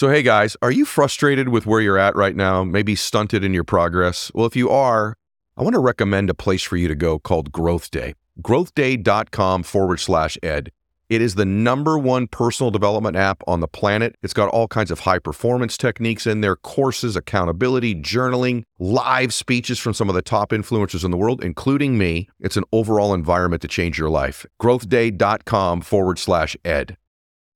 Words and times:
So, 0.00 0.08
hey 0.08 0.22
guys, 0.22 0.56
are 0.62 0.70
you 0.70 0.86
frustrated 0.86 1.50
with 1.50 1.66
where 1.66 1.82
you're 1.82 1.98
at 1.98 2.16
right 2.16 2.34
now? 2.34 2.64
Maybe 2.64 2.96
stunted 2.96 3.44
in 3.44 3.52
your 3.52 3.64
progress? 3.64 4.32
Well, 4.32 4.46
if 4.46 4.56
you 4.56 4.70
are, 4.70 5.14
I 5.58 5.62
want 5.62 5.74
to 5.74 5.78
recommend 5.78 6.30
a 6.30 6.34
place 6.34 6.62
for 6.62 6.78
you 6.78 6.88
to 6.88 6.94
go 6.94 7.18
called 7.18 7.52
Growth 7.52 7.90
Day. 7.90 8.14
Growthday.com 8.40 9.62
forward 9.62 10.00
slash 10.00 10.38
ed. 10.42 10.72
It 11.10 11.20
is 11.20 11.34
the 11.34 11.44
number 11.44 11.98
one 11.98 12.28
personal 12.28 12.70
development 12.70 13.14
app 13.14 13.42
on 13.46 13.60
the 13.60 13.68
planet. 13.68 14.16
It's 14.22 14.32
got 14.32 14.48
all 14.48 14.68
kinds 14.68 14.90
of 14.90 15.00
high 15.00 15.18
performance 15.18 15.76
techniques 15.76 16.26
in 16.26 16.40
there, 16.40 16.56
courses, 16.56 17.14
accountability, 17.14 17.94
journaling, 17.94 18.62
live 18.78 19.34
speeches 19.34 19.78
from 19.78 19.92
some 19.92 20.08
of 20.08 20.14
the 20.14 20.22
top 20.22 20.52
influencers 20.52 21.04
in 21.04 21.10
the 21.10 21.18
world, 21.18 21.44
including 21.44 21.98
me. 21.98 22.30
It's 22.40 22.56
an 22.56 22.64
overall 22.72 23.12
environment 23.12 23.60
to 23.60 23.68
change 23.68 23.98
your 23.98 24.08
life. 24.08 24.46
Growthday.com 24.62 25.82
forward 25.82 26.18
slash 26.18 26.56
ed. 26.64 26.96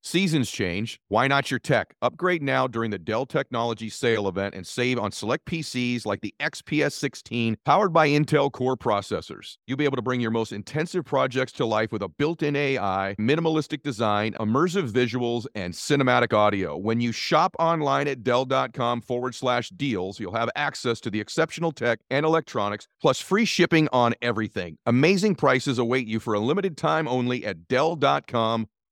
Seasons 0.06 0.50
change. 0.50 1.00
Why 1.08 1.28
not 1.28 1.50
your 1.50 1.58
tech? 1.58 1.94
Upgrade 2.02 2.42
now 2.42 2.66
during 2.66 2.90
the 2.90 2.98
Dell 2.98 3.24
Technology 3.24 3.88
Sale 3.88 4.28
event 4.28 4.54
and 4.54 4.66
save 4.66 4.98
on 4.98 5.10
select 5.10 5.46
PCs 5.46 6.04
like 6.04 6.20
the 6.20 6.34
XPS 6.40 6.92
16 6.92 7.56
powered 7.64 7.94
by 7.94 8.08
Intel 8.08 8.52
Core 8.52 8.76
processors. 8.76 9.56
You'll 9.66 9.78
be 9.78 9.86
able 9.86 9.96
to 9.96 10.02
bring 10.02 10.20
your 10.20 10.30
most 10.30 10.52
intensive 10.52 11.06
projects 11.06 11.52
to 11.52 11.64
life 11.64 11.90
with 11.90 12.02
a 12.02 12.08
built 12.08 12.42
in 12.42 12.54
AI, 12.54 13.16
minimalistic 13.18 13.82
design, 13.82 14.34
immersive 14.38 14.90
visuals, 14.90 15.46
and 15.54 15.72
cinematic 15.72 16.34
audio. 16.34 16.76
When 16.76 17.00
you 17.00 17.10
shop 17.10 17.56
online 17.58 18.06
at 18.06 18.22
Dell.com 18.22 19.00
forward 19.00 19.34
slash 19.34 19.70
deals, 19.70 20.20
you'll 20.20 20.34
have 20.34 20.50
access 20.54 21.00
to 21.00 21.10
the 21.10 21.20
exceptional 21.20 21.72
tech 21.72 22.00
and 22.10 22.26
electronics, 22.26 22.86
plus 23.00 23.22
free 23.22 23.46
shipping 23.46 23.88
on 23.90 24.12
everything. 24.20 24.76
Amazing 24.84 25.36
prices 25.36 25.78
await 25.78 26.06
you 26.06 26.20
for 26.20 26.34
a 26.34 26.40
limited 26.40 26.76
time 26.76 27.08
only 27.08 27.46
at 27.46 27.68
Dell.com 27.68 28.66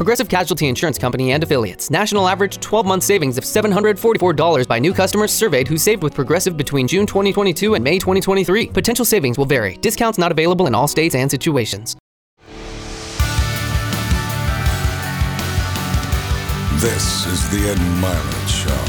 Progressive 0.00 0.30
Casualty 0.30 0.66
Insurance 0.66 0.96
Company 0.98 1.32
and 1.32 1.42
affiliates. 1.42 1.90
National 1.90 2.26
average 2.26 2.58
12 2.60 2.86
month 2.86 3.02
savings 3.02 3.36
of 3.36 3.44
$744 3.44 4.66
by 4.66 4.78
new 4.78 4.94
customers 4.94 5.30
surveyed 5.30 5.68
who 5.68 5.76
saved 5.76 6.02
with 6.02 6.14
Progressive 6.14 6.56
between 6.56 6.88
June 6.88 7.04
2022 7.04 7.74
and 7.74 7.84
May 7.84 7.98
2023. 7.98 8.68
Potential 8.68 9.04
savings 9.04 9.36
will 9.36 9.44
vary. 9.44 9.76
Discounts 9.82 10.16
not 10.16 10.32
available 10.32 10.66
in 10.66 10.74
all 10.74 10.88
states 10.88 11.14
and 11.14 11.30
situations. 11.30 11.98
This 16.80 17.26
is 17.26 17.50
the 17.50 17.68
Ed 17.68 17.76
Mylett 18.00 18.48
Show. 18.48 18.86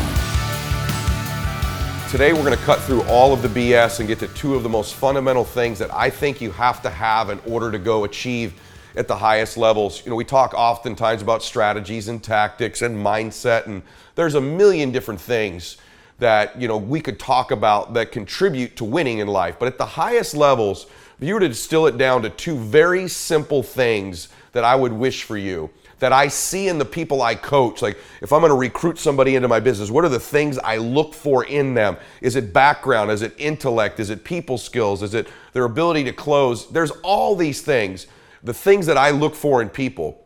Today, 2.10 2.32
we're 2.32 2.46
going 2.46 2.58
to 2.58 2.64
cut 2.64 2.80
through 2.80 3.02
all 3.04 3.34
of 3.34 3.42
the 3.42 3.50
BS 3.50 4.00
and 4.00 4.08
get 4.08 4.20
to 4.20 4.30
two 4.30 4.56
of 4.56 4.64
the 4.64 4.70
most 4.70 4.94
fundamental 4.94 5.44
things 5.44 5.78
that 5.80 5.94
I 5.94 6.10
think 6.10 6.40
you 6.40 6.52
have 6.52 6.82
to 6.84 6.90
have 6.90 7.30
in 7.30 7.42
order 7.46 7.70
to 7.70 7.80
go 7.80 8.06
achieve 8.06 8.54
at 8.96 9.08
the 9.08 9.16
highest 9.16 9.58
levels. 9.58 10.04
You 10.06 10.10
know, 10.10 10.16
we 10.16 10.26
talk 10.26 10.54
oftentimes 10.54 11.22
about 11.22 11.44
strategies 11.44 12.08
and 12.08 12.24
tactics 12.24 12.82
and 12.82 12.98
mindset, 12.98 13.68
and 13.68 13.82
there's 14.16 14.36
a 14.36 14.42
million 14.42 14.92
different 14.92 15.22
things 15.22 15.78
that 16.20 16.60
you 16.60 16.68
know 16.68 16.78
we 16.78 17.02
could 17.02 17.20
talk 17.20 17.52
about 17.52 17.94
that 17.96 18.12
contribute 18.12 18.76
to 18.78 18.84
winning 18.84 19.20
in 19.20 19.28
life. 19.28 19.58
But 19.60 19.68
at 19.68 19.78
the 19.78 19.86
highest 19.86 20.36
levels, 20.36 20.86
if 21.20 21.28
you 21.28 21.34
were 21.34 21.40
to 21.40 21.48
distill 21.48 21.88
it 21.88 21.98
down 21.98 22.22
to 22.24 22.30
two 22.30 22.58
very 22.58 23.08
simple 23.08 23.64
things 23.64 24.30
that 24.54 24.64
I 24.64 24.76
would 24.76 24.92
wish 24.92 25.24
for 25.24 25.38
you, 25.38 25.70
that 26.02 26.12
I 26.12 26.28
see 26.28 26.68
in 26.68 26.80
the 26.80 26.86
people 26.86 27.22
I 27.22 27.36
coach. 27.36 27.82
Like 27.82 27.98
if 28.22 28.34
I'm 28.34 28.42
going 28.42 28.50
to 28.50 28.58
recruit 28.58 28.98
somebody 28.98 29.36
into 29.36 29.48
my 29.48 29.60
business, 29.60 29.92
what 29.92 30.04
are 30.04 30.10
the 30.10 30.20
things 30.20 30.58
I 30.58 30.78
look 30.78 31.14
for 31.14 31.46
in 31.46 31.76
them? 31.76 31.96
Is 32.22 32.36
it 32.36 32.52
background? 32.52 33.12
Is 33.12 33.22
it 33.22 33.34
intellect? 33.38 34.00
Is 34.00 34.10
it 34.10 34.24
people 34.24 34.58
skills? 34.58 35.04
Is 35.04 35.14
it 35.14 35.28
their 35.54 35.66
ability 35.66 36.04
to 36.06 36.12
close? 36.12 36.70
There's 36.72 36.92
all 37.04 37.36
these 37.36 37.62
things 37.62 38.08
the 38.44 38.54
things 38.54 38.86
that 38.86 38.98
I 38.98 39.12
look 39.12 39.36
for 39.36 39.62
in 39.62 39.70
people 39.70 40.26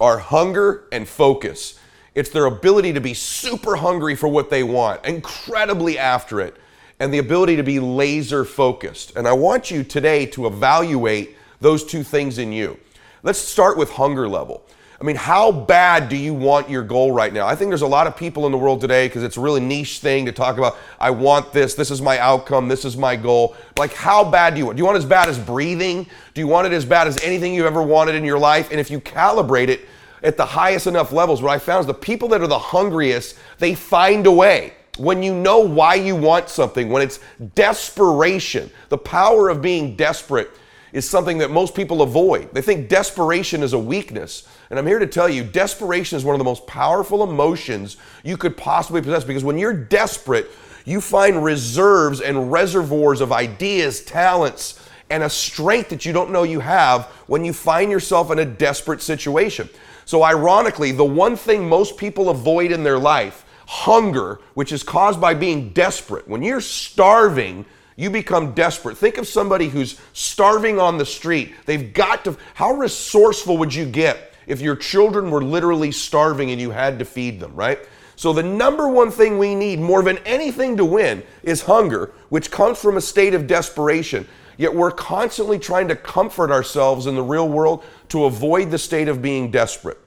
are 0.00 0.18
hunger 0.18 0.84
and 0.92 1.08
focus. 1.08 1.78
It's 2.14 2.30
their 2.30 2.46
ability 2.46 2.92
to 2.92 3.00
be 3.00 3.14
super 3.14 3.76
hungry 3.76 4.14
for 4.14 4.28
what 4.28 4.50
they 4.50 4.62
want, 4.62 5.04
incredibly 5.04 5.98
after 5.98 6.40
it, 6.40 6.56
and 7.00 7.12
the 7.12 7.18
ability 7.18 7.56
to 7.56 7.62
be 7.62 7.80
laser 7.80 8.44
focused. 8.44 9.16
And 9.16 9.26
I 9.26 9.32
want 9.32 9.70
you 9.70 9.82
today 9.82 10.26
to 10.26 10.46
evaluate 10.46 11.36
those 11.60 11.84
two 11.84 12.02
things 12.02 12.38
in 12.38 12.52
you. 12.52 12.78
Let's 13.22 13.38
start 13.38 13.78
with 13.78 13.90
hunger 13.90 14.28
level. 14.28 14.66
I 15.02 15.04
mean, 15.04 15.16
how 15.16 15.50
bad 15.50 16.08
do 16.08 16.16
you 16.16 16.32
want 16.32 16.70
your 16.70 16.84
goal 16.84 17.10
right 17.10 17.32
now? 17.32 17.44
I 17.44 17.56
think 17.56 17.72
there's 17.72 17.82
a 17.82 17.88
lot 17.88 18.06
of 18.06 18.16
people 18.16 18.46
in 18.46 18.52
the 18.52 18.58
world 18.58 18.80
today 18.80 19.08
because 19.08 19.24
it's 19.24 19.36
a 19.36 19.40
really 19.40 19.60
niche 19.60 19.98
thing 19.98 20.26
to 20.26 20.32
talk 20.32 20.58
about. 20.58 20.78
I 21.00 21.10
want 21.10 21.52
this. 21.52 21.74
This 21.74 21.90
is 21.90 22.00
my 22.00 22.20
outcome. 22.20 22.68
This 22.68 22.84
is 22.84 22.96
my 22.96 23.16
goal. 23.16 23.56
Like, 23.76 23.92
how 23.94 24.22
bad 24.22 24.54
do 24.54 24.58
you 24.58 24.66
want? 24.66 24.76
Do 24.76 24.80
you 24.80 24.84
want 24.84 24.96
as 24.96 25.04
bad 25.04 25.28
as 25.28 25.40
breathing? 25.40 26.06
Do 26.34 26.40
you 26.40 26.46
want 26.46 26.68
it 26.68 26.72
as 26.72 26.84
bad 26.84 27.08
as 27.08 27.18
anything 27.18 27.52
you've 27.52 27.66
ever 27.66 27.82
wanted 27.82 28.14
in 28.14 28.24
your 28.24 28.38
life? 28.38 28.70
And 28.70 28.78
if 28.78 28.92
you 28.92 29.00
calibrate 29.00 29.66
it 29.66 29.88
at 30.22 30.36
the 30.36 30.46
highest 30.46 30.86
enough 30.86 31.10
levels, 31.10 31.42
what 31.42 31.50
I 31.50 31.58
found 31.58 31.80
is 31.80 31.88
the 31.88 31.94
people 31.94 32.28
that 32.28 32.40
are 32.40 32.46
the 32.46 32.56
hungriest, 32.56 33.36
they 33.58 33.74
find 33.74 34.24
a 34.28 34.32
way. 34.32 34.72
When 34.98 35.20
you 35.20 35.34
know 35.34 35.58
why 35.58 35.96
you 35.96 36.14
want 36.14 36.48
something, 36.48 36.90
when 36.90 37.02
it's 37.02 37.18
desperation, 37.56 38.70
the 38.88 38.98
power 38.98 39.48
of 39.48 39.62
being 39.62 39.96
desperate 39.96 40.52
is 40.92 41.08
something 41.08 41.38
that 41.38 41.50
most 41.50 41.74
people 41.74 42.02
avoid. 42.02 42.52
They 42.52 42.62
think 42.62 42.88
desperation 42.88 43.62
is 43.62 43.72
a 43.72 43.78
weakness. 43.78 44.46
And 44.72 44.78
I'm 44.78 44.86
here 44.86 44.98
to 44.98 45.06
tell 45.06 45.28
you, 45.28 45.44
desperation 45.44 46.16
is 46.16 46.24
one 46.24 46.34
of 46.34 46.38
the 46.38 46.46
most 46.46 46.66
powerful 46.66 47.22
emotions 47.22 47.98
you 48.24 48.38
could 48.38 48.56
possibly 48.56 49.02
possess 49.02 49.22
because 49.22 49.44
when 49.44 49.58
you're 49.58 49.74
desperate, 49.74 50.50
you 50.86 51.02
find 51.02 51.44
reserves 51.44 52.22
and 52.22 52.50
reservoirs 52.50 53.20
of 53.20 53.32
ideas, 53.32 54.02
talents, 54.02 54.82
and 55.10 55.24
a 55.24 55.28
strength 55.28 55.90
that 55.90 56.06
you 56.06 56.14
don't 56.14 56.30
know 56.30 56.44
you 56.44 56.60
have 56.60 57.04
when 57.26 57.44
you 57.44 57.52
find 57.52 57.90
yourself 57.90 58.30
in 58.30 58.38
a 58.38 58.46
desperate 58.46 59.02
situation. 59.02 59.68
So, 60.06 60.22
ironically, 60.22 60.90
the 60.92 61.04
one 61.04 61.36
thing 61.36 61.68
most 61.68 61.98
people 61.98 62.30
avoid 62.30 62.72
in 62.72 62.82
their 62.82 62.98
life, 62.98 63.44
hunger, 63.66 64.40
which 64.54 64.72
is 64.72 64.82
caused 64.82 65.20
by 65.20 65.34
being 65.34 65.74
desperate, 65.74 66.26
when 66.26 66.42
you're 66.42 66.62
starving, 66.62 67.66
you 67.96 68.08
become 68.08 68.54
desperate. 68.54 68.96
Think 68.96 69.18
of 69.18 69.28
somebody 69.28 69.68
who's 69.68 70.00
starving 70.14 70.80
on 70.80 70.96
the 70.96 71.04
street. 71.04 71.52
They've 71.66 71.92
got 71.92 72.24
to, 72.24 72.38
how 72.54 72.72
resourceful 72.72 73.58
would 73.58 73.74
you 73.74 73.84
get 73.84 74.30
if 74.46 74.60
your 74.60 74.76
children 74.76 75.30
were 75.30 75.42
literally 75.42 75.92
starving 75.92 76.50
and 76.50 76.60
you 76.60 76.70
had 76.70 76.98
to 76.98 77.04
feed 77.04 77.40
them, 77.40 77.54
right? 77.54 77.78
So, 78.16 78.32
the 78.32 78.42
number 78.42 78.88
one 78.88 79.10
thing 79.10 79.38
we 79.38 79.54
need 79.54 79.80
more 79.80 80.02
than 80.02 80.18
anything 80.18 80.76
to 80.76 80.84
win 80.84 81.22
is 81.42 81.62
hunger, 81.62 82.12
which 82.28 82.50
comes 82.50 82.78
from 82.78 82.96
a 82.96 83.00
state 83.00 83.34
of 83.34 83.46
desperation. 83.46 84.28
Yet 84.58 84.74
we're 84.74 84.90
constantly 84.90 85.58
trying 85.58 85.88
to 85.88 85.96
comfort 85.96 86.50
ourselves 86.50 87.06
in 87.06 87.14
the 87.14 87.22
real 87.22 87.48
world 87.48 87.84
to 88.10 88.26
avoid 88.26 88.70
the 88.70 88.78
state 88.78 89.08
of 89.08 89.22
being 89.22 89.50
desperate. 89.50 89.98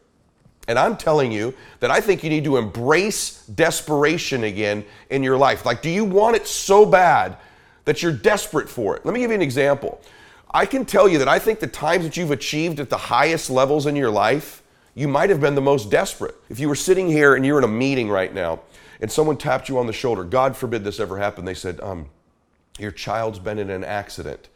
And 0.68 0.80
I'm 0.80 0.98
telling 0.98 1.32
you 1.32 1.54
that 1.80 1.92
I 1.92 2.00
think 2.00 2.24
you 2.24 2.30
need 2.30 2.44
to 2.46 2.58
embrace 2.58 3.46
desperation 3.48 4.44
again 4.44 4.86
in 5.10 5.24
your 5.24 5.38
life. 5.38 5.66
Like, 5.66 5.82
do 5.82 5.90
you 5.90 6.06
want 6.06 6.36
it 6.36 6.48
so 6.48 6.86
bad 6.86 7.38
that 7.86 8.02
you're 8.02 8.12
desperate 8.12 8.68
for 8.68 8.98
it. 8.98 9.06
Let 9.06 9.14
me 9.14 9.22
give 9.22 9.32
you 9.32 9.36
an 9.36 9.42
example. 9.42 10.02
I 10.56 10.66
can 10.66 10.86
tell 10.86 11.10
you 11.10 11.18
that 11.18 11.28
I 11.28 11.38
think 11.38 11.60
the 11.60 11.68
times 11.68 12.06
that 12.06 12.16
you've 12.16 12.32
achieved 12.32 12.80
at 12.80 12.90
the 12.90 12.96
highest 12.96 13.50
levels 13.50 13.88
in 13.88 13.98
your 13.98 14.10
life, 14.10 14.64
you 14.94 15.06
might 15.06 15.30
have 15.30 15.42
been 15.42 15.54
the 15.54 15.60
most 15.60 15.92
desperate. 15.92 16.34
If 16.50 16.62
you 16.62 16.70
were 16.70 16.76
sitting 16.76 17.10
here 17.10 17.36
and 17.36 17.46
you're 17.46 17.58
in 17.58 17.66
a 17.66 17.68
meeting 17.68 18.08
right 18.08 18.34
now 18.34 18.62
and 19.02 19.12
someone 19.12 19.36
tapped 19.36 19.68
you 19.68 19.78
on 19.78 19.86
the 19.86 19.92
shoulder, 19.92 20.24
God 20.24 20.56
forbid 20.56 20.86
this 20.86 21.02
ever 21.02 21.18
happened, 21.18 21.46
they 21.46 21.56
said, 21.56 21.82
um, 21.82 22.08
Your 22.80 22.92
child's 22.92 23.38
been 23.38 23.60
in 23.60 23.70
an 23.70 23.84
accident 23.84 24.48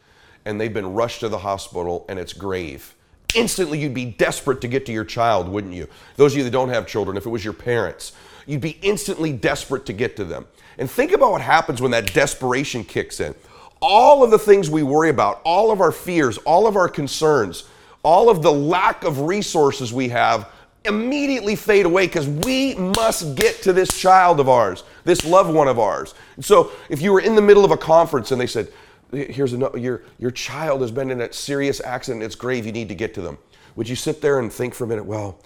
and 0.46 0.58
they've 0.58 0.72
been 0.72 0.94
rushed 0.94 1.20
to 1.20 1.28
the 1.28 1.36
hospital 1.36 2.06
and 2.08 2.18
it's 2.18 2.32
grave. 2.32 2.94
Instantly, 3.34 3.78
you'd 3.78 3.92
be 3.92 4.06
desperate 4.06 4.62
to 4.62 4.68
get 4.68 4.86
to 4.86 4.92
your 4.92 5.04
child, 5.04 5.50
wouldn't 5.50 5.74
you? 5.74 5.86
Those 6.16 6.32
of 6.32 6.38
you 6.38 6.44
that 6.44 6.50
don't 6.50 6.70
have 6.70 6.86
children, 6.86 7.18
if 7.18 7.26
it 7.26 7.30
was 7.30 7.44
your 7.44 7.52
parents, 7.52 8.12
you'd 8.46 8.62
be 8.62 8.78
instantly 8.80 9.34
desperate 9.34 9.84
to 9.84 9.92
get 9.92 10.16
to 10.16 10.24
them. 10.24 10.46
And 10.78 10.90
think 10.90 11.12
about 11.12 11.32
what 11.32 11.42
happens 11.42 11.82
when 11.82 11.90
that 11.90 12.14
desperation 12.14 12.84
kicks 12.84 13.20
in. 13.20 13.34
All 13.80 14.22
of 14.22 14.30
the 14.30 14.38
things 14.38 14.68
we 14.68 14.82
worry 14.82 15.08
about, 15.08 15.40
all 15.44 15.70
of 15.70 15.80
our 15.80 15.92
fears, 15.92 16.38
all 16.38 16.66
of 16.66 16.76
our 16.76 16.88
concerns, 16.88 17.64
all 18.02 18.28
of 18.28 18.42
the 18.42 18.52
lack 18.52 19.04
of 19.04 19.20
resources 19.20 19.92
we 19.92 20.08
have 20.08 20.50
immediately 20.84 21.56
fade 21.56 21.86
away 21.86 22.06
because 22.06 22.26
we 22.26 22.74
must 22.74 23.34
get 23.34 23.62
to 23.62 23.72
this 23.72 23.98
child 23.98 24.40
of 24.40 24.48
ours, 24.48 24.84
this 25.04 25.24
loved 25.24 25.52
one 25.52 25.68
of 25.68 25.78
ours. 25.78 26.14
And 26.36 26.44
so 26.44 26.72
if 26.88 27.02
you 27.02 27.12
were 27.12 27.20
in 27.20 27.34
the 27.34 27.42
middle 27.42 27.64
of 27.64 27.70
a 27.70 27.76
conference 27.76 28.32
and 28.32 28.40
they 28.40 28.46
said, 28.46 28.68
here's 29.12 29.52
a 29.52 29.70
your 29.74 30.02
your 30.18 30.30
child 30.30 30.80
has 30.82 30.90
been 30.90 31.10
in 31.10 31.20
a 31.20 31.32
serious 31.32 31.80
accident, 31.80 32.22
it's 32.22 32.34
grave, 32.34 32.64
you 32.64 32.72
need 32.72 32.88
to 32.88 32.94
get 32.94 33.14
to 33.14 33.20
them. 33.20 33.38
Would 33.76 33.88
you 33.88 33.96
sit 33.96 34.20
there 34.20 34.38
and 34.38 34.52
think 34.52 34.74
for 34.74 34.84
a 34.84 34.86
minute, 34.86 35.04
well, 35.04 35.38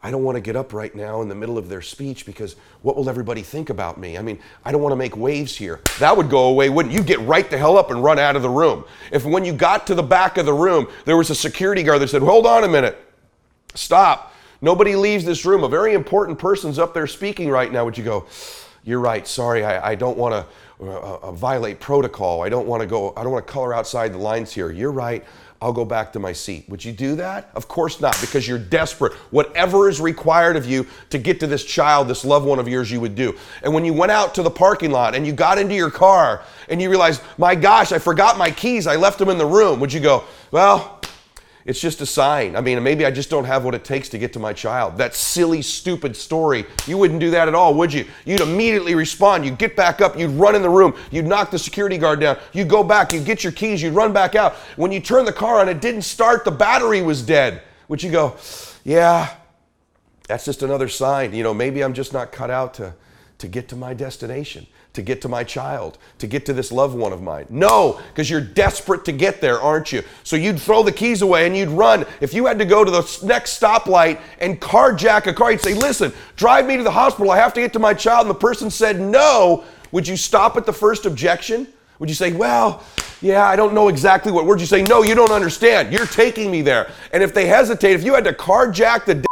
I 0.00 0.12
don't 0.12 0.22
want 0.22 0.36
to 0.36 0.40
get 0.40 0.54
up 0.54 0.72
right 0.72 0.94
now 0.94 1.22
in 1.22 1.28
the 1.28 1.34
middle 1.34 1.58
of 1.58 1.68
their 1.68 1.82
speech 1.82 2.24
because 2.24 2.54
what 2.82 2.96
will 2.96 3.08
everybody 3.10 3.42
think 3.42 3.68
about 3.68 3.98
me? 3.98 4.16
I 4.16 4.22
mean, 4.22 4.38
I 4.64 4.70
don't 4.70 4.80
want 4.80 4.92
to 4.92 4.96
make 4.96 5.16
waves 5.16 5.56
here. 5.56 5.80
That 5.98 6.16
would 6.16 6.30
go 6.30 6.44
away, 6.44 6.68
wouldn't 6.68 6.94
you? 6.94 7.02
Get 7.02 7.18
right 7.20 7.48
the 7.50 7.58
hell 7.58 7.76
up 7.76 7.90
and 7.90 8.02
run 8.02 8.18
out 8.18 8.36
of 8.36 8.42
the 8.42 8.48
room. 8.48 8.84
If 9.10 9.24
when 9.24 9.44
you 9.44 9.52
got 9.52 9.88
to 9.88 9.96
the 9.96 10.02
back 10.02 10.36
of 10.36 10.46
the 10.46 10.52
room, 10.52 10.86
there 11.04 11.16
was 11.16 11.30
a 11.30 11.34
security 11.34 11.82
guard 11.82 12.00
that 12.00 12.08
said, 12.08 12.22
Hold 12.22 12.46
on 12.46 12.62
a 12.62 12.68
minute, 12.68 12.96
stop. 13.74 14.34
Nobody 14.60 14.94
leaves 14.94 15.24
this 15.24 15.44
room. 15.44 15.64
A 15.64 15.68
very 15.68 15.94
important 15.94 16.38
person's 16.38 16.78
up 16.78 16.94
there 16.94 17.06
speaking 17.08 17.50
right 17.50 17.72
now. 17.72 17.84
Would 17.84 17.98
you 17.98 18.04
go, 18.04 18.26
You're 18.84 19.00
right, 19.00 19.26
sorry, 19.26 19.64
I, 19.64 19.90
I 19.90 19.94
don't 19.94 20.16
want 20.16 20.32
to. 20.32 20.46
Uh, 20.80 21.18
uh, 21.22 21.32
violate 21.32 21.80
protocol. 21.80 22.44
I 22.44 22.48
don't 22.48 22.68
want 22.68 22.82
to 22.82 22.86
go, 22.86 23.12
I 23.16 23.24
don't 23.24 23.32
want 23.32 23.44
to 23.44 23.52
color 23.52 23.74
outside 23.74 24.12
the 24.12 24.18
lines 24.18 24.52
here. 24.52 24.70
You're 24.70 24.92
right. 24.92 25.24
I'll 25.60 25.72
go 25.72 25.84
back 25.84 26.12
to 26.12 26.20
my 26.20 26.32
seat. 26.32 26.68
Would 26.68 26.84
you 26.84 26.92
do 26.92 27.16
that? 27.16 27.50
Of 27.54 27.66
course 27.66 28.00
not, 28.00 28.16
because 28.20 28.46
you're 28.46 28.60
desperate. 28.60 29.12
Whatever 29.32 29.88
is 29.88 30.00
required 30.00 30.54
of 30.54 30.66
you 30.66 30.86
to 31.10 31.18
get 31.18 31.40
to 31.40 31.48
this 31.48 31.64
child, 31.64 32.06
this 32.06 32.24
loved 32.24 32.46
one 32.46 32.60
of 32.60 32.68
yours, 32.68 32.92
you 32.92 33.00
would 33.00 33.16
do. 33.16 33.36
And 33.64 33.74
when 33.74 33.84
you 33.84 33.92
went 33.92 34.12
out 34.12 34.36
to 34.36 34.42
the 34.44 34.50
parking 34.50 34.92
lot 34.92 35.16
and 35.16 35.26
you 35.26 35.32
got 35.32 35.58
into 35.58 35.74
your 35.74 35.90
car 35.90 36.42
and 36.68 36.80
you 36.80 36.88
realized, 36.88 37.22
my 37.38 37.56
gosh, 37.56 37.90
I 37.90 37.98
forgot 37.98 38.38
my 38.38 38.52
keys, 38.52 38.86
I 38.86 38.94
left 38.94 39.18
them 39.18 39.30
in 39.30 39.38
the 39.38 39.46
room, 39.46 39.80
would 39.80 39.92
you 39.92 40.00
go, 40.00 40.22
well, 40.52 40.97
it's 41.64 41.80
just 41.80 42.00
a 42.00 42.06
sign. 42.06 42.56
I 42.56 42.60
mean, 42.60 42.82
maybe 42.82 43.04
I 43.04 43.10
just 43.10 43.30
don't 43.30 43.44
have 43.44 43.64
what 43.64 43.74
it 43.74 43.84
takes 43.84 44.08
to 44.10 44.18
get 44.18 44.32
to 44.34 44.38
my 44.38 44.52
child. 44.52 44.96
That 44.96 45.14
silly, 45.14 45.60
stupid 45.62 46.16
story. 46.16 46.64
You 46.86 46.96
wouldn't 46.96 47.20
do 47.20 47.30
that 47.30 47.48
at 47.48 47.54
all, 47.54 47.74
would 47.74 47.92
you? 47.92 48.06
You'd 48.24 48.40
immediately 48.40 48.94
respond. 48.94 49.44
You'd 49.44 49.58
get 49.58 49.76
back 49.76 50.00
up. 50.00 50.18
You'd 50.18 50.30
run 50.30 50.54
in 50.54 50.62
the 50.62 50.70
room. 50.70 50.94
You'd 51.10 51.26
knock 51.26 51.50
the 51.50 51.58
security 51.58 51.98
guard 51.98 52.20
down. 52.20 52.38
You'd 52.52 52.68
go 52.68 52.82
back. 52.82 53.12
You'd 53.12 53.26
get 53.26 53.44
your 53.44 53.52
keys. 53.52 53.82
You'd 53.82 53.94
run 53.94 54.12
back 54.12 54.34
out. 54.34 54.54
When 54.76 54.92
you 54.92 55.00
turn 55.00 55.24
the 55.24 55.32
car 55.32 55.60
on, 55.60 55.68
it 55.68 55.80
didn't 55.80 56.02
start. 56.02 56.44
The 56.44 56.50
battery 56.50 57.02
was 57.02 57.22
dead. 57.22 57.62
Would 57.88 58.02
you 58.02 58.10
go, 58.10 58.36
yeah, 58.84 59.34
that's 60.26 60.44
just 60.44 60.62
another 60.62 60.88
sign. 60.88 61.34
You 61.34 61.42
know, 61.42 61.54
maybe 61.54 61.82
I'm 61.82 61.94
just 61.94 62.12
not 62.12 62.32
cut 62.32 62.50
out 62.50 62.74
to, 62.74 62.94
to 63.38 63.48
get 63.48 63.68
to 63.68 63.76
my 63.76 63.94
destination 63.94 64.66
to 64.94 65.02
get 65.02 65.20
to 65.22 65.28
my 65.28 65.44
child, 65.44 65.98
to 66.18 66.26
get 66.26 66.44
to 66.46 66.52
this 66.52 66.72
loved 66.72 66.96
one 66.96 67.12
of 67.12 67.22
mine. 67.22 67.46
No, 67.50 68.00
because 68.08 68.28
you're 68.28 68.40
desperate 68.40 69.04
to 69.04 69.12
get 69.12 69.40
there, 69.40 69.60
aren't 69.60 69.92
you? 69.92 70.02
So 70.24 70.34
you'd 70.36 70.60
throw 70.60 70.82
the 70.82 70.92
keys 70.92 71.22
away 71.22 71.46
and 71.46 71.56
you'd 71.56 71.68
run. 71.68 72.04
If 72.20 72.34
you 72.34 72.46
had 72.46 72.58
to 72.58 72.64
go 72.64 72.84
to 72.84 72.90
the 72.90 73.20
next 73.24 73.60
stoplight 73.60 74.20
and 74.40 74.60
carjack 74.60 75.26
a 75.26 75.32
car, 75.32 75.52
you'd 75.52 75.60
say, 75.60 75.74
Listen, 75.74 76.12
drive 76.36 76.66
me 76.66 76.76
to 76.76 76.82
the 76.82 76.90
hospital. 76.90 77.30
I 77.30 77.36
have 77.36 77.54
to 77.54 77.60
get 77.60 77.72
to 77.74 77.78
my 77.78 77.94
child. 77.94 78.26
And 78.26 78.30
the 78.30 78.38
person 78.38 78.70
said 78.70 79.00
no. 79.00 79.64
Would 79.92 80.06
you 80.06 80.16
stop 80.16 80.56
at 80.56 80.66
the 80.66 80.72
first 80.72 81.06
objection? 81.06 81.68
Would 81.98 82.08
you 82.08 82.14
say, 82.14 82.32
Well, 82.32 82.82
yeah, 83.20 83.44
I 83.46 83.56
don't 83.56 83.74
know 83.74 83.88
exactly 83.88 84.32
what 84.32 84.46
word 84.46 84.60
you 84.60 84.66
say. 84.66 84.82
No, 84.82 85.02
you 85.02 85.14
don't 85.14 85.32
understand. 85.32 85.92
You're 85.92 86.06
taking 86.06 86.50
me 86.50 86.62
there. 86.62 86.90
And 87.12 87.22
if 87.22 87.34
they 87.34 87.46
hesitate, 87.46 87.92
if 87.92 88.04
you 88.04 88.14
had 88.14 88.24
to 88.24 88.32
carjack 88.32 89.04
the 89.04 89.26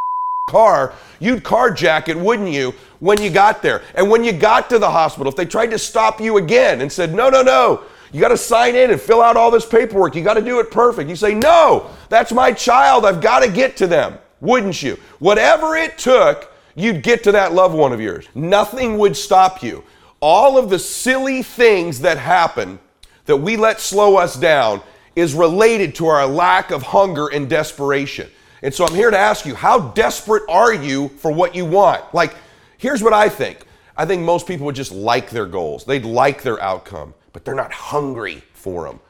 car, 0.49 0.93
you'd 1.21 1.43
carjack 1.43 2.09
it, 2.09 2.17
wouldn't 2.17 2.51
you, 2.51 2.75
when 3.01 3.21
you 3.21 3.31
got 3.31 3.63
there? 3.63 3.83
And 3.95 4.11
when 4.11 4.25
you 4.25 4.33
got 4.33 4.69
to 4.71 4.79
the 4.79 4.91
hospital, 4.91 5.29
if 5.31 5.37
they 5.37 5.47
tried 5.47 5.71
to 5.71 5.79
stop 5.79 6.21
you 6.21 6.37
again 6.37 6.81
and 6.81 6.91
said, 6.91 7.15
no, 7.15 7.29
no, 7.29 7.43
no, 7.43 7.83
you 8.13 8.21
got 8.21 8.29
to 8.29 8.37
sign 8.37 8.75
in 8.77 8.91
and 8.91 9.01
fill 9.01 9.21
out 9.21 9.37
all 9.37 9.51
this 9.51 9.67
paperwork, 9.67 10.15
you 10.15 10.23
got 10.23 10.35
to 10.35 10.43
do 10.43 10.61
it 10.61 10.71
perfect. 10.71 11.09
You 11.09 11.17
say, 11.17 11.35
no, 11.35 11.91
that's 12.09 12.33
my 12.33 12.53
child, 12.53 13.05
I've 13.05 13.21
got 13.21 13.41
to 13.41 13.51
get 13.51 13.77
to 13.79 13.87
them, 13.87 14.19
wouldn't 14.41 14.83
you? 14.83 14.99
Whatever 15.19 15.77
it 15.77 15.99
took, 15.99 16.53
you'd 16.75 17.03
get 17.03 17.23
to 17.25 17.33
that 17.33 17.53
loved 17.53 17.75
one 17.75 17.93
of 17.93 18.01
yours. 18.01 18.29
Nothing 18.35 18.99
would 18.99 19.17
stop 19.17 19.63
you. 19.63 19.85
All 20.21 20.57
of 20.57 20.71
the 20.71 20.79
silly 20.79 21.43
things 21.43 22.01
that 22.01 22.17
happen 22.19 22.79
that 23.27 23.37
we 23.37 23.57
let 23.57 23.81
slow 23.81 24.17
us 24.17 24.37
down 24.37 24.81
is 25.15 25.35
related 25.35 25.95
to 25.97 26.07
our 26.07 26.27
lack 26.27 26.71
of 26.71 26.83
hunger 26.83 27.29
and 27.29 27.49
desperation. 27.49 28.29
And 28.63 28.73
so 28.73 28.87
I'm 28.87 28.95
here 28.95 29.11
to 29.11 29.19
ask 29.19 29.45
you, 29.45 29.55
how 29.55 29.89
desperate 29.91 30.43
are 30.49 30.73
you 30.73 31.09
for 31.09 31.31
what 31.31 31.55
you 31.55 31.65
want? 31.65 32.03
Like, 32.15 32.35
here's 32.79 33.03
what 33.03 33.13
I 33.13 33.29
think. 33.29 33.65
I 33.97 34.05
think 34.05 34.23
most 34.23 34.47
people 34.47 34.67
would 34.67 34.75
just 34.75 34.93
like 34.93 35.31
their 35.31 35.47
goals. 35.47 35.85
They'd 35.85 36.05
like 36.05 36.43
their 36.43 36.61
outcome, 36.61 37.15
but 37.33 37.45
they're 37.45 37.55
not 37.55 37.73
hungry 37.73 38.43
for 38.53 38.87
them. 38.87 39.01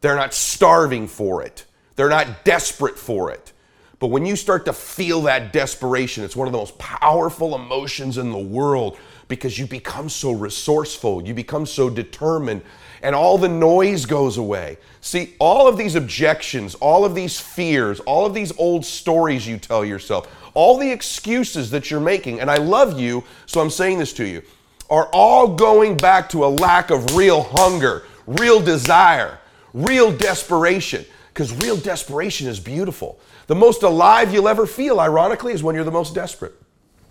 They're 0.00 0.16
not 0.16 0.32
starving 0.32 1.08
for 1.08 1.42
it. 1.42 1.64
They're 1.96 2.08
not 2.08 2.44
desperate 2.44 2.98
for 2.98 3.32
it. 3.32 3.52
But 3.98 4.08
when 4.08 4.24
you 4.24 4.36
start 4.36 4.64
to 4.66 4.72
feel 4.72 5.22
that 5.22 5.52
desperation, 5.52 6.22
it's 6.22 6.36
one 6.36 6.46
of 6.46 6.52
the 6.52 6.58
most 6.58 6.78
powerful 6.78 7.56
emotions 7.56 8.16
in 8.16 8.30
the 8.30 8.38
world 8.38 8.96
because 9.26 9.58
you 9.58 9.66
become 9.66 10.08
so 10.08 10.30
resourceful, 10.30 11.26
you 11.26 11.34
become 11.34 11.66
so 11.66 11.90
determined, 11.90 12.62
and 13.02 13.14
all 13.14 13.38
the 13.38 13.48
noise 13.48 14.06
goes 14.06 14.38
away. 14.38 14.78
See, 15.00 15.34
all 15.38 15.68
of 15.68 15.76
these 15.76 15.96
objections, 15.96 16.74
all 16.76 17.04
of 17.04 17.14
these 17.14 17.38
fears, 17.38 18.00
all 18.00 18.24
of 18.24 18.34
these 18.34 18.56
old 18.56 18.84
stories 18.84 19.46
you 19.46 19.58
tell 19.58 19.84
yourself, 19.84 20.28
all 20.58 20.76
the 20.76 20.90
excuses 20.90 21.70
that 21.70 21.88
you're 21.88 22.00
making, 22.00 22.40
and 22.40 22.50
I 22.50 22.56
love 22.56 22.98
you, 22.98 23.22
so 23.46 23.60
I'm 23.60 23.70
saying 23.70 24.00
this 24.00 24.12
to 24.14 24.26
you, 24.26 24.42
are 24.90 25.08
all 25.12 25.54
going 25.54 25.96
back 25.96 26.28
to 26.30 26.44
a 26.44 26.48
lack 26.48 26.90
of 26.90 27.14
real 27.14 27.44
hunger, 27.44 28.02
real 28.26 28.58
desire, 28.58 29.38
real 29.72 30.10
desperation. 30.10 31.04
Because 31.28 31.52
real 31.62 31.76
desperation 31.76 32.48
is 32.48 32.58
beautiful. 32.58 33.20
The 33.46 33.54
most 33.54 33.84
alive 33.84 34.34
you'll 34.34 34.48
ever 34.48 34.66
feel, 34.66 34.98
ironically, 34.98 35.52
is 35.52 35.62
when 35.62 35.76
you're 35.76 35.84
the 35.84 35.92
most 35.92 36.12
desperate. 36.12 36.54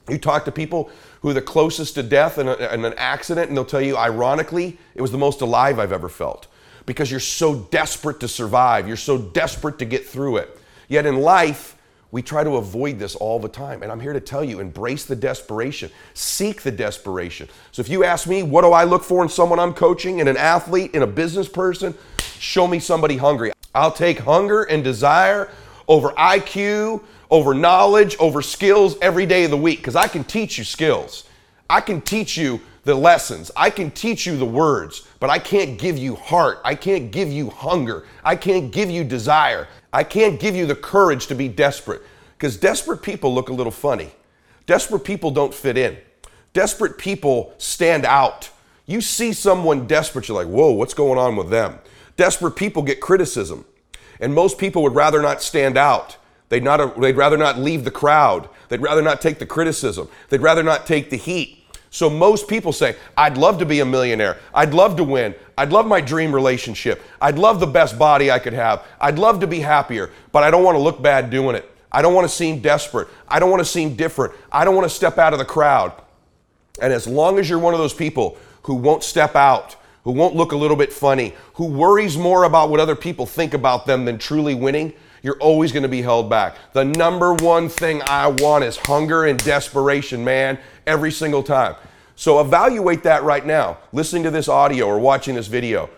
You 0.09 0.17
talk 0.17 0.43
to 0.43 0.51
people 0.51 0.91
who 1.21 1.29
are 1.29 1.33
the 1.33 1.41
closest 1.41 1.95
to 1.95 2.03
death 2.03 2.39
in, 2.39 2.49
a, 2.49 2.55
in, 2.73 2.83
an 2.83 2.95
accident, 2.97 3.47
and 3.47 3.55
they'll 3.55 3.63
tell 3.63 3.79
you, 3.79 3.95
ironically, 3.95 4.77
it 4.93 5.01
was 5.01 5.13
the 5.13 5.17
most 5.17 5.39
alive 5.39 5.79
I've 5.79 5.93
ever 5.93 6.09
felt 6.09 6.47
because 6.85 7.09
you're 7.09 7.21
so 7.21 7.55
desperate 7.71 8.19
to 8.19 8.27
survive. 8.27 8.89
You're 8.89 8.97
so 8.97 9.17
desperate 9.17 9.79
to 9.79 9.85
get 9.85 10.05
through 10.05 10.37
it. 10.37 10.59
Yet 10.89 11.05
in 11.05 11.21
life, 11.21 11.76
we 12.11 12.21
try 12.21 12.43
to 12.43 12.55
avoid 12.55 12.99
this 12.99 13.15
all 13.15 13.39
the 13.39 13.49
time. 13.49 13.83
And 13.83 13.91
I'm 13.91 13.99
here 13.99 14.13
to 14.13 14.19
tell 14.19 14.43
you 14.43 14.59
embrace 14.59 15.05
the 15.05 15.15
desperation, 15.15 15.91
seek 16.13 16.61
the 16.61 16.71
desperation. 16.71 17.49
So 17.71 17.81
if 17.81 17.89
you 17.89 18.03
ask 18.03 18.27
me, 18.27 18.43
what 18.43 18.61
do 18.61 18.71
I 18.71 18.85
look 18.85 19.03
for 19.03 19.23
in 19.23 19.29
someone 19.29 19.59
I'm 19.59 19.73
coaching, 19.73 20.19
in 20.19 20.27
an 20.27 20.37
athlete, 20.37 20.91
in 20.93 21.03
a 21.03 21.07
business 21.07 21.49
person? 21.49 21.93
Show 22.39 22.67
me 22.67 22.79
somebody 22.79 23.17
hungry. 23.17 23.51
I'll 23.75 23.91
take 23.91 24.19
hunger 24.19 24.63
and 24.63 24.83
desire 24.83 25.49
over 25.87 26.09
IQ, 26.11 27.03
over 27.29 27.53
knowledge, 27.53 28.15
over 28.19 28.41
skills 28.41 28.97
every 29.01 29.25
day 29.25 29.43
of 29.43 29.51
the 29.51 29.57
week 29.57 29.79
because 29.79 29.95
I 29.95 30.07
can 30.07 30.23
teach 30.23 30.57
you 30.57 30.63
skills. 30.63 31.25
I 31.69 31.81
can 31.81 32.01
teach 32.01 32.37
you 32.37 32.61
the 32.87 32.95
lessons. 32.95 33.51
I 33.53 33.69
can 33.69 33.91
teach 33.91 34.25
you 34.25 34.37
the 34.37 34.45
words, 34.45 35.05
but 35.19 35.29
I 35.29 35.39
can't 35.39 35.77
give 35.77 35.97
you 35.97 36.15
heart. 36.15 36.59
I 36.63 36.73
can't 36.73 37.11
give 37.11 37.29
you 37.29 37.49
hunger. 37.49 38.05
I 38.23 38.37
can't 38.37 38.71
give 38.71 38.89
you 38.89 39.03
desire. 39.03 39.67
I 39.91 40.05
can't 40.05 40.39
give 40.39 40.55
you 40.55 40.65
the 40.65 40.75
courage 40.75 41.27
to 41.27 41.35
be 41.35 41.49
desperate 41.49 42.01
because 42.37 42.55
desperate 42.55 43.01
people 43.01 43.35
look 43.35 43.49
a 43.49 43.53
little 43.53 43.73
funny. 43.73 44.11
Desperate 44.67 45.01
people 45.01 45.31
don't 45.31 45.53
fit 45.53 45.77
in. 45.77 45.97
Desperate 46.53 46.97
people 46.97 47.53
stand 47.57 48.05
out. 48.05 48.49
You 48.85 49.01
see 49.01 49.33
someone 49.33 49.85
desperate, 49.85 50.29
you're 50.29 50.37
like, 50.37 50.47
whoa, 50.47 50.71
what's 50.71 50.93
going 50.93 51.19
on 51.19 51.35
with 51.35 51.49
them? 51.49 51.79
Desperate 52.15 52.55
people 52.55 52.83
get 52.83 53.01
criticism. 53.01 53.65
And 54.21 54.33
most 54.33 54.57
people 54.57 54.81
would 54.83 54.95
rather 54.95 55.21
not 55.21 55.41
stand 55.41 55.77
out. 55.77 56.15
They'd, 56.47 56.63
not, 56.63 56.97
they'd 57.01 57.17
rather 57.17 57.35
not 57.35 57.59
leave 57.59 57.83
the 57.83 57.91
crowd. 57.91 58.47
They'd 58.69 58.81
rather 58.81 59.01
not 59.01 59.19
take 59.19 59.39
the 59.39 59.45
criticism. 59.45 60.07
They'd 60.29 60.41
rather 60.41 60.63
not 60.63 60.87
take 60.87 61.09
the 61.09 61.17
heat. 61.17 61.56
So 61.97 62.11
most 62.11 62.47
people 62.47 62.73
say, 62.73 62.95
I'd 63.17 63.39
love 63.39 63.57
to 63.57 63.65
be 63.65 63.79
a 63.79 63.85
millionaire. 63.85 64.37
I'd 64.53 64.71
love 64.71 64.97
to 64.97 65.03
win. 65.03 65.33
I'd 65.57 65.71
love 65.71 65.87
my 65.87 65.99
dream 65.99 66.31
relationship. 66.31 67.01
I'd 67.19 67.39
love 67.39 67.59
the 67.59 67.65
best 67.65 67.97
body 67.97 68.29
I 68.29 68.37
could 68.37 68.53
have. 68.53 68.85
I'd 69.01 69.17
love 69.17 69.39
to 69.39 69.47
be 69.47 69.61
happier, 69.61 70.11
but 70.31 70.43
I 70.43 70.51
don't 70.51 70.63
want 70.63 70.75
to 70.75 70.79
look 70.79 71.01
bad 71.01 71.31
doing 71.31 71.55
it. 71.55 71.67
I 71.91 72.03
don't 72.03 72.13
want 72.13 72.29
to 72.29 72.35
seem 72.35 72.59
desperate. 72.59 73.07
I 73.27 73.39
don't 73.39 73.49
want 73.49 73.61
to 73.61 73.65
seem 73.65 73.95
different. 73.95 74.35
I 74.51 74.63
don't 74.63 74.75
want 74.75 74.87
to 74.87 74.95
step 74.95 75.17
out 75.17 75.33
of 75.33 75.39
the 75.39 75.45
crowd. 75.45 75.91
And 76.79 76.93
as 76.93 77.07
long 77.07 77.39
as 77.39 77.49
you're 77.49 77.57
one 77.57 77.73
of 77.73 77.79
those 77.79 77.95
people 77.95 78.37
who 78.61 78.75
won't 78.75 79.03
step 79.03 79.35
out, 79.35 79.75
who 80.03 80.11
won't 80.11 80.35
look 80.35 80.51
a 80.51 80.55
little 80.55 80.77
bit 80.77 80.93
funny, 80.93 81.33
who 81.55 81.65
worries 81.65 82.15
more 82.15 82.43
about 82.43 82.69
what 82.69 82.79
other 82.79 82.95
people 82.95 83.25
think 83.25 83.55
about 83.55 83.87
them 83.87 84.05
than 84.05 84.19
truly 84.19 84.53
winning, 84.53 84.93
you're 85.27 85.35
always 85.39 85.73
going 85.73 85.83
to 85.83 85.89
be 85.89 86.01
held 86.01 86.29
back. 86.29 86.55
The 86.71 86.85
number 86.85 87.33
one 87.33 87.67
thing 87.67 88.01
I 88.07 88.27
want 88.27 88.63
is 88.63 88.77
hunger 88.77 89.25
and 89.25 89.37
desperation, 89.37 90.23
man, 90.23 90.57
every 90.87 91.11
single 91.11 91.43
time. 91.43 91.75
So 92.15 92.39
evaluate 92.39 93.03
that 93.03 93.23
right 93.23 93.45
now, 93.45 93.79
listening 93.91 94.23
to 94.23 94.31
this 94.31 94.47
audio 94.47 94.85
or 94.85 94.99
watching 94.99 95.35
this 95.35 95.47
video. 95.47 95.89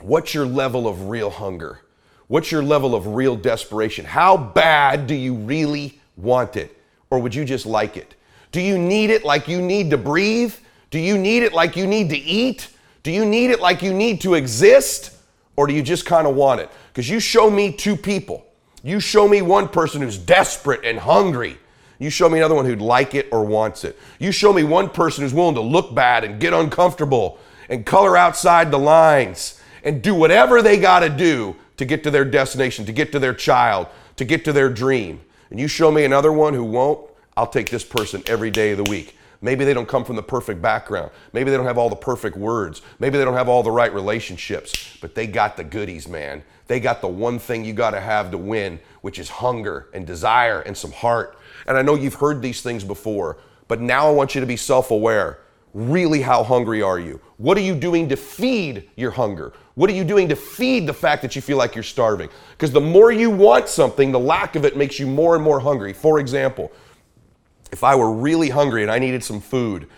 What's 0.00 0.32
your 0.32 0.46
level 0.46 0.88
of 0.88 1.10
real 1.10 1.28
hunger? 1.28 1.82
What's 2.28 2.50
your 2.50 2.62
level 2.62 2.94
of 2.94 3.06
real 3.08 3.36
desperation? 3.36 4.06
How 4.06 4.38
bad 4.38 5.06
do 5.06 5.14
you 5.14 5.34
really 5.34 6.00
want 6.16 6.56
it? 6.56 6.74
Or 7.10 7.18
would 7.18 7.34
you 7.34 7.44
just 7.44 7.66
like 7.66 7.98
it? 7.98 8.14
Do 8.50 8.62
you 8.62 8.78
need 8.78 9.10
it 9.10 9.24
like 9.24 9.46
you 9.46 9.60
need 9.60 9.90
to 9.90 9.98
breathe? 9.98 10.54
Do 10.90 10.98
you 10.98 11.18
need 11.18 11.42
it 11.42 11.52
like 11.52 11.76
you 11.76 11.86
need 11.86 12.08
to 12.08 12.16
eat? 12.16 12.68
Do 13.02 13.10
you 13.10 13.26
need 13.26 13.50
it 13.50 13.60
like 13.60 13.82
you 13.82 13.92
need 13.92 14.22
to 14.22 14.34
exist? 14.34 15.14
Or 15.54 15.66
do 15.66 15.74
you 15.74 15.82
just 15.82 16.06
kind 16.06 16.26
of 16.26 16.34
want 16.34 16.62
it? 16.62 16.70
Because 16.98 17.08
you 17.08 17.20
show 17.20 17.48
me 17.48 17.70
two 17.70 17.94
people. 17.94 18.44
You 18.82 18.98
show 18.98 19.28
me 19.28 19.40
one 19.40 19.68
person 19.68 20.02
who's 20.02 20.18
desperate 20.18 20.84
and 20.84 20.98
hungry. 20.98 21.56
You 22.00 22.10
show 22.10 22.28
me 22.28 22.38
another 22.38 22.56
one 22.56 22.64
who'd 22.64 22.80
like 22.80 23.14
it 23.14 23.28
or 23.30 23.44
wants 23.44 23.84
it. 23.84 23.96
You 24.18 24.32
show 24.32 24.52
me 24.52 24.64
one 24.64 24.90
person 24.90 25.22
who's 25.22 25.32
willing 25.32 25.54
to 25.54 25.60
look 25.60 25.94
bad 25.94 26.24
and 26.24 26.40
get 26.40 26.52
uncomfortable 26.52 27.38
and 27.68 27.86
color 27.86 28.16
outside 28.16 28.72
the 28.72 28.80
lines 28.80 29.62
and 29.84 30.02
do 30.02 30.12
whatever 30.12 30.60
they 30.60 30.76
got 30.76 30.98
to 30.98 31.08
do 31.08 31.54
to 31.76 31.84
get 31.84 32.02
to 32.02 32.10
their 32.10 32.24
destination, 32.24 32.84
to 32.86 32.92
get 32.92 33.12
to 33.12 33.20
their 33.20 33.32
child, 33.32 33.86
to 34.16 34.24
get 34.24 34.44
to 34.46 34.52
their 34.52 34.68
dream. 34.68 35.20
And 35.50 35.60
you 35.60 35.68
show 35.68 35.92
me 35.92 36.04
another 36.04 36.32
one 36.32 36.52
who 36.52 36.64
won't, 36.64 37.08
I'll 37.36 37.46
take 37.46 37.70
this 37.70 37.84
person 37.84 38.24
every 38.26 38.50
day 38.50 38.72
of 38.72 38.78
the 38.78 38.90
week. 38.90 39.16
Maybe 39.40 39.64
they 39.64 39.72
don't 39.72 39.86
come 39.86 40.04
from 40.04 40.16
the 40.16 40.22
perfect 40.24 40.60
background. 40.60 41.12
Maybe 41.32 41.52
they 41.52 41.56
don't 41.56 41.66
have 41.66 41.78
all 41.78 41.90
the 41.90 41.94
perfect 41.94 42.36
words. 42.36 42.82
Maybe 42.98 43.18
they 43.18 43.24
don't 43.24 43.34
have 43.34 43.48
all 43.48 43.62
the 43.62 43.70
right 43.70 43.94
relationships, 43.94 44.96
but 45.00 45.14
they 45.14 45.28
got 45.28 45.56
the 45.56 45.62
goodies, 45.62 46.08
man. 46.08 46.42
They 46.68 46.80
got 46.80 47.00
the 47.00 47.08
one 47.08 47.38
thing 47.38 47.64
you 47.64 47.72
got 47.72 47.90
to 47.90 48.00
have 48.00 48.30
to 48.30 48.38
win, 48.38 48.78
which 49.00 49.18
is 49.18 49.28
hunger 49.28 49.88
and 49.92 50.06
desire 50.06 50.60
and 50.60 50.76
some 50.76 50.92
heart. 50.92 51.36
And 51.66 51.76
I 51.76 51.82
know 51.82 51.94
you've 51.94 52.14
heard 52.14 52.40
these 52.40 52.62
things 52.62 52.84
before, 52.84 53.38
but 53.66 53.80
now 53.80 54.06
I 54.06 54.12
want 54.12 54.34
you 54.34 54.40
to 54.40 54.46
be 54.46 54.56
self 54.56 54.90
aware. 54.90 55.40
Really, 55.74 56.22
how 56.22 56.42
hungry 56.44 56.82
are 56.82 56.98
you? 56.98 57.20
What 57.36 57.56
are 57.56 57.62
you 57.62 57.74
doing 57.74 58.08
to 58.10 58.16
feed 58.16 58.88
your 58.96 59.10
hunger? 59.10 59.52
What 59.74 59.90
are 59.90 59.94
you 59.94 60.04
doing 60.04 60.28
to 60.28 60.36
feed 60.36 60.86
the 60.86 60.94
fact 60.94 61.22
that 61.22 61.36
you 61.36 61.42
feel 61.42 61.56
like 61.56 61.74
you're 61.74 61.84
starving? 61.84 62.28
Because 62.52 62.72
the 62.72 62.80
more 62.80 63.12
you 63.12 63.30
want 63.30 63.68
something, 63.68 64.12
the 64.12 64.18
lack 64.18 64.56
of 64.56 64.64
it 64.64 64.76
makes 64.76 64.98
you 64.98 65.06
more 65.06 65.34
and 65.34 65.44
more 65.44 65.60
hungry. 65.60 65.92
For 65.92 66.20
example, 66.20 66.72
if 67.70 67.84
I 67.84 67.94
were 67.94 68.12
really 68.12 68.48
hungry 68.50 68.82
and 68.82 68.90
I 68.90 68.98
needed 68.98 69.22
some 69.22 69.40
food, 69.40 69.88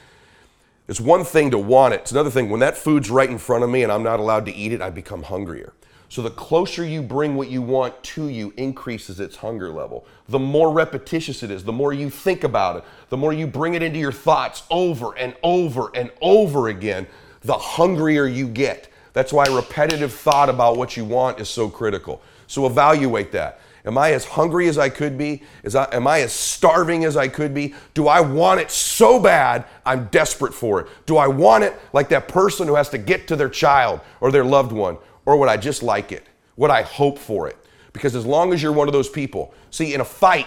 it's 0.87 1.01
one 1.01 1.25
thing 1.25 1.51
to 1.53 1.59
want 1.59 1.95
it. 1.95 2.01
It's 2.01 2.13
another 2.13 2.31
thing 2.31 2.51
when 2.51 2.61
that 2.61 2.77
food's 2.77 3.11
right 3.11 3.31
in 3.31 3.39
front 3.39 3.65
of 3.65 3.71
me 3.71 3.83
and 3.83 3.93
I'm 3.93 4.03
not 4.03 4.21
allowed 4.21 4.47
to 4.47 4.55
eat 4.55 4.73
it, 4.73 4.83
I 4.83 4.91
become 4.91 5.23
hungrier. 5.23 5.73
So 6.11 6.23
the 6.23 6.31
closer 6.31 6.85
you 6.85 7.03
bring 7.03 7.37
what 7.37 7.51
you 7.51 7.63
want 7.63 8.03
to 8.03 8.27
you 8.27 8.53
increases 8.57 9.21
its 9.21 9.37
hunger 9.37 9.71
level. 9.71 10.05
The 10.29 10.41
more 10.41 10.73
repetitious 10.73 11.45
it 11.45 11.53
is, 11.53 11.63
the 11.63 11.73
more 11.73 11.93
you 11.93 12.11
think 12.11 12.43
about 12.43 12.79
it, 12.79 12.85
the 13.11 13.17
more 13.17 13.33
you 13.33 13.47
bring 13.47 13.75
it 13.75 13.83
into 13.83 14.01
your 14.01 14.11
thoughts 14.11 14.65
over 14.73 15.17
and 15.17 15.37
over 15.45 15.93
and 15.95 16.11
over 16.21 16.67
again, 16.67 17.07
the 17.43 17.57
hungrier 17.57 18.27
you 18.27 18.49
get. 18.49 18.89
That's 19.13 19.33
why 19.33 19.47
repetitive 19.47 20.13
thought 20.13 20.49
about 20.49 20.77
what 20.77 20.97
you 20.97 21.05
want 21.05 21.39
is 21.39 21.49
so 21.49 21.69
critical. 21.69 22.21
So 22.49 22.67
evaluate 22.67 23.31
that. 23.31 23.61
Am 23.85 23.97
I 23.97 24.13
as 24.13 24.25
hungry 24.25 24.67
as 24.67 24.79
I 24.79 24.89
could 24.89 25.17
be? 25.17 25.45
Is 25.63 25.77
I, 25.77 25.89
am 25.95 26.09
I 26.09 26.23
as 26.23 26.33
starving 26.33 27.05
as 27.05 27.17
I 27.17 27.29
could 27.29 27.55
be? 27.55 27.75
Do 27.95 28.09
I 28.09 28.21
want 28.21 28.61
it 28.61 28.73
so 28.73 29.21
bad 29.21 29.65
I'm 29.87 30.07
desperate 30.07 30.55
for 30.55 30.81
it? 30.81 30.89
Do 31.07 31.19
I 31.19 31.29
want 31.29 31.63
it 31.63 31.75
like 31.93 32.09
that 32.09 32.27
person 32.27 32.67
who 32.67 32.75
has 32.75 32.89
to 32.91 32.99
get 32.99 33.29
to 33.29 33.37
their 33.37 33.49
child 33.49 34.01
or 34.21 34.33
their 34.33 34.45
loved 34.45 34.73
one? 34.73 34.99
Or 35.27 35.37
would 35.37 35.49
I 35.49 35.57
just 35.57 35.83
like 35.83 36.13
it? 36.13 36.27
Would 36.57 36.71
I 36.71 36.83
hope 36.83 37.19
for 37.19 37.49
it? 37.49 37.57
Because 37.93 38.15
as 38.15 38.25
long 38.25 38.53
as 38.53 38.63
you're 38.63 38.73
one 38.73 38.89
of 38.89 38.93
those 38.93 39.09
people, 39.09 39.55
see, 39.71 39.95
in 39.95 40.01
a 40.01 40.05
fight, 40.05 40.47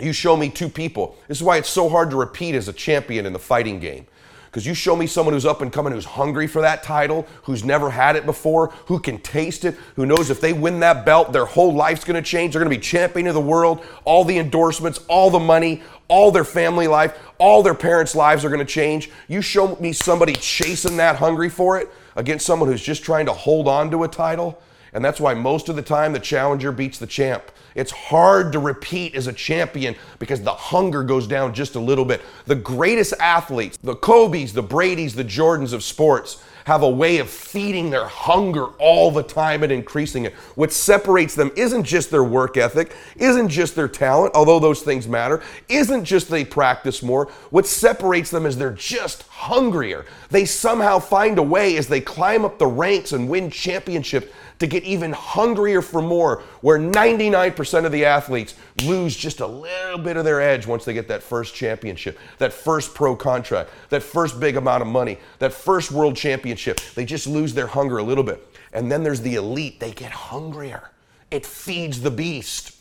you 0.00 0.12
show 0.12 0.36
me 0.36 0.48
two 0.48 0.68
people. 0.68 1.16
This 1.28 1.38
is 1.38 1.42
why 1.42 1.56
it's 1.56 1.68
so 1.68 1.88
hard 1.88 2.10
to 2.10 2.16
repeat 2.16 2.54
as 2.54 2.68
a 2.68 2.72
champion 2.72 3.26
in 3.26 3.32
the 3.32 3.38
fighting 3.38 3.80
game. 3.80 4.06
Because 4.46 4.66
you 4.66 4.74
show 4.74 4.96
me 4.96 5.06
someone 5.06 5.32
who's 5.32 5.46
up 5.46 5.62
and 5.62 5.72
coming, 5.72 5.92
who's 5.92 6.04
hungry 6.04 6.48
for 6.48 6.60
that 6.62 6.82
title, 6.82 7.24
who's 7.44 7.62
never 7.62 7.88
had 7.88 8.16
it 8.16 8.26
before, 8.26 8.68
who 8.86 8.98
can 8.98 9.18
taste 9.18 9.64
it, 9.64 9.76
who 9.94 10.06
knows 10.06 10.28
if 10.28 10.40
they 10.40 10.52
win 10.52 10.80
that 10.80 11.06
belt, 11.06 11.32
their 11.32 11.44
whole 11.44 11.72
life's 11.72 12.02
gonna 12.02 12.20
change. 12.20 12.52
They're 12.52 12.60
gonna 12.60 12.74
be 12.74 12.78
champion 12.78 13.28
of 13.28 13.34
the 13.34 13.40
world, 13.40 13.84
all 14.04 14.24
the 14.24 14.38
endorsements, 14.38 14.98
all 15.08 15.30
the 15.30 15.38
money, 15.38 15.84
all 16.08 16.32
their 16.32 16.44
family 16.44 16.88
life, 16.88 17.16
all 17.38 17.62
their 17.62 17.74
parents' 17.74 18.16
lives 18.16 18.44
are 18.44 18.50
gonna 18.50 18.64
change. 18.64 19.08
You 19.28 19.40
show 19.40 19.76
me 19.76 19.92
somebody 19.92 20.32
chasing 20.32 20.96
that 20.96 21.16
hungry 21.16 21.48
for 21.48 21.78
it 21.78 21.88
against 22.16 22.46
someone 22.46 22.68
who's 22.68 22.82
just 22.82 23.02
trying 23.02 23.26
to 23.26 23.32
hold 23.32 23.68
on 23.68 23.90
to 23.90 24.04
a 24.04 24.08
title. 24.08 24.60
And 24.92 25.04
that's 25.04 25.20
why 25.20 25.34
most 25.34 25.68
of 25.68 25.76
the 25.76 25.82
time 25.82 26.12
the 26.12 26.18
challenger 26.18 26.72
beats 26.72 26.98
the 26.98 27.06
champ. 27.06 27.52
It's 27.74 27.92
hard 27.92 28.52
to 28.52 28.58
repeat 28.58 29.14
as 29.14 29.28
a 29.28 29.32
champion 29.32 29.94
because 30.18 30.42
the 30.42 30.52
hunger 30.52 31.04
goes 31.04 31.26
down 31.26 31.54
just 31.54 31.76
a 31.76 31.80
little 31.80 32.04
bit. 32.04 32.20
The 32.46 32.56
greatest 32.56 33.14
athletes, 33.20 33.76
the 33.76 33.94
Kobe's, 33.94 34.52
the 34.52 34.62
Brady's, 34.62 35.14
the 35.14 35.24
Jordans 35.24 35.72
of 35.72 35.84
sports, 35.84 36.42
have 36.64 36.82
a 36.82 36.88
way 36.88 37.18
of 37.18 37.28
feeding 37.28 37.90
their 37.90 38.06
hunger 38.06 38.66
all 38.78 39.10
the 39.10 39.22
time 39.22 39.62
and 39.62 39.72
increasing 39.72 40.24
it. 40.24 40.34
What 40.54 40.72
separates 40.72 41.34
them 41.34 41.50
isn't 41.56 41.84
just 41.84 42.10
their 42.10 42.24
work 42.24 42.56
ethic, 42.56 42.94
isn't 43.16 43.48
just 43.48 43.74
their 43.74 43.88
talent, 43.88 44.34
although 44.34 44.58
those 44.58 44.82
things 44.82 45.08
matter, 45.08 45.42
isn't 45.68 46.04
just 46.04 46.28
they 46.28 46.44
practice 46.44 47.02
more. 47.02 47.26
What 47.50 47.66
separates 47.66 48.30
them 48.30 48.46
is 48.46 48.56
they're 48.56 48.70
just 48.70 49.22
hungrier. 49.28 50.06
They 50.30 50.44
somehow 50.44 50.98
find 50.98 51.38
a 51.38 51.42
way 51.42 51.76
as 51.76 51.88
they 51.88 52.00
climb 52.00 52.44
up 52.44 52.58
the 52.58 52.66
ranks 52.66 53.12
and 53.12 53.28
win 53.28 53.50
championships 53.50 54.28
to 54.60 54.66
get 54.66 54.84
even 54.84 55.12
hungrier 55.12 55.82
for 55.82 56.00
more, 56.00 56.42
where 56.60 56.78
99% 56.78 57.86
of 57.86 57.92
the 57.92 58.04
athletes 58.04 58.54
lose 58.84 59.16
just 59.16 59.40
a 59.40 59.46
little 59.46 59.98
bit 59.98 60.16
of 60.16 60.24
their 60.24 60.40
edge 60.40 60.66
once 60.66 60.84
they 60.84 60.92
get 60.92 61.08
that 61.08 61.22
first 61.22 61.54
championship, 61.54 62.18
that 62.38 62.52
first 62.52 62.94
pro 62.94 63.16
contract, 63.16 63.70
that 63.88 64.02
first 64.02 64.38
big 64.38 64.56
amount 64.56 64.82
of 64.82 64.88
money, 64.88 65.18
that 65.38 65.52
first 65.52 65.90
world 65.90 66.14
championship. 66.14 66.78
They 66.94 67.06
just 67.06 67.26
lose 67.26 67.54
their 67.54 67.66
hunger 67.66 67.98
a 67.98 68.02
little 68.02 68.22
bit. 68.22 68.46
And 68.72 68.92
then 68.92 69.02
there's 69.02 69.22
the 69.22 69.34
elite, 69.34 69.80
they 69.80 69.92
get 69.92 70.12
hungrier. 70.12 70.90
It 71.30 71.46
feeds 71.46 72.02
the 72.02 72.10
beast. 72.10 72.76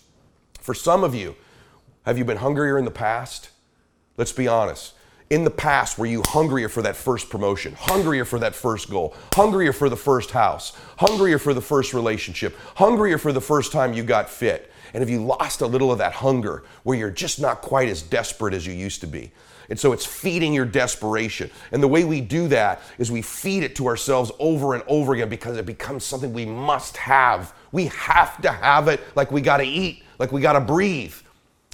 For 0.59 0.73
some 0.73 1.03
of 1.03 1.15
you, 1.15 1.35
have 2.05 2.17
you 2.17 2.25
been 2.25 2.37
hungrier 2.37 2.77
in 2.77 2.85
the 2.85 2.91
past? 2.91 3.49
Let's 4.17 4.33
be 4.33 4.47
honest 4.47 4.93
in 5.29 5.43
the 5.43 5.51
past 5.51 5.97
were 5.97 6.05
you 6.05 6.23
hungrier 6.25 6.69
for 6.69 6.81
that 6.81 6.95
first 6.95 7.29
promotion, 7.29 7.73
hungrier 7.73 8.25
for 8.25 8.39
that 8.39 8.55
first 8.55 8.89
goal, 8.89 9.15
hungrier 9.33 9.71
for 9.71 9.89
the 9.89 9.97
first 9.97 10.31
house, 10.31 10.73
hungrier 10.97 11.37
for 11.37 11.53
the 11.53 11.61
first 11.61 11.93
relationship, 11.93 12.55
hungrier 12.75 13.17
for 13.17 13.31
the 13.31 13.41
first 13.41 13.71
time 13.71 13.93
you 13.93 14.03
got 14.03 14.29
fit? 14.29 14.71
And 14.93 15.01
have 15.01 15.09
you 15.09 15.23
lost 15.23 15.61
a 15.61 15.67
little 15.67 15.91
of 15.91 15.99
that 15.99 16.13
hunger 16.13 16.63
where 16.81 16.97
you're 16.97 17.11
just 17.11 17.39
not 17.39 17.61
quite 17.61 17.89
as 17.89 18.01
desperate 18.01 18.55
as 18.55 18.65
you 18.65 18.73
used 18.73 19.01
to 19.01 19.07
be? 19.07 19.31
And 19.69 19.79
so 19.79 19.93
it's 19.93 20.05
feeding 20.05 20.51
your 20.51 20.65
desperation. 20.65 21.51
And 21.71 21.83
the 21.83 21.87
way 21.87 22.03
we 22.03 22.21
do 22.21 22.47
that 22.47 22.81
is 22.97 23.11
we 23.11 23.21
feed 23.21 23.61
it 23.61 23.75
to 23.75 23.85
ourselves 23.85 24.31
over 24.39 24.73
and 24.73 24.83
over 24.87 25.13
again 25.13 25.29
because 25.29 25.57
it 25.57 25.65
becomes 25.67 26.03
something 26.03 26.33
we 26.33 26.47
must 26.47 26.97
have. 26.97 27.53
We 27.71 27.85
have 27.85 28.41
to 28.41 28.51
have 28.51 28.87
it 28.87 28.99
like 29.15 29.31
we 29.31 29.41
gotta 29.41 29.63
eat, 29.63 30.03
like 30.17 30.31
we 30.31 30.41
gotta 30.41 30.59
breathe. 30.59 31.13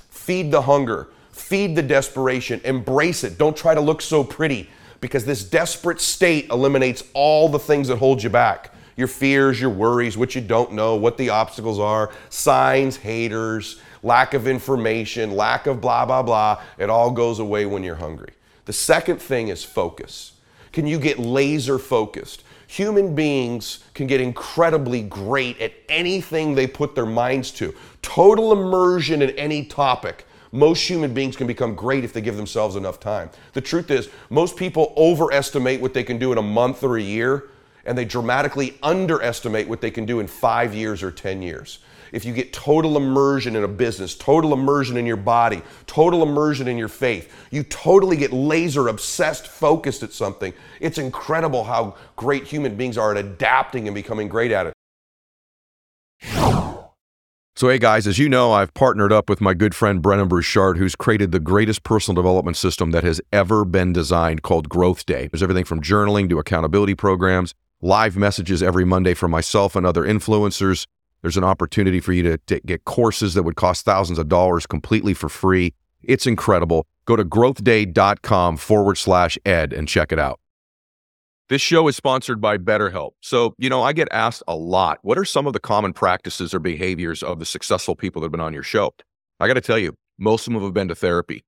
Feed 0.09 0.51
the 0.51 0.61
hunger. 0.61 1.07
Feed 1.35 1.75
the 1.75 1.83
desperation, 1.83 2.61
embrace 2.63 3.25
it. 3.25 3.37
Don't 3.37 3.57
try 3.57 3.75
to 3.75 3.81
look 3.81 4.01
so 4.01 4.23
pretty 4.23 4.69
because 5.01 5.25
this 5.25 5.43
desperate 5.43 5.99
state 5.99 6.49
eliminates 6.49 7.03
all 7.13 7.49
the 7.49 7.59
things 7.59 7.89
that 7.89 7.97
hold 7.97 8.23
you 8.23 8.29
back 8.29 8.71
your 8.95 9.09
fears, 9.09 9.59
your 9.59 9.69
worries, 9.69 10.17
what 10.17 10.33
you 10.33 10.39
don't 10.39 10.71
know, 10.71 10.95
what 10.95 11.17
the 11.17 11.27
obstacles 11.27 11.77
are, 11.77 12.09
signs, 12.29 12.95
haters, 12.95 13.81
lack 14.01 14.33
of 14.33 14.47
information, 14.47 15.35
lack 15.35 15.67
of 15.67 15.81
blah, 15.81 16.05
blah, 16.05 16.23
blah. 16.23 16.61
It 16.77 16.89
all 16.89 17.11
goes 17.11 17.39
away 17.39 17.65
when 17.65 17.83
you're 17.83 17.95
hungry. 17.95 18.31
The 18.63 18.71
second 18.71 19.21
thing 19.21 19.49
is 19.49 19.65
focus. 19.65 20.31
Can 20.71 20.87
you 20.87 20.97
get 20.97 21.19
laser 21.19 21.77
focused? 21.77 22.43
Human 22.67 23.13
beings 23.13 23.83
can 23.93 24.07
get 24.07 24.21
incredibly 24.21 25.01
great 25.01 25.59
at 25.59 25.73
anything 25.89 26.55
they 26.55 26.65
put 26.65 26.95
their 26.95 27.05
minds 27.05 27.51
to. 27.51 27.75
Total 28.01 28.53
immersion 28.53 29.21
in 29.21 29.31
any 29.31 29.65
topic 29.65 30.24
most 30.55 30.87
human 30.89 31.13
beings 31.13 31.35
can 31.35 31.47
become 31.47 31.75
great 31.75 32.03
if 32.05 32.13
they 32.13 32.21
give 32.21 32.37
themselves 32.37 32.75
enough 32.75 32.99
time. 32.99 33.29
The 33.53 33.61
truth 33.61 33.91
is, 33.91 34.09
most 34.29 34.55
people 34.55 34.93
overestimate 34.95 35.81
what 35.81 35.93
they 35.93 36.03
can 36.03 36.17
do 36.17 36.31
in 36.31 36.37
a 36.37 36.41
month 36.41 36.81
or 36.81 36.97
a 36.97 37.01
year, 37.01 37.49
and 37.85 37.97
they 37.97 38.05
dramatically 38.05 38.77
underestimate 38.81 39.67
what 39.67 39.81
they 39.81 39.91
can 39.91 40.05
do 40.05 40.19
in 40.21 40.27
five 40.27 40.73
years 40.73 41.03
or 41.03 41.11
10 41.11 41.41
years. 41.41 41.79
If 42.13 42.23
you 42.23 42.33
get 42.33 42.53
total 42.53 42.95
immersion 42.95 43.57
in 43.57 43.65
a 43.65 43.67
business, 43.67 44.15
total 44.15 44.53
immersion 44.53 44.95
in 44.95 45.05
your 45.05 45.17
body, 45.17 45.61
total 45.87 46.23
immersion 46.23 46.69
in 46.69 46.77
your 46.77 46.87
faith, 46.87 47.33
you 47.51 47.63
totally 47.63 48.15
get 48.15 48.31
laser 48.31 48.87
obsessed 48.87 49.47
focused 49.47 50.03
at 50.03 50.13
something. 50.13 50.53
It's 50.79 50.97
incredible 50.97 51.65
how 51.65 51.97
great 52.15 52.45
human 52.45 52.75
beings 52.77 52.97
are 52.97 53.11
at 53.11 53.17
adapting 53.17 53.87
and 53.87 53.95
becoming 53.95 54.29
great 54.29 54.51
at 54.51 54.67
it. 54.67 54.74
So, 57.57 57.69
hey 57.69 57.79
guys, 57.79 58.05
as 58.05 58.19
you 58.19 58.27
know, 58.27 58.51
I've 58.51 58.73
partnered 58.73 59.13
up 59.13 59.29
with 59.29 59.39
my 59.39 59.53
good 59.53 59.73
friend 59.73 60.01
Brendon 60.01 60.27
Burchard, 60.27 60.75
who's 60.75 60.93
created 60.93 61.31
the 61.31 61.39
greatest 61.39 61.83
personal 61.83 62.13
development 62.21 62.57
system 62.57 62.91
that 62.91 63.05
has 63.05 63.21
ever 63.31 63.63
been 63.63 63.93
designed 63.93 64.41
called 64.41 64.67
Growth 64.67 65.05
Day. 65.05 65.29
There's 65.29 65.41
everything 65.41 65.63
from 65.63 65.79
journaling 65.79 66.29
to 66.31 66.39
accountability 66.39 66.95
programs, 66.95 67.53
live 67.81 68.17
messages 68.17 68.61
every 68.61 68.83
Monday 68.83 69.13
from 69.13 69.31
myself 69.31 69.77
and 69.77 69.85
other 69.85 70.03
influencers. 70.03 70.85
There's 71.21 71.37
an 71.37 71.45
opportunity 71.45 72.01
for 72.01 72.11
you 72.11 72.37
to, 72.45 72.59
get 72.59 72.83
courses 72.83 73.35
that 73.35 73.43
would 73.43 73.55
cost 73.55 73.85
thousands 73.85 74.19
of 74.19 74.27
dollars 74.27 74.67
completely 74.67 75.13
for 75.13 75.29
free. 75.29 75.73
It's 76.03 76.27
incredible. 76.27 76.85
Go 77.05 77.15
to 77.15 77.23
growthday.com 77.23 78.57
forward 78.57 78.97
slash 78.97 79.37
ed 79.45 79.71
and 79.71 79.87
check 79.87 80.11
it 80.11 80.19
out. 80.19 80.41
This 81.47 81.61
show 81.61 81.87
is 81.87 81.95
sponsored 81.95 82.41
by 82.41 82.57
BetterHelp. 82.57 83.11
So, 83.21 83.53
you 83.59 83.69
know, 83.69 83.83
I 83.83 83.93
get 83.93 84.07
asked 84.09 84.41
a 84.47 84.55
lot 84.55 84.97
what 85.03 85.15
are 85.15 85.25
some 85.25 85.45
of 85.45 85.53
the 85.53 85.59
common 85.59 85.93
practices 85.93 86.55
or 86.55 86.59
behaviors 86.59 87.21
of 87.21 87.37
the 87.37 87.45
successful 87.45 87.95
people 87.95 88.21
that 88.21 88.25
have 88.25 88.31
been 88.31 88.41
on 88.41 88.53
your 88.53 88.63
show? 88.63 88.95
I 89.39 89.47
got 89.47 89.53
to 89.53 89.61
tell 89.61 89.77
you, 89.77 89.93
most 90.17 90.47
of 90.47 90.53
them 90.53 90.63
have 90.63 90.73
been 90.73 90.87
to 90.87 90.95
therapy. 90.95 91.43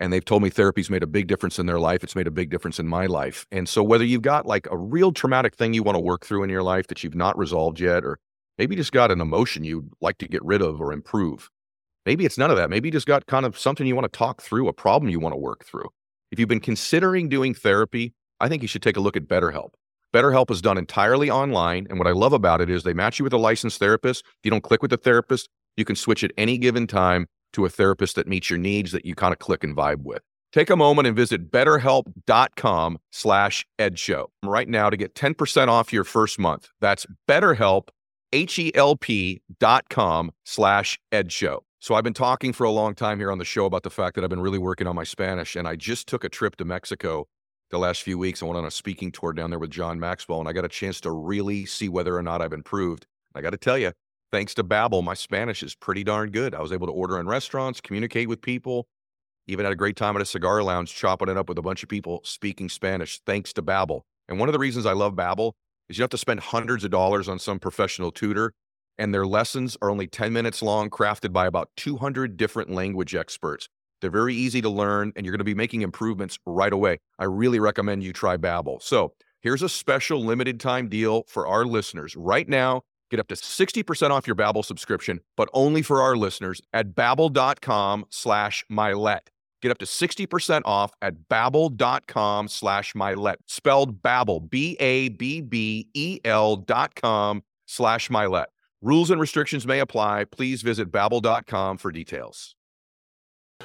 And 0.00 0.12
they've 0.12 0.24
told 0.24 0.42
me 0.42 0.50
therapy's 0.50 0.90
made 0.90 1.04
a 1.04 1.08
big 1.08 1.28
difference 1.28 1.60
in 1.60 1.66
their 1.66 1.78
life. 1.78 2.02
It's 2.02 2.16
made 2.16 2.26
a 2.26 2.32
big 2.32 2.50
difference 2.50 2.80
in 2.80 2.88
my 2.88 3.06
life. 3.06 3.46
And 3.52 3.68
so, 3.68 3.82
whether 3.84 4.04
you've 4.04 4.22
got 4.22 4.44
like 4.44 4.66
a 4.72 4.76
real 4.76 5.12
traumatic 5.12 5.54
thing 5.54 5.72
you 5.72 5.84
want 5.84 5.94
to 5.94 6.00
work 6.00 6.26
through 6.26 6.42
in 6.42 6.50
your 6.50 6.64
life 6.64 6.88
that 6.88 7.04
you've 7.04 7.14
not 7.14 7.38
resolved 7.38 7.78
yet, 7.78 8.04
or 8.04 8.18
maybe 8.58 8.74
just 8.74 8.92
got 8.92 9.12
an 9.12 9.20
emotion 9.20 9.62
you'd 9.62 9.90
like 10.00 10.18
to 10.18 10.26
get 10.26 10.44
rid 10.44 10.62
of 10.62 10.80
or 10.80 10.92
improve, 10.92 11.48
maybe 12.06 12.24
it's 12.24 12.38
none 12.38 12.50
of 12.50 12.56
that. 12.56 12.70
Maybe 12.70 12.88
you 12.88 12.92
just 12.92 13.06
got 13.06 13.26
kind 13.26 13.46
of 13.46 13.56
something 13.56 13.86
you 13.86 13.94
want 13.94 14.12
to 14.12 14.18
talk 14.18 14.42
through, 14.42 14.66
a 14.66 14.72
problem 14.72 15.10
you 15.10 15.20
want 15.20 15.32
to 15.32 15.38
work 15.38 15.64
through. 15.64 15.88
If 16.32 16.40
you've 16.40 16.48
been 16.48 16.60
considering 16.60 17.28
doing 17.28 17.54
therapy, 17.54 18.14
I 18.40 18.48
think 18.48 18.62
you 18.62 18.68
should 18.68 18.82
take 18.82 18.96
a 18.96 19.00
look 19.00 19.16
at 19.16 19.28
BetterHelp. 19.28 19.70
BetterHelp 20.14 20.50
is 20.50 20.62
done 20.62 20.78
entirely 20.78 21.30
online. 21.30 21.86
And 21.90 21.98
what 21.98 22.08
I 22.08 22.12
love 22.12 22.32
about 22.32 22.60
it 22.60 22.70
is 22.70 22.82
they 22.82 22.94
match 22.94 23.18
you 23.18 23.24
with 23.24 23.32
a 23.32 23.38
licensed 23.38 23.78
therapist. 23.78 24.24
If 24.26 24.44
you 24.44 24.50
don't 24.50 24.62
click 24.62 24.80
with 24.80 24.90
the 24.90 24.96
therapist, 24.96 25.48
you 25.76 25.84
can 25.84 25.96
switch 25.96 26.24
at 26.24 26.32
any 26.38 26.58
given 26.58 26.86
time. 26.86 27.26
to 27.54 27.64
a 27.64 27.68
therapist 27.70 28.14
that 28.16 28.26
meets 28.26 28.50
your 28.50 28.58
needs 28.58 28.92
that 28.92 29.04
you 29.06 29.14
kind 29.14 29.32
of 29.32 29.38
click 29.38 29.64
and 29.64 29.74
vibe 29.74 30.02
with. 30.02 30.22
Take 30.52 30.70
a 30.70 30.76
moment 30.76 31.06
and 31.06 31.16
visit 31.16 31.50
betterhelp.com 31.50 32.98
slash 33.10 33.66
edshow 33.78 34.26
right 34.44 34.68
now 34.68 34.90
to 34.90 34.96
get 34.96 35.14
10% 35.14 35.68
off 35.68 35.92
your 35.92 36.04
first 36.04 36.38
month. 36.38 36.68
That's 36.80 37.06
betterhelp, 37.26 37.88
H-E-L-P 38.32 39.40
dot 39.58 39.88
com 39.88 40.30
slash 40.44 40.98
edshow. 41.12 41.60
So 41.80 41.94
I've 41.94 42.04
been 42.04 42.14
talking 42.14 42.52
for 42.52 42.64
a 42.64 42.70
long 42.70 42.94
time 42.94 43.18
here 43.18 43.30
on 43.30 43.38
the 43.38 43.44
show 43.44 43.64
about 43.64 43.82
the 43.82 43.90
fact 43.90 44.14
that 44.16 44.24
I've 44.24 44.30
been 44.30 44.40
really 44.40 44.58
working 44.58 44.86
on 44.86 44.96
my 44.96 45.04
Spanish, 45.04 45.54
and 45.56 45.68
I 45.68 45.76
just 45.76 46.06
took 46.08 46.24
a 46.24 46.28
trip 46.28 46.56
to 46.56 46.64
Mexico 46.64 47.28
the 47.70 47.78
last 47.78 48.02
few 48.02 48.18
weeks. 48.18 48.42
I 48.42 48.46
went 48.46 48.58
on 48.58 48.64
a 48.64 48.70
speaking 48.70 49.12
tour 49.12 49.32
down 49.32 49.50
there 49.50 49.58
with 49.58 49.70
John 49.70 50.00
Maxwell, 50.00 50.40
and 50.40 50.48
I 50.48 50.52
got 50.52 50.64
a 50.64 50.68
chance 50.68 51.00
to 51.02 51.10
really 51.10 51.66
see 51.66 51.88
whether 51.88 52.16
or 52.16 52.22
not 52.22 52.42
I've 52.42 52.52
improved. 52.52 53.06
I 53.34 53.40
got 53.40 53.50
to 53.50 53.56
tell 53.56 53.78
you, 53.78 53.92
thanks 54.32 54.54
to 54.54 54.64
Babbel, 54.64 55.04
my 55.04 55.14
Spanish 55.14 55.62
is 55.62 55.74
pretty 55.74 56.04
darn 56.04 56.30
good. 56.30 56.54
I 56.54 56.60
was 56.60 56.72
able 56.72 56.86
to 56.86 56.92
order 56.92 57.18
in 57.18 57.26
restaurants, 57.26 57.80
communicate 57.80 58.28
with 58.28 58.40
people, 58.40 58.86
even 59.46 59.64
had 59.64 59.72
a 59.72 59.76
great 59.76 59.96
time 59.96 60.16
at 60.16 60.22
a 60.22 60.26
cigar 60.26 60.62
lounge 60.62 60.94
chopping 60.94 61.28
it 61.28 61.36
up 61.36 61.48
with 61.48 61.58
a 61.58 61.62
bunch 61.62 61.82
of 61.82 61.88
people 61.88 62.20
speaking 62.24 62.68
Spanish 62.68 63.20
thanks 63.26 63.52
to 63.54 63.62
Babbel. 63.62 64.02
And 64.28 64.38
one 64.38 64.48
of 64.48 64.52
the 64.52 64.58
reasons 64.58 64.86
I 64.86 64.92
love 64.92 65.14
Babbel 65.14 65.52
is 65.88 65.96
you 65.96 66.02
don't 66.02 66.04
have 66.04 66.10
to 66.10 66.18
spend 66.18 66.40
hundreds 66.40 66.84
of 66.84 66.90
dollars 66.90 67.28
on 67.28 67.38
some 67.38 67.58
professional 67.58 68.10
tutor 68.10 68.52
and 68.98 69.14
their 69.14 69.26
lessons 69.26 69.76
are 69.80 69.90
only 69.90 70.08
10 70.08 70.32
minutes 70.32 70.60
long, 70.60 70.90
crafted 70.90 71.32
by 71.32 71.46
about 71.46 71.70
200 71.76 72.36
different 72.36 72.70
language 72.70 73.14
experts. 73.14 73.68
They're 74.00 74.10
very 74.10 74.34
easy 74.34 74.60
to 74.62 74.68
learn 74.68 75.12
and 75.16 75.24
you're 75.24 75.32
going 75.32 75.38
to 75.38 75.44
be 75.44 75.54
making 75.54 75.82
improvements 75.82 76.38
right 76.46 76.72
away. 76.72 76.98
I 77.18 77.24
really 77.24 77.60
recommend 77.60 78.02
you 78.02 78.12
try 78.12 78.36
Babbel. 78.36 78.82
So, 78.82 79.12
here's 79.40 79.62
a 79.62 79.68
special 79.68 80.24
limited 80.24 80.60
time 80.60 80.88
deal 80.88 81.24
for 81.28 81.46
our 81.46 81.64
listeners. 81.64 82.16
Right 82.16 82.48
now, 82.48 82.82
get 83.10 83.20
up 83.20 83.28
to 83.28 83.34
60% 83.34 84.10
off 84.10 84.26
your 84.26 84.36
Babbel 84.36 84.64
subscription, 84.64 85.20
but 85.36 85.48
only 85.52 85.82
for 85.82 86.02
our 86.02 86.16
listeners 86.16 86.60
at 86.72 86.94
babbel.com 86.94 88.06
slash 88.10 88.64
mylett. 88.70 89.28
Get 89.60 89.72
up 89.72 89.78
to 89.78 89.86
60% 89.86 90.62
off 90.64 90.92
at 91.02 91.28
babbel.com 91.28 92.48
slash 92.48 92.92
mylett. 92.94 93.36
Spelled 93.46 94.02
Babbel, 94.02 94.48
B-A-B-B-E-L 94.48 95.16
dot 96.56 96.94
com 96.94 97.42
slash 97.66 98.08
mylett. 98.08 98.46
Rules 98.80 99.10
and 99.10 99.20
restrictions 99.20 99.66
may 99.66 99.80
apply. 99.80 100.24
Please 100.24 100.62
visit 100.62 100.92
babbel.com 100.92 101.78
for 101.78 101.90
details. 101.90 102.54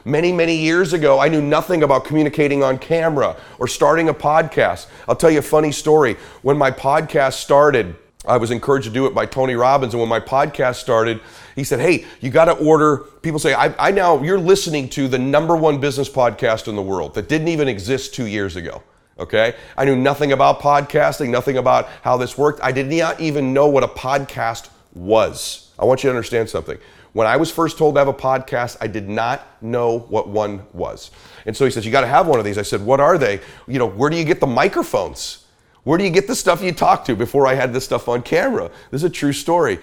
Many, 0.05 0.33
many 0.33 0.57
years 0.57 0.91
ago, 0.91 1.19
I 1.19 1.29
knew 1.29 1.41
nothing 1.41 1.83
about 1.83 2.03
communicating 2.03 2.62
on 2.62 2.77
camera 2.77 3.38
or 3.57 3.67
starting 3.69 4.09
a 4.09 4.13
podcast. 4.13 4.88
I'll 5.07 5.15
tell 5.15 5.31
you 5.31 5.39
a 5.39 5.43
funny 5.43 5.71
story. 5.71 6.17
When 6.41 6.57
my 6.57 6.71
podcast 6.71 7.33
started, 7.33 7.95
I 8.25 8.35
was 8.35 8.51
encouraged 8.51 8.85
to 8.88 8.91
do 8.91 9.05
it 9.05 9.15
by 9.15 9.25
Tony 9.25 9.55
Robbins. 9.55 9.93
And 9.93 10.01
when 10.01 10.09
my 10.09 10.19
podcast 10.19 10.75
started, 10.75 11.21
he 11.55 11.63
said, 11.63 11.79
Hey, 11.79 12.05
you 12.19 12.31
got 12.31 12.45
to 12.45 12.53
order. 12.53 12.97
People 13.21 13.39
say, 13.39 13.53
I, 13.53 13.73
I 13.88 13.91
now, 13.91 14.21
you're 14.21 14.39
listening 14.39 14.89
to 14.89 15.07
the 15.07 15.19
number 15.19 15.55
one 15.55 15.79
business 15.79 16.09
podcast 16.09 16.67
in 16.67 16.75
the 16.75 16.81
world 16.81 17.13
that 17.13 17.29
didn't 17.29 17.47
even 17.47 17.69
exist 17.69 18.13
two 18.13 18.25
years 18.25 18.57
ago. 18.57 18.83
Okay. 19.19 19.55
I 19.77 19.85
knew 19.85 19.95
nothing 19.95 20.33
about 20.33 20.59
podcasting, 20.59 21.29
nothing 21.29 21.57
about 21.57 21.88
how 22.01 22.17
this 22.17 22.38
worked. 22.38 22.62
I 22.62 22.73
did 22.73 22.88
not 22.88 23.21
even 23.21 23.53
know 23.53 23.67
what 23.67 23.83
a 23.83 23.88
podcast 23.88 24.69
was. 24.93 25.71
I 25.79 25.85
want 25.85 26.03
you 26.03 26.09
to 26.09 26.15
understand 26.15 26.50
something. 26.50 26.77
When 27.13 27.27
I 27.27 27.38
was 27.38 27.51
first 27.51 27.77
told 27.77 27.96
to 27.96 28.00
have 28.00 28.08
a 28.08 28.13
podcast, 28.13 28.77
I 28.82 28.88
did 28.88 29.08
not 29.08 29.46
know 29.62 30.00
what 30.00 30.27
one 30.27 30.65
was. 30.74 31.12
And 31.46 31.55
so 31.55 31.63
he 31.63 31.72
says, 31.72 31.86
You 31.86 31.91
got 31.91 32.01
to 32.01 32.08
have 32.08 32.27
one 32.27 32.39
of 32.39 32.46
these. 32.46 32.58
I 32.58 32.63
said, 32.63 32.82
What 32.82 33.00
are 33.00 33.17
they? 33.17 33.39
You 33.67 33.79
know, 33.79 33.88
where 33.88 34.10
do 34.10 34.17
you 34.17 34.25
get 34.25 34.39
the 34.39 34.48
microphones? 34.48 35.46
Where 35.84 35.98
do 35.98 36.03
you 36.03 36.10
get 36.10 36.27
the 36.27 36.36
stuff 36.36 36.62
you 36.62 36.72
talk 36.72 37.05
to 37.05 37.15
before 37.15 37.46
I 37.46 37.53
had 37.53 37.74
this 37.74 37.86
stuff 37.86 38.08
on 38.08 38.24
camera? 38.24 38.72
This 38.89 39.01
is 39.01 39.03
a 39.03 39.10
true 39.10 39.34
story. 39.34 39.79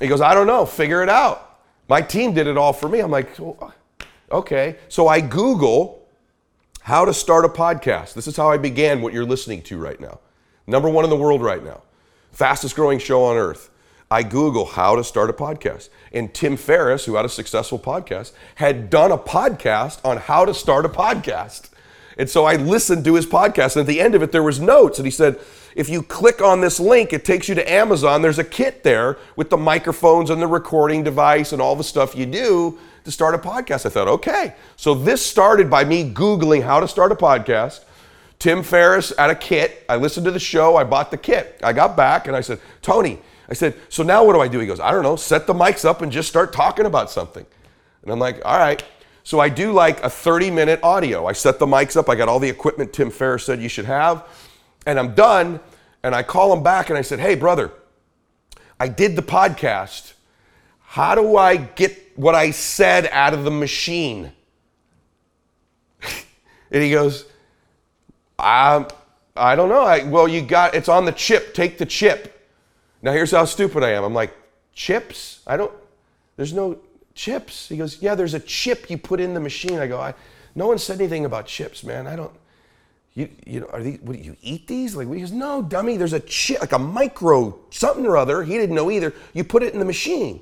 He 0.00 0.08
goes, 0.08 0.20
I 0.20 0.34
don't 0.34 0.46
know, 0.46 0.66
figure 0.66 1.02
it 1.02 1.08
out. 1.08 1.60
My 1.88 2.02
team 2.02 2.34
did 2.34 2.46
it 2.46 2.58
all 2.58 2.72
for 2.72 2.88
me. 2.88 3.00
I'm 3.00 3.10
like, 3.10 3.30
okay. 4.30 4.76
So 4.88 5.08
I 5.08 5.20
Google 5.20 6.06
how 6.82 7.04
to 7.04 7.14
start 7.14 7.44
a 7.44 7.48
podcast. 7.48 8.14
This 8.14 8.26
is 8.26 8.36
how 8.36 8.50
I 8.50 8.58
began 8.58 9.00
what 9.00 9.12
you're 9.12 9.24
listening 9.24 9.62
to 9.62 9.78
right 9.78 10.00
now. 10.00 10.18
Number 10.66 10.88
one 10.88 11.04
in 11.04 11.10
the 11.10 11.16
world 11.16 11.42
right 11.42 11.64
now, 11.64 11.82
fastest 12.32 12.74
growing 12.74 12.98
show 12.98 13.24
on 13.24 13.36
earth. 13.36 13.70
I 14.10 14.22
Google 14.22 14.66
how 14.66 14.94
to 14.96 15.02
start 15.02 15.30
a 15.30 15.32
podcast. 15.32 15.88
And 16.12 16.32
Tim 16.32 16.56
Ferriss, 16.56 17.04
who 17.06 17.16
had 17.16 17.24
a 17.24 17.28
successful 17.28 17.78
podcast, 17.78 18.32
had 18.56 18.88
done 18.88 19.10
a 19.10 19.18
podcast 19.18 20.00
on 20.04 20.18
how 20.18 20.44
to 20.44 20.54
start 20.54 20.84
a 20.84 20.88
podcast. 20.88 21.70
And 22.16 22.30
so 22.30 22.44
I 22.44 22.56
listened 22.56 23.04
to 23.04 23.14
his 23.14 23.26
podcast. 23.26 23.76
And 23.76 23.80
at 23.80 23.86
the 23.86 24.00
end 24.00 24.14
of 24.14 24.22
it, 24.22 24.32
there 24.32 24.42
was 24.42 24.60
notes. 24.60 24.98
And 24.98 25.06
he 25.06 25.10
said, 25.10 25.38
if 25.74 25.90
you 25.90 26.02
click 26.02 26.40
on 26.40 26.62
this 26.62 26.80
link, 26.80 27.12
it 27.12 27.24
takes 27.24 27.48
you 27.48 27.54
to 27.56 27.70
Amazon. 27.70 28.22
There's 28.22 28.38
a 28.38 28.44
kit 28.44 28.82
there 28.82 29.18
with 29.36 29.50
the 29.50 29.58
microphones 29.58 30.30
and 30.30 30.40
the 30.40 30.46
recording 30.46 31.02
device 31.04 31.52
and 31.52 31.60
all 31.60 31.76
the 31.76 31.84
stuff 31.84 32.16
you 32.16 32.24
do 32.24 32.78
to 33.04 33.10
start 33.10 33.34
a 33.34 33.38
podcast. 33.38 33.84
I 33.84 33.90
thought, 33.90 34.08
okay. 34.08 34.54
So 34.76 34.94
this 34.94 35.24
started 35.24 35.68
by 35.68 35.84
me 35.84 36.10
Googling 36.10 36.62
how 36.62 36.80
to 36.80 36.88
start 36.88 37.12
a 37.12 37.16
podcast. 37.16 37.84
Tim 38.38 38.62
Ferriss 38.62 39.12
had 39.18 39.30
a 39.30 39.34
kit. 39.34 39.84
I 39.88 39.96
listened 39.96 40.24
to 40.24 40.30
the 40.30 40.40
show. 40.40 40.76
I 40.76 40.84
bought 40.84 41.10
the 41.10 41.16
kit. 41.18 41.60
I 41.62 41.72
got 41.72 41.96
back 41.96 42.26
and 42.26 42.36
I 42.36 42.40
said, 42.40 42.60
Tony, 42.80 43.18
I 43.48 43.54
said, 43.54 43.74
so 43.88 44.02
now 44.02 44.24
what 44.24 44.32
do 44.32 44.40
I 44.40 44.48
do? 44.48 44.58
He 44.58 44.66
goes, 44.66 44.80
I 44.80 44.90
don't 44.90 45.02
know, 45.02 45.16
set 45.16 45.46
the 45.46 45.54
mics 45.54 45.84
up 45.84 46.02
and 46.02 46.10
just 46.10 46.28
start 46.28 46.52
talking 46.52 46.86
about 46.86 47.10
something. 47.10 47.46
And 48.02 48.12
I'm 48.12 48.18
like, 48.18 48.40
all 48.44 48.58
right. 48.58 48.82
So 49.22 49.40
I 49.40 49.48
do 49.48 49.72
like 49.72 50.02
a 50.02 50.10
30 50.10 50.50
minute 50.50 50.80
audio. 50.82 51.26
I 51.26 51.32
set 51.32 51.58
the 51.58 51.66
mics 51.66 51.96
up. 51.96 52.08
I 52.08 52.14
got 52.14 52.28
all 52.28 52.38
the 52.38 52.48
equipment 52.48 52.92
Tim 52.92 53.10
Ferriss 53.10 53.44
said 53.44 53.60
you 53.60 53.68
should 53.68 53.84
have. 53.84 54.24
And 54.86 54.98
I'm 54.98 55.14
done. 55.14 55.60
And 56.02 56.14
I 56.14 56.22
call 56.22 56.52
him 56.52 56.62
back 56.62 56.90
and 56.90 56.98
I 56.98 57.02
said, 57.02 57.18
hey, 57.18 57.34
brother, 57.34 57.72
I 58.78 58.88
did 58.88 59.16
the 59.16 59.22
podcast. 59.22 60.12
How 60.80 61.14
do 61.14 61.36
I 61.36 61.56
get 61.56 62.16
what 62.16 62.34
I 62.34 62.52
said 62.52 63.08
out 63.10 63.34
of 63.34 63.44
the 63.44 63.50
machine? 63.50 64.32
and 66.70 66.82
he 66.82 66.90
goes, 66.90 67.26
I, 68.38 68.86
I 69.34 69.56
don't 69.56 69.68
know. 69.68 69.82
I, 69.82 70.04
well, 70.04 70.28
you 70.28 70.42
got, 70.42 70.74
it's 70.74 70.88
on 70.88 71.04
the 71.04 71.12
chip. 71.12 71.54
Take 71.54 71.78
the 71.78 71.86
chip. 71.86 72.35
Now 73.06 73.12
here's 73.12 73.30
how 73.30 73.44
stupid 73.44 73.84
I 73.84 73.92
am. 73.92 74.02
I'm 74.02 74.14
like, 74.14 74.36
chips? 74.72 75.38
I 75.46 75.56
don't, 75.56 75.70
there's 76.34 76.52
no 76.52 76.80
chips. 77.14 77.68
He 77.68 77.76
goes, 77.76 78.02
yeah, 78.02 78.16
there's 78.16 78.34
a 78.34 78.40
chip 78.40 78.90
you 78.90 78.98
put 78.98 79.20
in 79.20 79.32
the 79.32 79.38
machine. 79.38 79.78
I 79.78 79.86
go, 79.86 80.00
I, 80.00 80.12
no 80.56 80.66
one 80.66 80.76
said 80.76 80.98
anything 80.98 81.24
about 81.24 81.46
chips, 81.46 81.84
man. 81.84 82.08
I 82.08 82.16
don't, 82.16 82.32
you, 83.14 83.28
you 83.46 83.60
know, 83.60 83.68
are 83.68 83.80
these, 83.80 84.00
what 84.00 84.16
do 84.16 84.22
you 84.24 84.36
eat 84.42 84.66
these? 84.66 84.96
Like, 84.96 85.06
he 85.06 85.20
goes, 85.20 85.30
no, 85.30 85.62
dummy, 85.62 85.96
there's 85.96 86.14
a 86.14 86.20
chip, 86.20 86.60
like 86.60 86.72
a 86.72 86.80
micro 86.80 87.56
something 87.70 88.04
or 88.04 88.16
other. 88.16 88.42
He 88.42 88.54
didn't 88.54 88.74
know 88.74 88.90
either. 88.90 89.14
You 89.34 89.44
put 89.44 89.62
it 89.62 89.72
in 89.72 89.78
the 89.78 89.84
machine. 89.84 90.40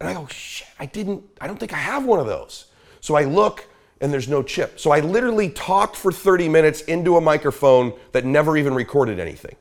And 0.00 0.08
I 0.08 0.12
go, 0.12 0.26
shit, 0.26 0.66
I 0.80 0.86
didn't, 0.86 1.22
I 1.40 1.46
don't 1.46 1.60
think 1.60 1.72
I 1.72 1.76
have 1.78 2.04
one 2.04 2.18
of 2.18 2.26
those. 2.26 2.66
So 3.00 3.14
I 3.14 3.26
look 3.26 3.68
and 4.00 4.12
there's 4.12 4.26
no 4.26 4.42
chip. 4.42 4.80
So 4.80 4.90
I 4.90 4.98
literally 4.98 5.50
talked 5.50 5.94
for 5.94 6.10
30 6.10 6.48
minutes 6.48 6.80
into 6.80 7.16
a 7.16 7.20
microphone 7.20 7.92
that 8.10 8.24
never 8.24 8.56
even 8.56 8.74
recorded 8.74 9.20
anything. 9.20 9.54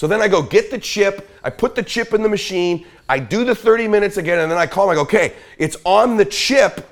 So 0.00 0.06
then 0.06 0.22
I 0.22 0.28
go 0.28 0.40
get 0.40 0.70
the 0.70 0.78
chip, 0.78 1.28
I 1.44 1.50
put 1.50 1.74
the 1.74 1.82
chip 1.82 2.14
in 2.14 2.22
the 2.22 2.28
machine, 2.30 2.86
I 3.06 3.18
do 3.18 3.44
the 3.44 3.54
30 3.54 3.86
minutes 3.86 4.16
again, 4.16 4.38
and 4.38 4.50
then 4.50 4.56
I 4.56 4.66
call 4.66 4.86
him, 4.86 4.92
I 4.92 4.94
go, 4.94 5.02
okay, 5.02 5.34
it's 5.58 5.76
on 5.84 6.16
the 6.16 6.24
chip. 6.24 6.88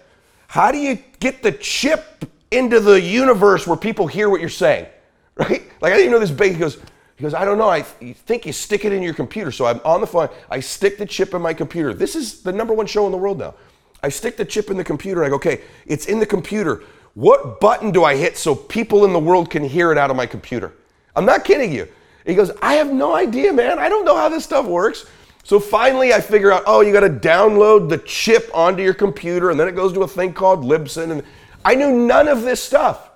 How 0.46 0.70
do 0.70 0.76
you 0.76 0.98
get 1.18 1.42
the 1.42 1.52
chip 1.52 2.26
into 2.50 2.80
the 2.80 3.00
universe 3.00 3.66
where 3.66 3.78
people 3.78 4.08
hear 4.08 4.28
what 4.28 4.42
you're 4.42 4.50
saying? 4.50 4.88
Right? 5.36 5.62
Like 5.80 5.94
I 5.94 5.96
didn't 5.96 6.00
even 6.00 6.12
know 6.12 6.18
this 6.18 6.30
big. 6.30 6.52
He 6.52 6.58
goes, 6.58 6.78
he 7.16 7.22
goes, 7.22 7.32
I 7.32 7.46
don't 7.46 7.56
know. 7.56 7.70
I 7.70 7.80
think 7.80 8.44
you 8.44 8.52
stick 8.52 8.84
it 8.84 8.92
in 8.92 9.02
your 9.02 9.14
computer. 9.14 9.52
So 9.52 9.64
I'm 9.64 9.80
on 9.86 10.02
the 10.02 10.06
phone. 10.06 10.28
I 10.50 10.60
stick 10.60 10.98
the 10.98 11.06
chip 11.06 11.32
in 11.32 11.40
my 11.40 11.54
computer. 11.54 11.94
This 11.94 12.14
is 12.14 12.42
the 12.42 12.52
number 12.52 12.74
one 12.74 12.86
show 12.86 13.06
in 13.06 13.12
the 13.12 13.16
world 13.16 13.38
now. 13.38 13.54
I 14.02 14.10
stick 14.10 14.36
the 14.36 14.44
chip 14.44 14.68
in 14.68 14.76
the 14.76 14.84
computer. 14.84 15.22
and 15.22 15.28
I 15.28 15.30
go, 15.30 15.36
okay, 15.36 15.62
it's 15.86 16.04
in 16.04 16.18
the 16.18 16.26
computer. 16.26 16.82
What 17.14 17.58
button 17.58 17.90
do 17.90 18.04
I 18.04 18.16
hit 18.16 18.36
so 18.36 18.54
people 18.54 19.06
in 19.06 19.14
the 19.14 19.18
world 19.18 19.48
can 19.48 19.64
hear 19.64 19.92
it 19.92 19.96
out 19.96 20.10
of 20.10 20.16
my 20.16 20.26
computer? 20.26 20.74
I'm 21.16 21.24
not 21.24 21.44
kidding 21.44 21.72
you. 21.72 21.88
He 22.28 22.34
goes, 22.34 22.50
I 22.60 22.74
have 22.74 22.92
no 22.92 23.14
idea, 23.14 23.54
man. 23.54 23.78
I 23.78 23.88
don't 23.88 24.04
know 24.04 24.14
how 24.14 24.28
this 24.28 24.44
stuff 24.44 24.66
works. 24.66 25.06
So 25.44 25.58
finally, 25.58 26.12
I 26.12 26.20
figure 26.20 26.52
out, 26.52 26.62
oh, 26.66 26.82
you 26.82 26.92
got 26.92 27.00
to 27.00 27.08
download 27.08 27.88
the 27.88 27.96
chip 27.96 28.50
onto 28.52 28.82
your 28.82 28.92
computer, 28.92 29.50
and 29.50 29.58
then 29.58 29.66
it 29.66 29.74
goes 29.74 29.94
to 29.94 30.02
a 30.02 30.08
thing 30.08 30.34
called 30.34 30.62
Libsyn. 30.62 31.10
And 31.10 31.22
I 31.64 31.74
knew 31.74 31.90
none 31.90 32.28
of 32.28 32.42
this 32.42 32.62
stuff. 32.62 33.08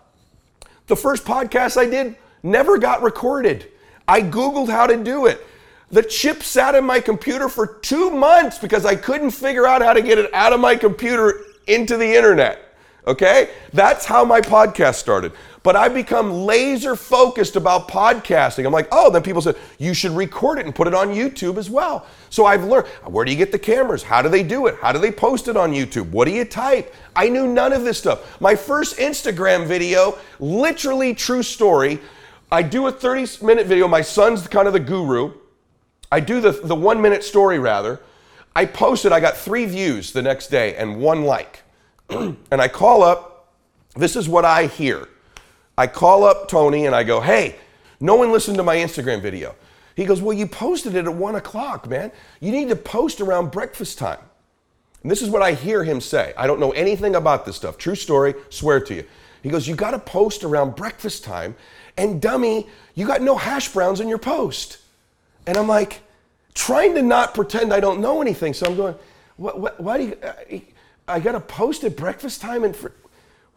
The 0.87 0.97
first 0.97 1.27
podcast 1.27 1.77
I 1.77 1.85
did 1.85 2.17
never 2.43 2.79
got 2.79 3.03
recorded. 3.03 3.71
I 4.09 4.23
Googled 4.23 4.71
how 4.71 4.87
to 4.87 4.97
do 5.05 5.27
it. 5.27 5.47
The 5.91 6.03
chip 6.03 6.43
sat 6.43 6.75
in 6.75 6.87
my 6.87 6.99
computer 6.99 7.51
for 7.51 7.67
two 7.67 8.09
months 8.11 8.59
because 8.59 8.87
I 8.87 8.97
couldn't 8.97 9.33
figure 9.33 9.67
out 9.67 9.83
how 9.83 9.93
to 9.93 10.01
get 10.01 10.17
it 10.17 10.33
out 10.33 10.55
of 10.55 10.61
my 10.61 10.75
computer 10.75 11.43
into 11.67 11.99
the 11.99 12.17
internet. 12.17 12.72
Okay? 13.07 13.51
That's 13.73 14.05
how 14.05 14.25
my 14.25 14.41
podcast 14.41 14.95
started. 14.95 15.33
But 15.63 15.77
I've 15.77 15.95
become 15.95 16.33
laser 16.33 16.97
focused 16.97 17.57
about 17.57 17.89
podcasting. 17.89 18.67
I'm 18.67 18.73
like, 18.73 18.89
oh, 18.91 19.11
then 19.11 19.23
people 19.23 19.43
said, 19.43 19.57
you 19.79 19.95
should 19.95 20.13
record 20.13 20.59
it 20.59 20.67
and 20.67 20.75
put 20.75 20.87
it 20.87 20.95
on 20.95 21.09
YouTube 21.09 21.57
as 21.57 21.71
well. 21.71 22.07
So 22.31 22.47
I've 22.47 22.65
learned 22.65 22.87
where 23.07 23.25
do 23.25 23.31
you 23.31 23.37
get 23.37 23.53
the 23.53 23.59
cameras? 23.59 24.03
How 24.03 24.23
do 24.23 24.29
they 24.29 24.43
do 24.43 24.67
it? 24.67 24.77
How 24.81 24.93
do 24.93 24.99
they 24.99 25.13
post 25.13 25.49
it 25.49 25.57
on 25.57 25.73
YouTube? 25.73 26.11
What 26.11 26.27
do 26.27 26.35
you 26.35 26.45
type? 26.45 26.95
I 27.15 27.29
knew 27.29 27.47
none 27.47 27.73
of 27.73 27.85
this 27.85 27.99
stuff. 27.99 28.41
My 28.41 28.57
first 28.57 28.97
Instagram 28.99 29.67
video, 29.67 30.19
literally 30.41 31.15
true 31.15 31.43
story. 31.43 32.01
I 32.51 32.63
do 32.63 32.87
a 32.87 32.93
30 32.93 33.45
minute 33.45 33.67
video. 33.67 33.87
My 33.87 34.03
son's 34.03 34.47
kind 34.49 34.67
of 34.67 34.73
the 34.73 34.81
guru. 34.81 35.33
I 36.11 36.21
do 36.21 36.41
the, 36.41 36.51
the 36.53 36.75
one 36.75 37.01
minute 37.01 37.25
story 37.25 37.59
rather. 37.59 38.01
I 38.55 38.67
posted, 38.67 39.13
I 39.13 39.21
got 39.21 39.37
three 39.37 39.65
views 39.65 40.13
the 40.13 40.23
next 40.23 40.49
day 40.49 40.75
and 40.77 41.01
one 41.01 41.25
like. 41.25 41.62
and 42.51 42.61
I 42.61 42.69
call 42.69 43.03
up, 43.03 43.53
this 43.97 44.17
is 44.17 44.29
what 44.29 44.45
I 44.45 44.67
hear. 44.67 45.09
I 45.77 45.87
call 45.87 46.25
up 46.25 46.49
Tony 46.49 46.87
and 46.87 46.95
I 46.95 47.03
go, 47.05 47.21
hey, 47.21 47.57
no 48.01 48.15
one 48.17 48.33
listened 48.33 48.57
to 48.57 48.63
my 48.63 48.77
Instagram 48.77 49.23
video. 49.23 49.55
He 49.95 50.05
goes, 50.05 50.23
well, 50.23 50.37
you 50.37 50.47
posted 50.47 50.95
it 50.95 51.07
at 51.07 51.15
one 51.15 51.35
o'clock, 51.35 51.89
man. 51.89 52.13
You 52.41 52.51
need 52.51 52.69
to 52.69 52.77
post 52.77 53.21
around 53.21 53.51
breakfast 53.51 53.99
time. 53.99 54.21
And 55.03 55.11
this 55.11 55.23
is 55.23 55.31
what 55.31 55.43
I 55.43 55.53
hear 55.53 55.85
him 55.85 56.01
say. 56.01 56.33
I 56.37 56.47
don't 56.47 56.61
know 56.61 56.71
anything 56.73 57.17
about 57.17 57.45
this 57.45 57.57
stuff. 57.57 57.77
True 57.77 57.95
story, 57.95 58.35
swear 58.51 58.81
to 58.81 58.95
you. 58.95 59.05
He 59.43 59.51
goes, 59.51 59.67
You 59.67 59.75
got 59.75 59.91
to 59.91 59.99
post 59.99 60.45
around 60.45 60.77
breakfast 60.77 61.25
time. 61.25 61.57
And 61.97 62.23
dummy, 62.23 62.69
you 62.95 63.07
got 63.07 63.21
no 63.21 63.37
hash 63.37 63.69
browns 63.69 64.01
in 64.01 64.09
your 64.09 64.19
post. 64.19 64.79
And 65.47 65.59
I'm 65.59 65.69
like, 65.69 66.01
trying 66.55 66.95
to 66.95 67.03
not 67.03 67.35
pretend 67.35 67.73
I 67.73 67.81
don't 67.81 68.01
know 68.01 68.21
anything. 68.21 68.55
So 68.55 68.67
I'm 68.67 68.77
going, 68.77 68.95
what, 69.37 69.59
what, 69.59 69.81
why 69.81 69.99
do 69.99 70.05
you, 70.05 70.17
uh, 70.23 70.33
I, 71.09 71.21
got 71.21 71.33
to 71.33 71.41
post 71.41 71.85
at 71.85 71.97
breakfast 71.97 72.41
time 72.41 72.65
and 72.65 72.75
for, 72.75 72.93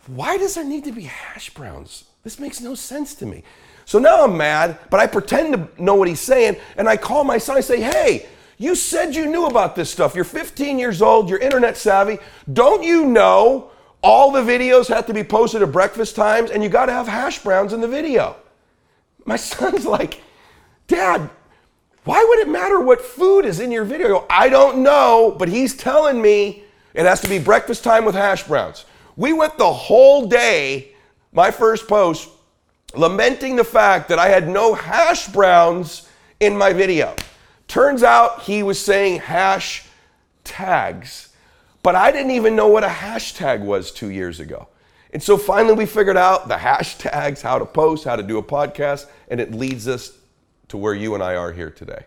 why 0.08 0.38
does 0.38 0.56
there 0.56 0.64
need 0.64 0.84
to 0.86 0.92
be 0.92 1.04
hash 1.04 1.50
browns? 1.52 2.06
This 2.24 2.40
makes 2.40 2.62
no 2.62 2.76
sense 2.76 3.16
to 3.16 3.26
me. 3.26 3.44
So 3.86 4.00
now 4.00 4.24
I'm 4.24 4.36
mad, 4.36 4.80
but 4.90 5.00
I 5.00 5.08
pretend 5.08 5.54
to 5.54 5.82
know 5.82 5.96
what 5.96 6.08
he's 6.08 6.20
saying, 6.20 6.58
and 6.76 6.90
I 6.90 6.98
call 6.98 7.24
my 7.24 7.38
son. 7.38 7.56
I 7.56 7.62
say, 7.62 7.82
"Hey, 7.82 8.26
you 8.58 8.74
said 8.74 9.16
you 9.16 9.28
knew 9.28 9.46
about 9.46 9.76
this 9.76 9.92
stuff. 9.92 10.16
You're 10.16 10.24
15 10.24 10.80
years 10.80 11.02
old. 11.02 11.30
You're 11.30 11.40
internet 11.40 11.78
savvy. 11.78 12.18
Don't 12.52 12.84
you 12.84 13.06
know 13.06 13.70
all 14.02 14.32
the 14.32 14.42
videos 14.42 14.88
have 14.88 15.06
to 15.06 15.14
be 15.14 15.24
posted 15.24 15.62
at 15.62 15.72
breakfast 15.72 16.16
times, 16.16 16.50
and 16.50 16.64
you 16.64 16.70
got 16.70 16.88
to 16.88 16.94
have 16.94 17.08
hash 17.08 17.40
browns 17.40 17.74
in 17.74 17.82
the 17.82 17.88
video?" 17.88 18.36
My 19.24 19.36
son's 19.52 19.86
like, 19.86 20.22
"Dad, 20.88 21.30
why 22.06 22.26
would 22.28 22.40
it 22.40 22.50
matter 22.50 22.80
what 22.80 23.02
food 23.02 23.46
is 23.46 23.60
in 23.60 23.72
your 23.72 23.86
video?" 23.86 24.08
I, 24.08 24.10
go, 24.10 24.26
I 24.32 24.50
don't 24.50 24.80
know, 24.80 25.36
but 25.38 25.48
he's 25.48 25.78
telling 25.78 26.20
me 26.20 26.65
it 26.96 27.06
has 27.06 27.20
to 27.22 27.30
be 27.30 27.40
breakfast 27.40 27.84
time 27.84 28.06
with 28.06 28.16
hash 28.16 28.44
browns. 28.44 28.86
We 29.18 29.34
went 29.34 29.58
the 29.58 29.72
whole 29.72 30.26
day. 30.28 30.94
My 31.34 31.52
first 31.52 31.88
post 31.88 32.30
lamenting 32.96 33.58
the 33.58 33.64
fact 33.64 34.08
that 34.08 34.20
I 34.20 34.30
had 34.30 34.48
no 34.48 34.74
hash 34.74 35.28
browns 35.28 36.08
in 36.40 36.58
my 36.58 36.72
video. 36.72 37.14
Turns 37.68 38.04
out 38.04 38.44
he 38.44 38.64
was 38.64 38.80
saying 38.80 39.20
hash 39.20 39.86
tags, 40.46 41.30
but 41.84 41.96
I 41.96 42.12
didn't 42.12 42.32
even 42.32 42.56
know 42.56 42.68
what 42.68 42.86
a 42.86 42.88
hashtag 42.88 43.62
was 43.62 43.92
two 43.92 44.10
years 44.10 44.40
ago. 44.40 44.70
And 45.12 45.22
so 45.22 45.38
finally 45.38 45.74
we 45.74 45.86
figured 45.86 46.18
out 46.18 46.48
the 46.48 46.56
hashtags, 46.56 47.42
how 47.42 47.60
to 47.60 47.66
post, 47.66 48.06
how 48.06 48.16
to 48.16 48.24
do 48.24 48.38
a 48.38 48.44
podcast, 48.44 49.08
and 49.28 49.42
it 49.42 49.54
leads 49.54 49.88
us 49.88 50.18
to 50.70 50.78
where 50.78 50.94
you 50.94 51.14
and 51.14 51.24
I 51.24 51.36
are 51.36 51.52
here 51.52 51.70
today. 51.70 52.06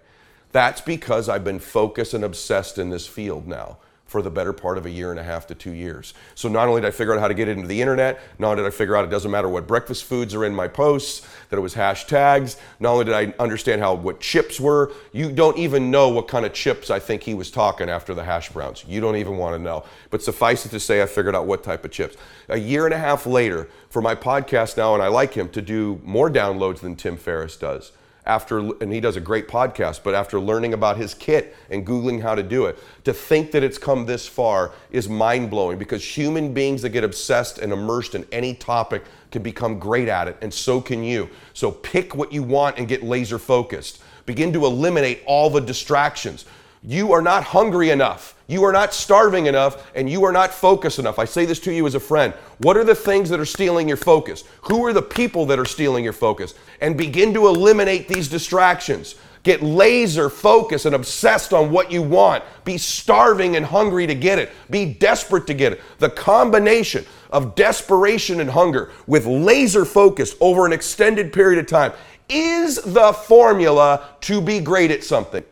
That's 0.52 0.80
because 0.80 1.28
I've 1.28 1.44
been 1.44 1.58
focused 1.58 2.14
and 2.14 2.24
obsessed 2.24 2.78
in 2.78 2.88
this 2.88 3.06
field 3.06 3.46
now 3.46 3.78
for 4.08 4.22
the 4.22 4.30
better 4.30 4.54
part 4.54 4.78
of 4.78 4.86
a 4.86 4.90
year 4.90 5.10
and 5.10 5.20
a 5.20 5.22
half 5.22 5.46
to 5.46 5.54
two 5.54 5.70
years. 5.70 6.14
So 6.34 6.48
not 6.48 6.66
only 6.66 6.80
did 6.80 6.88
I 6.88 6.90
figure 6.90 7.12
out 7.12 7.20
how 7.20 7.28
to 7.28 7.34
get 7.34 7.46
it 7.46 7.56
into 7.56 7.68
the 7.68 7.80
internet, 7.80 8.18
not 8.38 8.52
only 8.52 8.62
did 8.62 8.66
I 8.66 8.74
figure 8.74 8.96
out 8.96 9.04
it 9.04 9.10
doesn't 9.10 9.30
matter 9.30 9.50
what 9.50 9.66
breakfast 9.66 10.04
foods 10.04 10.34
are 10.34 10.46
in 10.46 10.54
my 10.54 10.66
posts, 10.66 11.28
that 11.50 11.58
it 11.58 11.60
was 11.60 11.74
hashtags, 11.74 12.56
not 12.80 12.92
only 12.92 13.04
did 13.04 13.14
I 13.14 13.34
understand 13.38 13.82
how 13.82 13.94
what 13.94 14.18
chips 14.18 14.58
were, 14.58 14.92
you 15.12 15.30
don't 15.30 15.58
even 15.58 15.90
know 15.90 16.08
what 16.08 16.26
kind 16.26 16.46
of 16.46 16.54
chips 16.54 16.90
I 16.90 16.98
think 16.98 17.22
he 17.22 17.34
was 17.34 17.50
talking 17.50 17.90
after 17.90 18.14
the 18.14 18.24
hash 18.24 18.48
browns. 18.48 18.82
You 18.88 19.02
don't 19.02 19.16
even 19.16 19.36
want 19.36 19.54
to 19.56 19.62
know. 19.62 19.84
But 20.08 20.22
suffice 20.22 20.64
it 20.64 20.70
to 20.70 20.80
say, 20.80 21.02
I 21.02 21.06
figured 21.06 21.36
out 21.36 21.46
what 21.46 21.62
type 21.62 21.84
of 21.84 21.90
chips. 21.90 22.16
A 22.48 22.58
year 22.58 22.86
and 22.86 22.94
a 22.94 22.98
half 22.98 23.26
later, 23.26 23.68
for 23.90 24.00
my 24.00 24.14
podcast 24.14 24.78
now, 24.78 24.94
and 24.94 25.02
I 25.02 25.08
like 25.08 25.34
him 25.34 25.50
to 25.50 25.60
do 25.60 26.00
more 26.02 26.30
downloads 26.30 26.78
than 26.78 26.96
Tim 26.96 27.18
Ferriss 27.18 27.58
does 27.58 27.92
after, 28.28 28.58
and 28.58 28.92
he 28.92 29.00
does 29.00 29.16
a 29.16 29.20
great 29.20 29.48
podcast, 29.48 30.02
but 30.04 30.14
after 30.14 30.38
learning 30.38 30.74
about 30.74 30.96
his 30.96 31.14
kit 31.14 31.56
and 31.70 31.86
Googling 31.86 32.22
how 32.22 32.34
to 32.34 32.42
do 32.42 32.66
it, 32.66 32.78
to 33.04 33.12
think 33.12 33.50
that 33.52 33.62
it's 33.62 33.78
come 33.78 34.06
this 34.06 34.28
far 34.28 34.72
is 34.90 35.08
mind 35.08 35.50
blowing 35.50 35.78
because 35.78 36.04
human 36.04 36.52
beings 36.52 36.82
that 36.82 36.90
get 36.90 37.02
obsessed 37.04 37.58
and 37.58 37.72
immersed 37.72 38.14
in 38.14 38.26
any 38.30 38.54
topic 38.54 39.02
can 39.30 39.42
become 39.42 39.78
great 39.78 40.08
at 40.08 40.28
it, 40.28 40.36
and 40.42 40.52
so 40.52 40.80
can 40.80 41.02
you. 41.02 41.28
So 41.54 41.70
pick 41.70 42.14
what 42.14 42.32
you 42.32 42.42
want 42.42 42.78
and 42.78 42.86
get 42.86 43.02
laser 43.02 43.38
focused. 43.38 44.02
Begin 44.26 44.52
to 44.52 44.66
eliminate 44.66 45.22
all 45.26 45.48
the 45.48 45.60
distractions. 45.60 46.44
You 46.82 47.12
are 47.12 47.22
not 47.22 47.44
hungry 47.44 47.90
enough. 47.90 48.34
You 48.46 48.64
are 48.64 48.72
not 48.72 48.94
starving 48.94 49.46
enough 49.46 49.90
and 49.94 50.08
you 50.08 50.24
are 50.24 50.32
not 50.32 50.54
focused 50.54 50.98
enough. 50.98 51.18
I 51.18 51.24
say 51.24 51.44
this 51.44 51.60
to 51.60 51.72
you 51.72 51.86
as 51.86 51.94
a 51.94 52.00
friend. 52.00 52.32
What 52.58 52.76
are 52.76 52.84
the 52.84 52.94
things 52.94 53.28
that 53.30 53.40
are 53.40 53.44
stealing 53.44 53.88
your 53.88 53.96
focus? 53.96 54.44
Who 54.62 54.84
are 54.86 54.92
the 54.92 55.02
people 55.02 55.44
that 55.46 55.58
are 55.58 55.66
stealing 55.66 56.02
your 56.04 56.12
focus? 56.12 56.54
And 56.80 56.96
begin 56.96 57.34
to 57.34 57.46
eliminate 57.46 58.08
these 58.08 58.28
distractions. 58.28 59.16
Get 59.42 59.62
laser 59.62 60.30
focused 60.30 60.86
and 60.86 60.94
obsessed 60.94 61.52
on 61.52 61.70
what 61.70 61.92
you 61.92 62.02
want. 62.02 62.42
Be 62.64 62.78
starving 62.78 63.56
and 63.56 63.66
hungry 63.66 64.06
to 64.06 64.14
get 64.14 64.38
it. 64.38 64.50
Be 64.70 64.94
desperate 64.94 65.46
to 65.48 65.54
get 65.54 65.72
it. 65.72 65.82
The 65.98 66.10
combination 66.10 67.04
of 67.30 67.54
desperation 67.54 68.40
and 68.40 68.50
hunger 68.50 68.90
with 69.06 69.26
laser 69.26 69.84
focus 69.84 70.34
over 70.40 70.64
an 70.64 70.72
extended 70.72 71.32
period 71.32 71.58
of 71.58 71.66
time 71.66 71.92
is 72.28 72.76
the 72.76 73.12
formula 73.12 74.08
to 74.22 74.40
be 74.40 74.60
great 74.60 74.90
at 74.90 75.04
something. 75.04 75.44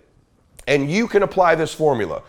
And 0.67 0.91
you 0.91 1.07
can 1.07 1.23
apply 1.23 1.55
this 1.55 1.73
formula. 1.73 2.23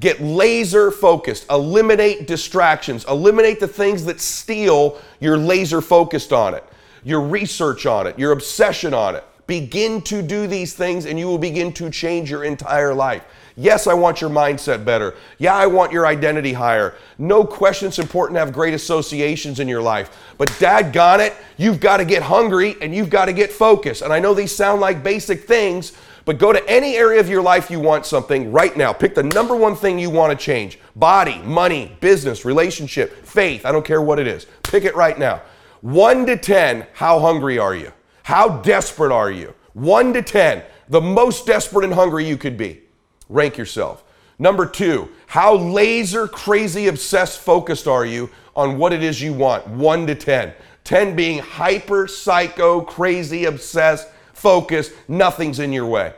Get 0.00 0.20
laser 0.20 0.90
focused, 0.90 1.46
eliminate 1.50 2.26
distractions, 2.26 3.04
eliminate 3.04 3.60
the 3.60 3.68
things 3.68 4.04
that 4.06 4.20
steal 4.20 5.00
your 5.20 5.36
laser 5.36 5.80
focused 5.80 6.32
on 6.32 6.54
it, 6.54 6.64
your 7.04 7.20
research 7.20 7.86
on 7.86 8.06
it, 8.06 8.18
your 8.18 8.32
obsession 8.32 8.94
on 8.94 9.14
it. 9.14 9.24
Begin 9.46 10.00
to 10.02 10.22
do 10.22 10.46
these 10.46 10.72
things 10.72 11.04
and 11.04 11.18
you 11.18 11.26
will 11.26 11.38
begin 11.38 11.72
to 11.74 11.90
change 11.90 12.30
your 12.30 12.44
entire 12.44 12.94
life. 12.94 13.24
Yes, 13.56 13.86
I 13.86 13.94
want 13.94 14.20
your 14.20 14.30
mindset 14.30 14.84
better. 14.84 15.14
Yeah, 15.38 15.54
I 15.54 15.66
want 15.66 15.92
your 15.92 16.06
identity 16.06 16.54
higher. 16.54 16.94
No 17.18 17.44
question 17.44 17.88
it's 17.88 17.98
important 17.98 18.36
to 18.36 18.40
have 18.40 18.52
great 18.52 18.72
associations 18.72 19.60
in 19.60 19.68
your 19.68 19.82
life. 19.82 20.34
But 20.38 20.48
daggone 20.52 21.26
it, 21.26 21.34
you've 21.58 21.80
got 21.80 21.98
to 21.98 22.04
get 22.04 22.22
hungry 22.22 22.76
and 22.80 22.94
you've 22.94 23.10
got 23.10 23.26
to 23.26 23.32
get 23.32 23.52
focused. 23.52 24.02
And 24.02 24.12
I 24.12 24.20
know 24.20 24.32
these 24.32 24.54
sound 24.54 24.80
like 24.80 25.02
basic 25.02 25.46
things, 25.46 25.92
but 26.24 26.38
go 26.38 26.52
to 26.52 26.68
any 26.68 26.96
area 26.96 27.20
of 27.20 27.28
your 27.28 27.42
life 27.42 27.70
you 27.70 27.80
want 27.80 28.06
something 28.06 28.52
right 28.52 28.76
now. 28.76 28.92
Pick 28.92 29.14
the 29.14 29.22
number 29.22 29.56
one 29.56 29.74
thing 29.74 29.98
you 29.98 30.10
want 30.10 30.38
to 30.38 30.44
change 30.44 30.78
body, 30.94 31.38
money, 31.40 31.96
business, 32.00 32.44
relationship, 32.44 33.24
faith. 33.24 33.66
I 33.66 33.72
don't 33.72 33.84
care 33.84 34.02
what 34.02 34.18
it 34.18 34.26
is. 34.26 34.46
Pick 34.62 34.84
it 34.84 34.94
right 34.94 35.18
now. 35.18 35.42
One 35.80 36.26
to 36.26 36.36
10, 36.36 36.86
how 36.92 37.18
hungry 37.18 37.58
are 37.58 37.74
you? 37.74 37.92
How 38.22 38.60
desperate 38.60 39.12
are 39.12 39.30
you? 39.30 39.54
One 39.72 40.12
to 40.12 40.22
10, 40.22 40.62
the 40.88 41.00
most 41.00 41.46
desperate 41.46 41.84
and 41.84 41.94
hungry 41.94 42.26
you 42.26 42.36
could 42.36 42.56
be. 42.56 42.82
Rank 43.28 43.56
yourself. 43.56 44.04
Number 44.38 44.66
two, 44.66 45.08
how 45.26 45.54
laser 45.56 46.28
crazy 46.28 46.88
obsessed 46.88 47.40
focused 47.40 47.86
are 47.86 48.04
you 48.04 48.30
on 48.54 48.78
what 48.78 48.92
it 48.92 49.02
is 49.02 49.20
you 49.20 49.32
want? 49.32 49.66
One 49.66 50.06
to 50.06 50.14
10. 50.14 50.52
10 50.84 51.16
being 51.16 51.38
hyper 51.38 52.08
psycho 52.08 52.80
crazy 52.80 53.44
obsessed 53.44 54.08
focus, 54.42 54.90
nothing's 55.06 55.60
in 55.60 55.72
your 55.72 55.86
way. 55.86 56.12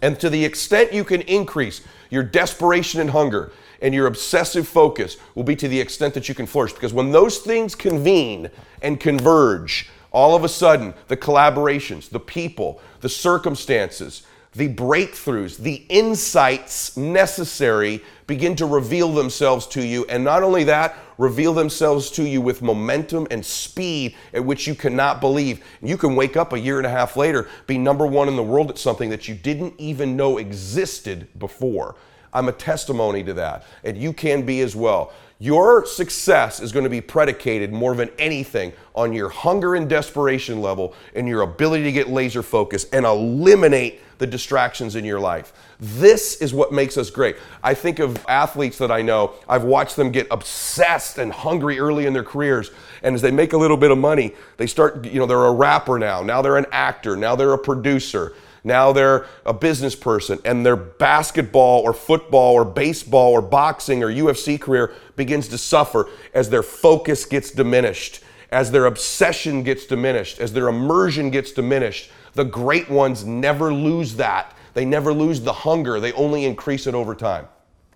And 0.00 0.18
to 0.20 0.30
the 0.30 0.44
extent 0.44 0.92
you 0.92 1.04
can 1.04 1.22
increase 1.22 1.82
your 2.08 2.22
desperation 2.22 3.00
and 3.00 3.10
hunger 3.10 3.52
and 3.80 3.92
your 3.92 4.06
obsessive 4.06 4.66
focus 4.66 5.16
will 5.34 5.42
be 5.42 5.56
to 5.56 5.68
the 5.68 5.80
extent 5.80 6.14
that 6.14 6.28
you 6.28 6.34
can 6.34 6.46
flourish. 6.46 6.72
Because 6.72 6.92
when 6.92 7.10
those 7.10 7.38
things 7.38 7.74
convene 7.74 8.48
and 8.80 8.98
converge, 9.00 9.90
all 10.12 10.36
of 10.36 10.44
a 10.44 10.48
sudden, 10.48 10.94
the 11.08 11.16
collaborations, 11.16 12.08
the 12.08 12.20
people, 12.20 12.80
the 13.00 13.08
circumstances, 13.08 14.24
the 14.54 14.68
breakthroughs, 14.68 15.56
the 15.56 15.82
insights 15.88 16.96
necessary 16.96 18.02
begin 18.26 18.54
to 18.56 18.66
reveal 18.66 19.12
themselves 19.12 19.66
to 19.68 19.84
you. 19.84 20.04
And 20.10 20.22
not 20.22 20.42
only 20.42 20.64
that, 20.64 20.96
reveal 21.16 21.54
themselves 21.54 22.10
to 22.10 22.22
you 22.22 22.40
with 22.40 22.60
momentum 22.60 23.26
and 23.30 23.44
speed 23.44 24.14
at 24.34 24.44
which 24.44 24.66
you 24.66 24.74
cannot 24.74 25.20
believe. 25.20 25.64
You 25.82 25.96
can 25.96 26.16
wake 26.16 26.36
up 26.36 26.52
a 26.52 26.60
year 26.60 26.76
and 26.76 26.86
a 26.86 26.90
half 26.90 27.16
later, 27.16 27.48
be 27.66 27.78
number 27.78 28.06
one 28.06 28.28
in 28.28 28.36
the 28.36 28.42
world 28.42 28.70
at 28.70 28.78
something 28.78 29.08
that 29.10 29.26
you 29.26 29.34
didn't 29.34 29.74
even 29.78 30.16
know 30.16 30.36
existed 30.38 31.28
before. 31.38 31.96
I'm 32.34 32.48
a 32.48 32.52
testimony 32.52 33.22
to 33.24 33.34
that, 33.34 33.64
and 33.84 33.96
you 33.96 34.12
can 34.12 34.42
be 34.44 34.60
as 34.60 34.74
well. 34.74 35.12
Your 35.38 35.84
success 35.84 36.60
is 36.60 36.72
going 36.72 36.84
to 36.84 36.90
be 36.90 37.00
predicated 37.00 37.72
more 37.72 37.96
than 37.96 38.10
anything 38.18 38.72
on 38.94 39.12
your 39.12 39.28
hunger 39.28 39.74
and 39.74 39.88
desperation 39.88 40.60
level 40.60 40.94
and 41.14 41.26
your 41.26 41.42
ability 41.42 41.84
to 41.84 41.92
get 41.92 42.08
laser 42.08 42.42
focused 42.42 42.94
and 42.94 43.04
eliminate 43.04 44.00
the 44.22 44.26
distractions 44.28 44.94
in 44.94 45.04
your 45.04 45.18
life. 45.18 45.52
This 45.80 46.36
is 46.36 46.54
what 46.54 46.72
makes 46.72 46.96
us 46.96 47.10
great. 47.10 47.34
I 47.60 47.74
think 47.74 47.98
of 47.98 48.24
athletes 48.28 48.78
that 48.78 48.92
I 48.92 49.02
know, 49.02 49.32
I've 49.48 49.64
watched 49.64 49.96
them 49.96 50.12
get 50.12 50.28
obsessed 50.30 51.18
and 51.18 51.32
hungry 51.32 51.80
early 51.80 52.06
in 52.06 52.12
their 52.12 52.22
careers. 52.22 52.70
And 53.02 53.16
as 53.16 53.20
they 53.20 53.32
make 53.32 53.52
a 53.52 53.56
little 53.56 53.76
bit 53.76 53.90
of 53.90 53.98
money, 53.98 54.36
they 54.58 54.68
start, 54.68 55.04
you 55.04 55.18
know, 55.18 55.26
they're 55.26 55.44
a 55.44 55.50
rapper 55.50 55.98
now, 55.98 56.22
now 56.22 56.40
they're 56.40 56.56
an 56.56 56.66
actor, 56.70 57.16
now 57.16 57.34
they're 57.34 57.52
a 57.52 57.58
producer. 57.58 58.32
Now 58.62 58.92
they're 58.92 59.26
a 59.44 59.52
business 59.52 59.96
person 59.96 60.38
and 60.44 60.64
their 60.64 60.76
basketball 60.76 61.80
or 61.80 61.92
football 61.92 62.52
or 62.54 62.64
baseball 62.64 63.32
or 63.32 63.42
boxing 63.42 64.04
or 64.04 64.06
UFC 64.06 64.60
career 64.60 64.94
begins 65.16 65.48
to 65.48 65.58
suffer 65.58 66.08
as 66.32 66.48
their 66.48 66.62
focus 66.62 67.24
gets 67.24 67.50
diminished, 67.50 68.22
as 68.52 68.70
their 68.70 68.86
obsession 68.86 69.64
gets 69.64 69.84
diminished, 69.86 70.38
as 70.38 70.52
their 70.52 70.68
immersion 70.68 71.30
gets 71.30 71.50
diminished. 71.50 72.12
The 72.34 72.44
great 72.44 72.88
ones 72.88 73.24
never 73.24 73.72
lose 73.72 74.16
that. 74.16 74.56
They 74.74 74.84
never 74.84 75.12
lose 75.12 75.40
the 75.40 75.52
hunger, 75.52 76.00
they 76.00 76.12
only 76.12 76.44
increase 76.44 76.86
it 76.86 76.94
over 76.94 77.14
time. 77.14 77.46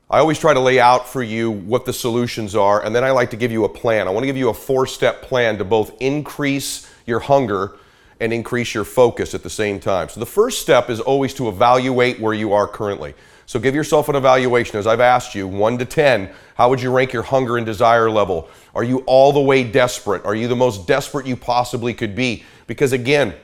I 0.09 0.19
always 0.19 0.39
try 0.39 0.55
to 0.55 0.61
lay 0.61 0.79
out 0.79 1.09
for 1.09 1.23
you 1.23 1.51
what 1.51 1.85
the 1.85 1.93
solutions 1.93 2.55
are, 2.55 2.85
and 2.85 2.95
then 2.95 3.03
I 3.03 3.11
like 3.11 3.31
to 3.31 3.37
give 3.37 3.51
you 3.51 3.65
a 3.65 3.69
plan. 3.69 4.07
I 4.07 4.11
want 4.11 4.23
to 4.23 4.27
give 4.27 4.37
you 4.37 4.51
a 4.51 4.55
four 4.55 4.87
step 4.87 5.23
plan 5.23 5.59
to 5.59 5.65
both 5.65 6.01
increase 6.01 6.89
your 7.07 7.19
hunger 7.19 7.77
and 8.21 8.33
increase 8.33 8.73
your 8.73 8.85
focus 8.85 9.35
at 9.35 9.43
the 9.43 9.51
same 9.51 9.81
time. 9.81 10.09
So, 10.09 10.21
the 10.21 10.27
first 10.27 10.63
step 10.63 10.91
is 10.91 11.01
always 11.01 11.35
to 11.35 11.49
evaluate 11.49 12.21
where 12.21 12.35
you 12.35 12.53
are 12.53 12.69
currently. 12.69 13.15
So, 13.47 13.59
give 13.59 13.75
yourself 13.75 14.09
an 14.09 14.15
evaluation. 14.15 14.79
As 14.79 14.87
I've 14.87 15.01
asked 15.01 15.35
you, 15.35 15.49
one 15.49 15.77
to 15.79 15.85
10, 15.85 16.31
how 16.55 16.69
would 16.71 16.81
you 16.81 16.93
rank 16.93 17.13
your 17.13 17.23
hunger 17.23 17.57
and 17.57 17.67
desire 17.67 18.09
level? 18.09 18.49
Are 18.77 18.85
you 18.85 18.99
all 19.07 19.33
the 19.33 19.41
way 19.41 19.65
desperate? 19.65 20.25
Are 20.25 20.37
you 20.37 20.47
the 20.47 20.57
most 20.57 20.87
desperate 20.87 21.27
you 21.27 21.37
possibly 21.37 21.93
could 21.93 22.15
be? 22.15 22.45
Because, 22.69 22.93
again, 22.93 23.35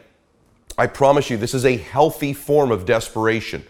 I 0.79 0.87
promise 0.87 1.31
you, 1.31 1.37
this 1.37 1.55
is 1.55 1.65
a 1.65 1.77
healthy 1.77 2.33
form 2.33 2.71
of 2.71 2.87
desperation. 2.87 3.65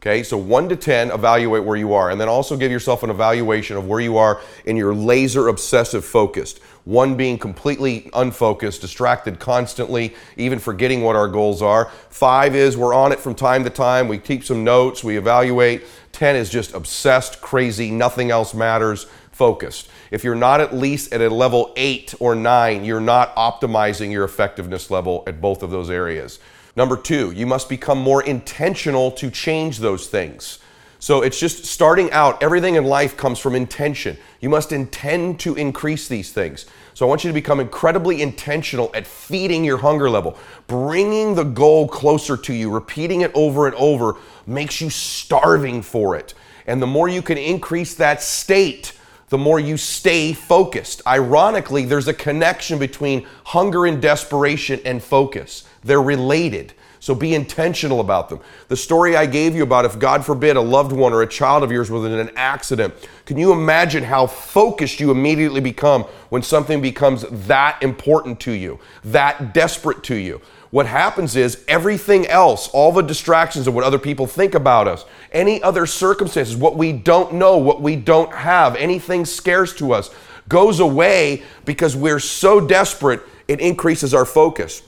Okay, 0.00 0.22
so 0.22 0.38
one 0.38 0.68
to 0.68 0.76
10, 0.76 1.10
evaluate 1.10 1.64
where 1.64 1.76
you 1.76 1.92
are, 1.92 2.10
and 2.10 2.20
then 2.20 2.28
also 2.28 2.56
give 2.56 2.70
yourself 2.70 3.02
an 3.02 3.10
evaluation 3.10 3.76
of 3.76 3.88
where 3.88 3.98
you 3.98 4.16
are 4.16 4.40
in 4.64 4.76
your 4.76 4.94
laser 4.94 5.48
obsessive 5.48 6.04
focused. 6.04 6.58
One 6.84 7.16
being 7.16 7.36
completely 7.36 8.08
unfocused, 8.14 8.80
distracted 8.80 9.40
constantly, 9.40 10.14
even 10.36 10.60
forgetting 10.60 11.02
what 11.02 11.16
our 11.16 11.26
goals 11.26 11.62
are. 11.62 11.90
Five 12.10 12.54
is 12.54 12.76
we're 12.76 12.94
on 12.94 13.10
it 13.10 13.18
from 13.18 13.34
time 13.34 13.64
to 13.64 13.70
time, 13.70 14.06
we 14.06 14.18
keep 14.18 14.44
some 14.44 14.62
notes, 14.62 15.02
we 15.02 15.16
evaluate. 15.16 15.82
10 16.12 16.36
is 16.36 16.48
just 16.48 16.74
obsessed, 16.74 17.40
crazy, 17.40 17.90
nothing 17.90 18.30
else 18.30 18.54
matters, 18.54 19.06
focused. 19.32 19.88
If 20.10 20.24
you're 20.24 20.34
not 20.34 20.60
at 20.60 20.74
least 20.74 21.12
at 21.12 21.20
a 21.20 21.28
level 21.28 21.72
eight 21.76 22.14
or 22.18 22.34
nine, 22.34 22.84
you're 22.84 23.00
not 23.00 23.34
optimizing 23.36 24.10
your 24.10 24.24
effectiveness 24.24 24.90
level 24.90 25.22
at 25.26 25.40
both 25.40 25.62
of 25.62 25.70
those 25.70 25.90
areas. 25.90 26.38
Number 26.76 26.96
two, 26.96 27.32
you 27.32 27.46
must 27.46 27.68
become 27.68 27.98
more 27.98 28.22
intentional 28.22 29.10
to 29.12 29.30
change 29.30 29.78
those 29.78 30.06
things. 30.06 30.60
So 31.00 31.22
it's 31.22 31.38
just 31.38 31.64
starting 31.64 32.10
out, 32.10 32.42
everything 32.42 32.74
in 32.74 32.84
life 32.84 33.16
comes 33.16 33.38
from 33.38 33.54
intention. 33.54 34.16
You 34.40 34.48
must 34.48 34.72
intend 34.72 35.38
to 35.40 35.54
increase 35.54 36.08
these 36.08 36.32
things. 36.32 36.66
So 36.94 37.06
I 37.06 37.08
want 37.08 37.22
you 37.22 37.30
to 37.30 37.34
become 37.34 37.60
incredibly 37.60 38.20
intentional 38.20 38.90
at 38.94 39.06
feeding 39.06 39.64
your 39.64 39.78
hunger 39.78 40.10
level. 40.10 40.36
Bringing 40.66 41.36
the 41.36 41.44
goal 41.44 41.86
closer 41.86 42.36
to 42.36 42.52
you, 42.52 42.70
repeating 42.70 43.20
it 43.20 43.30
over 43.34 43.66
and 43.66 43.76
over 43.76 44.16
makes 44.46 44.80
you 44.80 44.90
starving 44.90 45.82
for 45.82 46.16
it. 46.16 46.34
And 46.66 46.82
the 46.82 46.86
more 46.86 47.08
you 47.08 47.22
can 47.22 47.38
increase 47.38 47.94
that 47.94 48.20
state, 48.20 48.92
the 49.28 49.38
more 49.38 49.60
you 49.60 49.76
stay 49.76 50.32
focused. 50.32 51.02
Ironically, 51.06 51.84
there's 51.84 52.08
a 52.08 52.14
connection 52.14 52.78
between 52.78 53.26
hunger 53.44 53.86
and 53.86 54.00
desperation 54.00 54.80
and 54.84 55.02
focus. 55.02 55.64
They're 55.84 56.02
related. 56.02 56.72
So 57.00 57.14
be 57.14 57.34
intentional 57.34 58.00
about 58.00 58.28
them. 58.28 58.40
The 58.68 58.76
story 58.76 59.16
I 59.16 59.26
gave 59.26 59.54
you 59.54 59.62
about 59.62 59.84
if, 59.84 59.98
God 59.98 60.24
forbid, 60.24 60.56
a 60.56 60.60
loved 60.60 60.92
one 60.92 61.12
or 61.12 61.22
a 61.22 61.28
child 61.28 61.62
of 61.62 61.70
yours 61.70 61.90
was 61.90 62.04
in 62.04 62.12
an 62.12 62.30
accident, 62.34 62.92
can 63.24 63.38
you 63.38 63.52
imagine 63.52 64.02
how 64.02 64.26
focused 64.26 64.98
you 64.98 65.10
immediately 65.10 65.60
become 65.60 66.02
when 66.30 66.42
something 66.42 66.80
becomes 66.80 67.24
that 67.46 67.80
important 67.82 68.40
to 68.40 68.52
you, 68.52 68.80
that 69.04 69.54
desperate 69.54 70.02
to 70.04 70.16
you? 70.16 70.40
What 70.70 70.86
happens 70.86 71.34
is 71.34 71.64
everything 71.66 72.26
else, 72.26 72.68
all 72.68 72.92
the 72.92 73.02
distractions 73.02 73.66
of 73.66 73.74
what 73.74 73.84
other 73.84 73.98
people 73.98 74.26
think 74.26 74.54
about 74.54 74.86
us, 74.86 75.04
any 75.32 75.62
other 75.62 75.86
circumstances, 75.86 76.56
what 76.56 76.76
we 76.76 76.92
don't 76.92 77.34
know, 77.34 77.56
what 77.56 77.80
we 77.80 77.96
don't 77.96 78.32
have, 78.32 78.76
anything 78.76 79.24
scarce 79.24 79.74
to 79.76 79.92
us, 79.92 80.10
goes 80.48 80.80
away 80.80 81.42
because 81.64 81.96
we're 81.96 82.20
so 82.20 82.60
desperate, 82.60 83.22
it 83.46 83.60
increases 83.60 84.12
our 84.12 84.26
focus. 84.26 84.82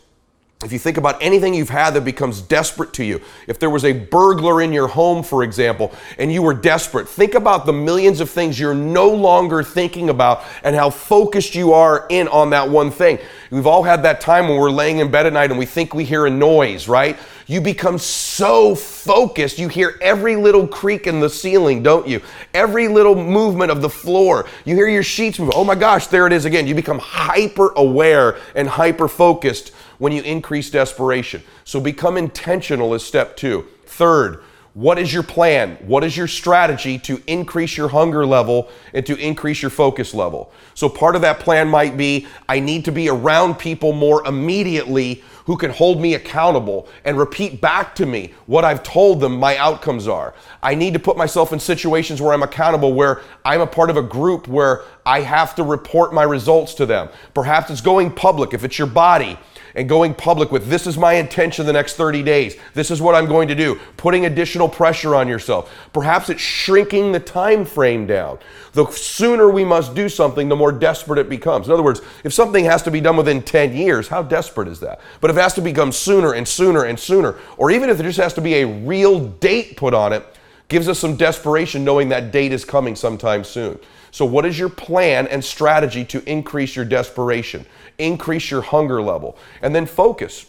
If 0.63 0.75
you 0.75 0.79
think 0.79 0.99
about 0.99 1.23
anything 1.23 1.55
you've 1.55 1.71
had 1.71 1.95
that 1.95 2.05
becomes 2.05 2.43
desperate 2.43 2.93
to 2.93 3.05
you, 3.05 3.23
if 3.47 3.59
there 3.59 3.71
was 3.71 3.87
a 3.87 3.95
burglar 3.95 4.61
in 4.61 4.75
your 4.75 4.89
home, 4.89 5.23
for 5.23 5.43
example, 5.43 5.91
and 6.19 6.31
you 6.31 6.43
were 6.43 6.53
desperate, 6.53 7.09
think 7.09 7.35
about 7.35 7.65
the 7.65 7.73
millions 7.73 8.21
of 8.21 8.29
things 8.29 8.61
you're 8.61 8.75
no 8.75 9.09
longer 9.09 9.63
thinking 9.63 10.11
about 10.11 10.45
and 10.63 10.77
how 10.77 10.91
focused 10.91 11.55
you 11.55 11.73
are 11.73 12.07
in 12.11 12.29
on 12.29 12.51
that 12.51 12.69
one 12.69 12.91
thing. 12.91 13.19
We've 13.51 13.67
all 13.67 13.83
had 13.83 14.03
that 14.03 14.21
time 14.21 14.49
when 14.49 14.59
we're 14.59 14.71
laying 14.71 14.99
in 14.99 15.11
bed 15.11 15.25
at 15.25 15.33
night 15.33 15.49
and 15.49 15.59
we 15.59 15.65
think 15.65 15.95
we 15.95 16.05
hear 16.05 16.27
a 16.27 16.31
noise, 16.31 16.89
right? 16.89 17.19
You 17.47 17.63
become 17.63 17.97
so 17.97 18.75
focused, 18.75 19.59
you 19.59 19.69
hear 19.69 19.99
every 20.03 20.37
little 20.37 20.69
creak 20.69 21.07
in 21.07 21.21
the 21.21 21.31
ceiling, 21.31 21.83
don't 21.83 22.07
you? 22.07 22.21
Every 22.53 22.87
little 22.87 23.17
movement 23.17 23.71
of 23.71 23.81
the 23.81 23.89
floor. 23.89 24.47
You 24.67 24.75
hear 24.75 24.89
your 24.89 25.03
sheets 25.03 25.39
move. 25.39 25.53
Oh 25.55 25.65
my 25.65 25.75
gosh, 25.75 26.09
there 26.09 26.27
it 26.27 26.35
is 26.35 26.45
again. 26.45 26.67
You 26.67 26.75
become 26.75 26.99
hyper 26.99 27.73
aware 27.77 28.39
and 28.55 28.69
hyper 28.69 29.09
focused 29.09 29.73
when 30.01 30.13
you 30.13 30.23
increase 30.23 30.71
desperation. 30.71 31.43
So 31.63 31.79
become 31.79 32.17
intentional 32.17 32.95
is 32.95 33.05
step 33.05 33.37
two. 33.37 33.67
Third, 33.85 34.43
what 34.73 34.99
is 34.99 35.13
your 35.13 35.25
plan? 35.25 35.77
What 35.81 36.05
is 36.05 36.17
your 36.17 36.29
strategy 36.29 36.97
to 37.01 37.21
increase 37.27 37.77
your 37.77 37.89
hunger 37.89 38.25
level 38.25 38.71
and 38.95 39.05
to 39.05 39.17
increase 39.17 39.63
your 39.63 39.71
focus 39.71 40.15
level? 40.15 40.53
So, 40.75 40.89
part 40.89 41.17
of 41.17 41.23
that 41.23 41.41
plan 41.41 41.69
might 41.69 41.97
be 41.97 42.29
I 42.49 42.61
need 42.61 42.85
to 42.85 42.93
be 42.93 43.09
around 43.09 43.57
people 43.57 43.93
more 43.93 44.27
immediately 44.27 45.25
who 45.45 45.57
can 45.57 45.73
hold 45.73 46.01
me 46.01 46.15
accountable 46.15 46.89
and 47.05 47.19
repeat 47.19 47.61
back 47.61 47.97
to 47.97 48.07
me 48.07 48.33
what 48.47 48.65
I've 48.65 48.85
told 48.85 49.21
them 49.21 49.37
my 49.37 49.57
outcomes 49.57 50.07
are. 50.07 50.35
I 50.63 50.77
need 50.77 50.95
to 50.95 51.01
put 51.01 51.17
myself 51.17 51.53
in 51.53 51.59
situations 51.59 52.23
where 52.23 52.33
I'm 52.33 52.45
accountable, 52.45 52.95
where 52.95 53.23
I'm 53.45 53.61
a 53.61 53.67
part 53.67 53.91
of 53.91 53.97
a 53.97 54.03
group 54.03 54.47
where 54.47 54.83
I 55.05 55.23
have 55.23 55.57
to 55.57 55.65
report 55.65 56.15
my 56.15 56.23
results 56.23 56.75
to 56.75 56.87
them. 56.87 57.09
Perhaps 57.35 57.71
it's 57.71 57.81
going 57.81 58.13
public 58.13 58.55
if 58.55 58.63
it's 58.63 58.79
your 58.79 58.87
body 58.87 59.37
and 59.75 59.89
going 59.89 60.15
public 60.15 60.51
with 60.51 60.67
this 60.67 60.87
is 60.87 60.97
my 60.99 61.15
intention 61.15 61.67
the 61.67 61.73
next 61.73 61.95
30 61.95 62.23
days. 62.23 62.57
This 62.75 62.91
is 62.91 63.01
what 63.01 63.15
I'm 63.15 63.27
going 63.27 63.49
to 63.49 63.55
do. 63.55 63.79
Putting 63.97 64.27
additional 64.27 64.69
pressure 64.69 65.15
on 65.15 65.29
yourself. 65.29 65.73
Perhaps 65.93 66.31
it's 66.31 66.41
shrinking 66.41 67.13
the 67.13 67.21
time 67.21 67.65
frame 67.65 68.07
down. 68.07 68.39
The 68.73 68.87
sooner 68.91 69.51
we 69.51 69.65
must 69.65 69.95
do 69.95 70.09
something, 70.09 70.49
the 70.49 70.57
more 70.57 70.73
desperate 70.73 71.19
it 71.19 71.29
becomes. 71.29 71.67
In 71.67 71.73
other 71.73 71.83
words, 71.83 72.01
if 72.25 72.33
something 72.33 72.65
has 72.65 72.83
to 72.85 72.91
be 72.91 73.01
done 73.01 73.17
within 73.17 73.43
10 73.43 73.75
years, 73.75 74.09
how 74.09 74.23
desperate 74.23 74.69
is 74.69 74.81
that? 74.81 75.01
But 75.21 75.31
if 75.31 75.37
it 75.37 75.41
has 75.41 75.55
to 75.55 75.61
become 75.61 75.93
sooner 75.93 76.35
and 76.35 76.47
sooner 76.47 76.85
and 76.85 76.99
sooner, 76.99 77.37
or 77.57 77.71
even 77.71 77.91
if 77.91 77.97
there 77.99 78.07
just 78.07 78.21
has 78.21 78.35
to 78.35 78.41
be 78.41 78.57
a 78.57 78.67
real 78.67 79.21
date 79.21 79.77
put 79.77 79.95
on 79.95 80.13
it, 80.13 80.25
gives 80.69 80.89
us 80.89 80.99
some 80.99 81.17
desperation 81.17 81.85
knowing 81.85 82.09
that 82.09 82.31
date 82.31 82.53
is 82.53 82.65
coming 82.65 82.95
sometime 82.95 83.45
soon. 83.45 83.79
So, 84.11 84.25
what 84.25 84.45
is 84.45 84.59
your 84.59 84.69
plan 84.69 85.27
and 85.29 85.45
strategy 85.45 86.05
to 86.07 86.29
increase 86.29 86.75
your 86.75 86.85
desperation? 86.85 87.67
increase 88.01 88.51
your 88.51 88.63
hunger 88.63 89.01
level. 89.01 89.37
And 89.63 89.75
then 89.75 89.87
focus. 89.87 90.47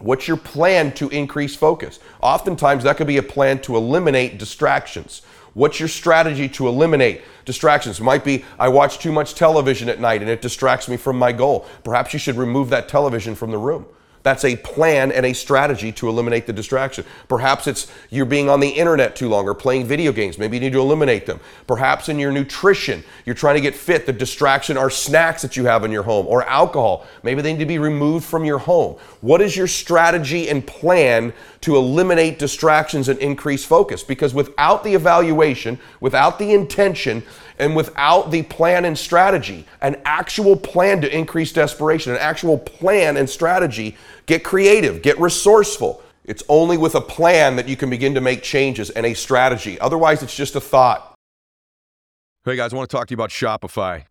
What's 0.00 0.28
your 0.28 0.36
plan 0.36 0.92
to 0.94 1.08
increase 1.08 1.56
focus? 1.56 1.98
Oftentimes, 2.20 2.84
that 2.84 2.96
could 2.96 3.06
be 3.06 3.16
a 3.16 3.22
plan 3.22 3.60
to 3.62 3.76
eliminate 3.76 4.38
distractions. 4.38 5.22
What's 5.54 5.78
your 5.78 5.88
strategy 5.88 6.48
to 6.50 6.66
eliminate 6.66 7.22
distractions? 7.44 8.00
It 8.00 8.02
might 8.02 8.24
be 8.24 8.44
I 8.58 8.68
watch 8.68 8.98
too 8.98 9.12
much 9.12 9.34
television 9.34 9.88
at 9.88 10.00
night 10.00 10.20
and 10.20 10.30
it 10.30 10.42
distracts 10.42 10.88
me 10.88 10.96
from 10.96 11.16
my 11.16 11.32
goal. 11.32 11.66
Perhaps 11.84 12.12
you 12.12 12.18
should 12.18 12.36
remove 12.36 12.70
that 12.70 12.88
television 12.88 13.36
from 13.36 13.52
the 13.52 13.58
room. 13.58 13.86
That's 14.24 14.44
a 14.46 14.56
plan 14.56 15.12
and 15.12 15.26
a 15.26 15.34
strategy 15.34 15.92
to 15.92 16.08
eliminate 16.08 16.46
the 16.46 16.52
distraction. 16.54 17.04
Perhaps 17.28 17.66
it's 17.66 17.92
you're 18.08 18.24
being 18.24 18.48
on 18.48 18.58
the 18.58 18.70
internet 18.70 19.14
too 19.14 19.28
long 19.28 19.46
or 19.46 19.54
playing 19.54 19.84
video 19.84 20.12
games. 20.12 20.38
Maybe 20.38 20.56
you 20.56 20.62
need 20.62 20.72
to 20.72 20.80
eliminate 20.80 21.26
them. 21.26 21.40
Perhaps 21.66 22.08
in 22.08 22.18
your 22.18 22.32
nutrition, 22.32 23.04
you're 23.26 23.34
trying 23.34 23.56
to 23.56 23.60
get 23.60 23.74
fit. 23.74 24.06
The 24.06 24.14
distraction 24.14 24.78
are 24.78 24.88
snacks 24.88 25.42
that 25.42 25.58
you 25.58 25.66
have 25.66 25.84
in 25.84 25.92
your 25.92 26.04
home 26.04 26.26
or 26.26 26.42
alcohol. 26.44 27.06
Maybe 27.22 27.42
they 27.42 27.52
need 27.52 27.58
to 27.58 27.66
be 27.66 27.78
removed 27.78 28.24
from 28.24 28.46
your 28.46 28.58
home. 28.58 28.96
What 29.20 29.42
is 29.42 29.58
your 29.58 29.66
strategy 29.66 30.48
and 30.48 30.66
plan 30.66 31.34
to 31.60 31.76
eliminate 31.76 32.38
distractions 32.38 33.10
and 33.10 33.18
increase 33.18 33.66
focus? 33.66 34.02
Because 34.02 34.32
without 34.32 34.84
the 34.84 34.94
evaluation, 34.94 35.78
without 36.00 36.38
the 36.38 36.54
intention, 36.54 37.22
and 37.58 37.76
without 37.76 38.30
the 38.30 38.42
plan 38.42 38.84
and 38.84 38.98
strategy, 38.98 39.66
an 39.80 40.00
actual 40.04 40.56
plan 40.56 41.00
to 41.00 41.16
increase 41.16 41.52
desperation, 41.52 42.12
an 42.12 42.18
actual 42.18 42.58
plan 42.58 43.16
and 43.16 43.28
strategy, 43.28 43.96
get 44.26 44.44
creative, 44.44 45.02
get 45.02 45.18
resourceful. 45.20 46.02
It's 46.24 46.42
only 46.48 46.78
with 46.78 46.94
a 46.94 47.00
plan 47.00 47.56
that 47.56 47.68
you 47.68 47.76
can 47.76 47.90
begin 47.90 48.14
to 48.14 48.20
make 48.20 48.42
changes 48.42 48.90
and 48.90 49.04
a 49.04 49.14
strategy. 49.14 49.78
Otherwise, 49.80 50.22
it's 50.22 50.36
just 50.36 50.56
a 50.56 50.60
thought. 50.60 51.14
Hey 52.44 52.56
guys, 52.56 52.72
I 52.72 52.76
want 52.76 52.90
to 52.90 52.96
talk 52.96 53.06
to 53.08 53.12
you 53.12 53.16
about 53.16 53.30
Shopify. 53.30 54.04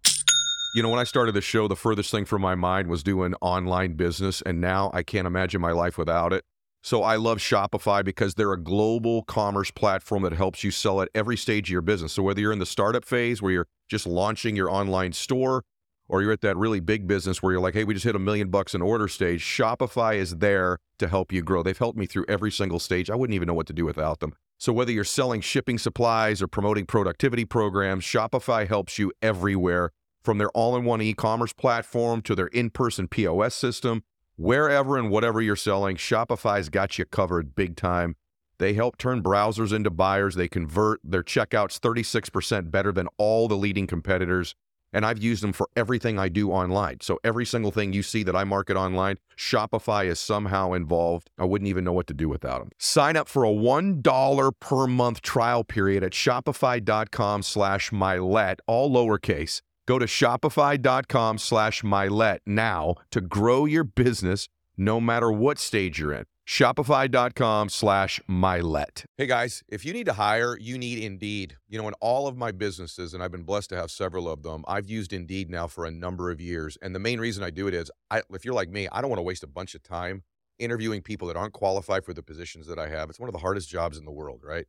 You 0.75 0.81
know, 0.81 0.89
when 0.89 0.99
I 0.99 1.03
started 1.03 1.33
the 1.33 1.41
show, 1.41 1.67
the 1.67 1.75
furthest 1.75 2.09
thing 2.09 2.25
from 2.25 2.41
my 2.41 2.55
mind 2.55 2.87
was 2.87 3.03
doing 3.03 3.35
online 3.41 3.93
business, 3.93 4.41
and 4.41 4.59
now 4.59 4.89
I 4.91 5.03
can't 5.03 5.27
imagine 5.27 5.61
my 5.61 5.71
life 5.71 5.99
without 5.99 6.33
it. 6.33 6.43
So 6.85 7.01
I 7.01 7.15
love 7.15 7.37
Shopify 7.37 8.03
because 8.03 8.35
they're 8.35 8.51
a 8.51 8.61
global 8.61 9.23
commerce 9.23 9.71
platform 9.71 10.21
that 10.23 10.33
helps 10.33 10.65
you 10.65 10.69
sell 10.69 11.01
at 11.01 11.07
every 11.15 11.37
stage 11.37 11.69
of 11.69 11.71
your 11.71 11.81
business. 11.81 12.11
So 12.11 12.23
whether 12.23 12.41
you're 12.41 12.51
in 12.51 12.59
the 12.59 12.65
startup 12.65 13.05
phase 13.05 13.41
where 13.41 13.53
you're 13.53 13.67
just 13.87 14.05
launching 14.05 14.57
your 14.57 14.69
online 14.69 15.13
store 15.13 15.63
or 16.09 16.21
you're 16.21 16.33
at 16.33 16.41
that 16.41 16.57
really 16.57 16.81
big 16.81 17.07
business 17.07 17.41
where 17.41 17.53
you're 17.53 17.61
like, 17.61 17.73
hey, 17.73 17.85
we 17.85 17.93
just 17.93 18.05
hit 18.05 18.17
a 18.17 18.19
million 18.19 18.49
bucks 18.49 18.75
in 18.75 18.81
order 18.81 19.07
stage, 19.07 19.41
Shopify 19.41 20.15
is 20.17 20.37
there 20.39 20.77
to 20.99 21.07
help 21.07 21.31
you 21.31 21.41
grow. 21.41 21.63
They've 21.63 21.77
helped 21.77 21.97
me 21.97 22.05
through 22.05 22.25
every 22.27 22.51
single 22.51 22.79
stage. 22.79 23.09
I 23.09 23.15
wouldn't 23.15 23.33
even 23.33 23.47
know 23.47 23.53
what 23.53 23.67
to 23.67 23.73
do 23.73 23.85
without 23.85 24.19
them. 24.19 24.33
So 24.57 24.73
whether 24.73 24.91
you're 24.91 25.05
selling 25.05 25.39
shipping 25.39 25.77
supplies 25.77 26.41
or 26.41 26.47
promoting 26.47 26.85
productivity 26.85 27.45
programs, 27.45 28.03
Shopify 28.03 28.67
helps 28.67 28.99
you 28.99 29.13
everywhere 29.21 29.91
from 30.21 30.37
their 30.37 30.49
all-in-one 30.49 31.01
e-commerce 31.01 31.53
platform 31.53 32.21
to 32.23 32.35
their 32.35 32.47
in-person 32.47 33.07
POS 33.07 33.55
system 33.55 34.03
Wherever 34.35 34.97
and 34.97 35.11
whatever 35.11 35.41
you're 35.41 35.55
selling, 35.55 35.95
Shopify's 35.95 36.69
got 36.69 36.97
you 36.97 37.05
covered 37.05 37.53
big 37.53 37.75
time. 37.75 38.15
They 38.57 38.73
help 38.73 38.97
turn 38.97 39.21
browsers 39.21 39.71
into 39.71 39.91
buyers. 39.91 40.33
They 40.33 40.47
convert 40.47 40.99
their 41.03 41.21
checkouts 41.21 41.79
36% 41.79 42.71
better 42.71 42.91
than 42.91 43.09
all 43.19 43.47
the 43.47 43.55
leading 43.55 43.85
competitors. 43.85 44.55
And 44.91 45.05
I've 45.05 45.21
used 45.21 45.43
them 45.43 45.53
for 45.53 45.69
everything 45.75 46.17
I 46.17 46.29
do 46.29 46.51
online. 46.51 46.97
So 47.01 47.19
every 47.23 47.45
single 47.45 47.71
thing 47.71 47.93
you 47.93 48.01
see 48.01 48.23
that 48.23 48.35
I 48.35 48.43
market 48.43 48.75
online, 48.75 49.17
Shopify 49.37 50.05
is 50.05 50.19
somehow 50.19 50.73
involved. 50.73 51.29
I 51.37 51.45
wouldn't 51.45 51.67
even 51.67 51.83
know 51.83 51.93
what 51.93 52.07
to 52.07 52.13
do 52.15 52.27
without 52.27 52.59
them. 52.59 52.69
Sign 52.79 53.15
up 53.15 53.27
for 53.27 53.43
a 53.43 53.49
$1 53.49 54.51
per 54.59 54.87
month 54.87 55.21
trial 55.21 55.63
period 55.63 56.03
at 56.03 56.13
shopify.com 56.13 57.43
slash 57.43 57.91
mylett, 57.91 58.57
all 58.65 58.91
lowercase. 58.91 59.61
Go 59.85 59.99
to 59.99 60.05
shopify.com 60.05 61.37
slash 61.37 61.81
mylett 61.81 62.39
now 62.45 62.95
to 63.11 63.21
grow 63.21 63.65
your 63.65 63.83
business 63.83 64.47
no 64.77 65.01
matter 65.01 65.31
what 65.31 65.59
stage 65.59 65.99
you're 65.99 66.13
in. 66.13 66.25
Shopify.com 66.47 67.69
slash 67.69 68.19
mylett. 68.29 69.05
Hey 69.17 69.27
guys, 69.27 69.63
if 69.69 69.85
you 69.85 69.93
need 69.93 70.05
to 70.05 70.13
hire, 70.13 70.57
you 70.57 70.77
need 70.77 70.99
Indeed. 70.99 71.57
You 71.67 71.81
know, 71.81 71.87
in 71.87 71.93
all 72.01 72.27
of 72.27 72.37
my 72.37 72.51
businesses, 72.51 73.13
and 73.13 73.23
I've 73.23 73.31
been 73.31 73.43
blessed 73.43 73.69
to 73.69 73.75
have 73.75 73.91
several 73.91 74.27
of 74.29 74.43
them, 74.43 74.63
I've 74.67 74.89
used 74.89 75.13
Indeed 75.13 75.49
now 75.49 75.67
for 75.67 75.85
a 75.85 75.91
number 75.91 76.31
of 76.31 76.41
years. 76.41 76.77
And 76.81 76.93
the 76.93 76.99
main 76.99 77.19
reason 77.19 77.43
I 77.43 77.49
do 77.49 77.67
it 77.67 77.73
is 77.73 77.91
I, 78.11 78.23
if 78.31 78.43
you're 78.43 78.53
like 78.53 78.69
me, 78.69 78.87
I 78.91 79.01
don't 79.01 79.09
want 79.09 79.19
to 79.19 79.23
waste 79.23 79.43
a 79.43 79.47
bunch 79.47 79.75
of 79.75 79.83
time 79.83 80.23
interviewing 80.59 81.01
people 81.01 81.27
that 81.27 81.37
aren't 81.37 81.53
qualified 81.53 82.05
for 82.05 82.13
the 82.13 82.23
positions 82.23 82.67
that 82.67 82.79
I 82.79 82.87
have. 82.87 83.09
It's 83.09 83.19
one 83.19 83.29
of 83.29 83.33
the 83.33 83.39
hardest 83.39 83.69
jobs 83.69 83.97
in 83.97 84.05
the 84.05 84.11
world, 84.11 84.41
right? 84.43 84.65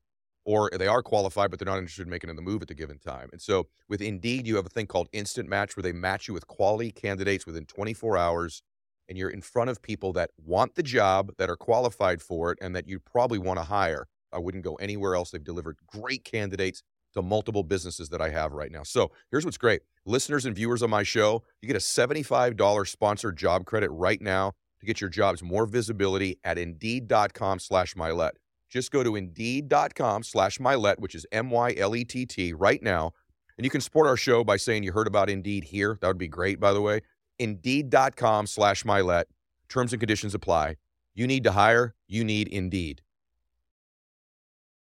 Or 0.46 0.70
they 0.76 0.87
are 0.87 1.02
qualified, 1.02 1.50
but 1.50 1.59
they're 1.59 1.66
not 1.66 1.78
interested 1.78 2.02
in 2.02 2.11
making 2.11 2.35
the 2.35 2.42
move 2.42 2.61
at 2.61 2.68
the 2.68 2.74
given 2.74 2.98
time. 2.98 3.30
And 3.33 3.40
so 3.40 3.66
with 3.88 4.02
Indeed, 4.02 4.46
you 4.46 4.57
have 4.57 4.66
a 4.66 4.70
thing 4.70 4.87
called 4.87 5.09
Instant 5.12 5.48
Match 5.48 5.76
where 5.76 5.83
they 5.83 5.92
match 5.92 6.28
you 6.28 6.35
with 6.35 6.46
quality 6.46 6.90
candidates 6.90 7.46
within 7.46 7.64
24 7.64 8.18
hours 8.18 8.62
and 9.09 9.18
you're 9.18 9.30
in 9.30 9.40
front 9.40 9.70
of 9.70 9.83
people 9.83 10.12
that 10.14 10.30
want 10.44 10.74
the 10.74 10.83
job, 10.83 11.33
that 11.38 11.50
are 11.50 11.57
qualified 11.57 12.22
for 12.22 12.52
it, 12.52 12.59
and 12.61 12.74
that 12.74 12.88
you 12.88 12.98
probably 12.98 13.38
want 13.38 13.59
to 13.59 13.64
hire. 13.64 14.07
I 14.33 14.38
wouldn't 14.38 14.64
go 14.64 14.74
anywhere 14.76 15.14
else. 15.14 15.30
They've 15.30 15.44
delivered 15.44 15.76
great 15.87 16.24
candidates 16.24 16.83
to 17.14 17.22
multiple 17.22 17.62
businesses 17.62 18.09
that 18.09 18.20
I 18.20 18.30
have 18.30 18.52
right 18.52 18.72
now. 18.72 18.83
So 18.83 19.12
here's 19.30 19.44
what's 19.44 19.59
great 19.59 19.83
listeners 20.04 20.44
and 20.46 20.54
viewers 20.54 20.83
on 20.83 20.90
my 20.90 21.02
show, 21.02 21.42
you 21.62 21.66
get 21.66 21.76
a 21.76 21.80
$75 21.80 22.88
sponsored 22.88 23.37
job 23.37 23.64
credit 23.64 23.90
right 23.90 24.20
now 24.20 24.52
to 24.80 24.87
get 24.87 25.00
your 25.00 25.11
jobs 25.11 25.42
more 25.42 25.66
visibility 25.66 26.38
at 26.44 26.59
indeed.com 26.59 27.59
slash 27.59 27.94
mylett. 27.94 28.33
Just 28.74 28.90
go 28.90 29.04
to 29.04 29.14
indeed.com 29.14 30.24
slash 30.24 30.58
mylett, 30.58 30.98
which 30.98 31.14
is 31.14 31.24
M 31.30 31.48
Y 31.48 31.76
L 31.78 31.94
E 31.94 32.04
T 32.04 32.26
T, 32.26 32.52
right 32.52 32.82
now. 32.82 33.12
And 33.56 33.64
you 33.64 33.70
can 33.70 33.80
support 33.80 34.08
our 34.08 34.16
show 34.16 34.42
by 34.42 34.56
saying 34.56 34.82
you 34.82 34.90
heard 34.90 35.06
about 35.06 35.30
Indeed 35.30 35.62
here. 35.62 35.96
That 36.00 36.08
would 36.08 36.18
be 36.18 36.26
great, 36.26 36.58
by 36.58 36.72
the 36.72 36.80
way. 36.80 37.02
Indeed.com 37.38 38.48
slash 38.48 38.82
mylett. 38.82 39.26
Terms 39.68 39.92
and 39.92 40.00
conditions 40.00 40.34
apply. 40.34 40.74
You 41.14 41.28
need 41.28 41.44
to 41.44 41.52
hire, 41.52 41.94
you 42.08 42.24
need 42.24 42.48
Indeed. 42.48 43.02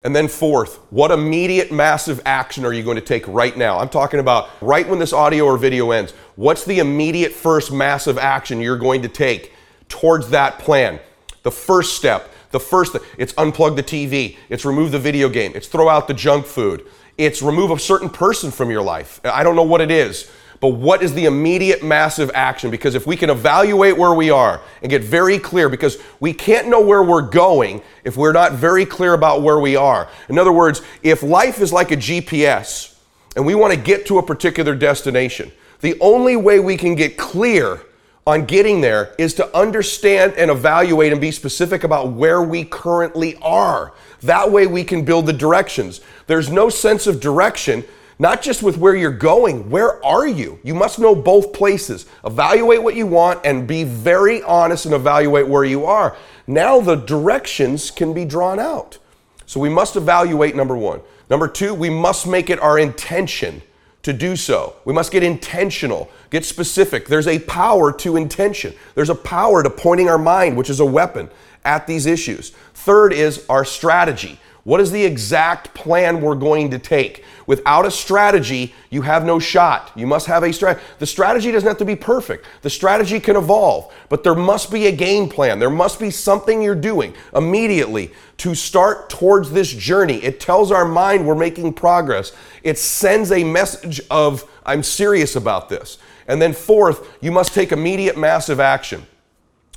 And 0.03 0.15
then, 0.15 0.29
fourth, 0.29 0.81
what 0.91 1.11
immediate 1.11 1.73
massive 1.73 2.21
action 2.27 2.67
are 2.67 2.75
you 2.75 2.83
going 2.83 2.97
to 2.97 3.01
take 3.01 3.27
right 3.27 3.57
now? 3.57 3.79
I'm 3.79 3.89
talking 3.89 4.21
about 4.21 4.51
right 4.61 4.87
when 4.87 4.99
this 4.99 5.15
audio 5.15 5.47
or 5.47 5.57
video 5.57 5.93
ends. 5.93 6.13
What's 6.37 6.67
the 6.67 6.81
immediate 6.81 7.33
first 7.33 7.73
massive 7.73 8.19
action 8.19 8.61
you're 8.61 8.77
going 8.77 9.01
to 9.01 9.09
take 9.09 9.55
towards 9.89 10.29
that 10.29 10.59
plan? 10.59 11.01
The 11.43 11.51
first 11.51 11.97
step, 11.97 12.31
the 12.51 12.61
first, 12.61 12.97
it's 13.19 13.33
unplug 13.35 13.77
the 13.77 13.83
TV, 13.83 14.37
it's 14.49 14.65
remove 14.65 14.93
the 14.93 14.99
video 14.99 15.29
game, 15.29 15.53
it's 15.55 15.69
throw 15.69 15.89
out 15.89 16.09
the 16.09 16.15
junk 16.15 16.47
food, 16.47 16.87
it's 17.17 17.43
remove 17.43 17.71
a 17.71 17.79
certain 17.79 18.09
person 18.09 18.51
from 18.51 18.71
your 18.71 18.83
life. 18.83 19.21
I 19.25 19.43
don't 19.43 19.57
know 19.57 19.63
what 19.63 19.81
it 19.81 19.91
is. 19.91 20.31
But 20.61 20.71
what 20.71 21.03
is 21.03 21.15
the 21.15 21.27
immediate 21.27 21.85
massive 21.85 22.31
action? 22.35 22.71
Because 22.71 22.97
if 22.97 23.07
we 23.07 23.17
can 23.17 23.31
evaluate 23.31 23.97
where 23.97 24.13
we 24.13 24.31
are 24.31 24.61
and 24.83 24.91
get 24.91 25.05
very 25.05 25.39
clear, 25.39 25.69
because 25.69 25.99
we 26.19 26.33
can't 26.33 26.67
know 26.67 26.81
where 26.81 27.03
we're 27.03 27.23
going 27.23 27.81
if 28.03 28.17
we're 28.17 28.33
not 28.33 28.53
very 28.53 28.85
clear 28.85 29.15
about 29.15 29.43
where 29.43 29.61
we 29.61 29.77
are. 29.77 30.09
In 30.29 30.37
other 30.37 30.53
words, 30.53 30.83
if 31.03 31.23
life 31.23 31.61
is 31.61 31.73
like 31.73 31.93
a 31.93 31.97
GPS 31.97 32.99
and 33.37 33.47
we 33.47 33.55
want 33.55 33.73
to 33.73 33.79
get 33.79 34.07
to 34.07 34.19
a 34.19 34.23
particular 34.23 34.75
destination, 34.75 35.53
the 35.81 35.97
only 36.01 36.35
way 36.35 36.59
we 36.59 36.77
can 36.77 36.97
get 36.97 37.17
clear 37.17 37.83
on 38.29 38.45
getting 38.45 38.83
there 38.83 39.15
is 39.17 39.33
to 39.33 39.57
understand 39.57 40.35
and 40.35 40.51
evaluate 40.51 41.13
and 41.13 41.21
be 41.21 41.31
specific 41.31 41.83
about 41.83 42.13
where 42.13 42.43
we 42.43 42.63
currently 42.63 43.35
are. 43.37 43.95
That 44.21 44.53
way 44.53 44.67
we 44.67 44.85
can 44.85 45.03
build 45.03 45.25
the 45.25 45.33
directions. 45.33 46.03
There's 46.27 46.51
no 46.51 46.69
sense 46.69 47.07
of 47.07 47.21
direction 47.21 47.85
not 48.19 48.43
just 48.43 48.63
with 48.65 48.77
where 48.77 48.97
you're 48.97 49.13
going, 49.13 49.71
where 49.71 50.05
are 50.05 50.27
you? 50.27 50.59
You 50.63 50.75
must 50.75 50.99
know 50.99 51.15
both 51.15 51.53
places. 51.53 52.05
Evaluate 52.25 52.83
what 52.83 52.97
you 52.97 53.07
want 53.07 53.41
and 53.45 53.67
be 53.67 53.85
very 53.85 54.43
honest 54.43 54.87
and 54.87 54.95
evaluate 54.95 55.47
where 55.47 55.65
you 55.65 55.87
are. 55.87 56.17
Now 56.47 56.81
the 56.81 56.97
directions 56.97 57.91
can 57.91 58.13
be 58.13 58.25
drawn 58.25 58.59
out. 58.59 58.99
So 59.47 59.59
we 59.59 59.69
must 59.69 59.97
evaluate 59.97 60.55
number 60.55 60.77
one. 60.77 61.01
Number 61.31 61.49
two, 61.49 61.73
we 61.73 61.89
must 61.89 62.27
make 62.27 62.51
it 62.51 62.59
our 62.59 62.79
intention 62.79 63.63
to 64.09 64.13
do 64.15 64.37
so. 64.37 64.75
We 64.87 64.95
must 64.95 65.13
get 65.13 65.23
intentional, 65.23 66.11
get 66.31 66.45
specific. 66.47 67.09
There's 67.09 67.27
a 67.27 67.39
power 67.41 67.93
to 67.93 68.17
intention, 68.17 68.75
there's 68.95 69.11
a 69.11 69.15
power 69.15 69.63
to 69.63 69.69
pointing 69.69 70.09
our 70.09 70.17
mind, 70.17 70.57
which 70.57 70.71
is 70.71 70.81
a 70.81 70.87
weapon, 70.87 71.29
at 71.65 71.87
these 71.87 72.07
issues. 72.07 72.51
Third 72.73 73.13
is 73.13 73.45
our 73.51 73.67
strategy. 73.67 74.41
What 74.65 74.81
is 74.81 74.91
the 74.91 75.05
exact 75.05 75.75
plan 75.75 76.23
we're 76.23 76.37
going 76.37 76.71
to 76.71 76.79
take? 76.79 77.23
Without 77.49 77.87
a 77.87 77.91
strategy, 77.91 78.75
you 78.91 79.01
have 79.01 79.25
no 79.25 79.39
shot. 79.39 79.91
You 79.97 80.07
must 80.07 80.27
have 80.27 80.43
a 80.43 80.53
strategy. 80.53 80.85
The 80.99 81.07
strategy 81.07 81.51
doesn't 81.51 81.67
have 81.67 81.79
to 81.79 81.85
be 81.87 81.97
perfect. 81.97 82.45
The 82.61 82.69
strategy 82.69 83.19
can 83.19 83.37
evolve, 83.37 83.91
but 84.11 84.23
there 84.23 84.35
must 84.35 84.71
be 84.71 84.87
a 84.87 84.93
game 84.93 85.31
plan. 85.31 85.59
There 85.59 85.71
must 85.71 85.99
be 85.99 86.11
something 86.11 86.61
you're 86.61 86.75
doing 86.75 87.15
immediately 87.35 88.13
to 88.37 88.55
start 88.55 89.09
towards 89.09 89.51
this 89.51 89.73
journey. 89.73 90.17
It 90.17 90.41
tells 90.41 90.71
our 90.71 90.85
mind 90.85 91.27
we're 91.27 91.35
making 91.35 91.73
progress. 91.73 92.33
It 92.63 92.77
sends 92.77 93.33
a 93.33 93.43
message 93.43 94.03
of, 94.11 94.45
I'm 94.67 94.83
serious 94.83 95.35
about 95.35 95.71
this. 95.71 95.97
And 96.27 96.43
then, 96.43 96.53
fourth, 96.53 97.17
you 97.23 97.33
must 97.33 97.55
take 97.55 97.73
immediate 97.73 98.19
massive 98.19 98.61
action. 98.61 99.07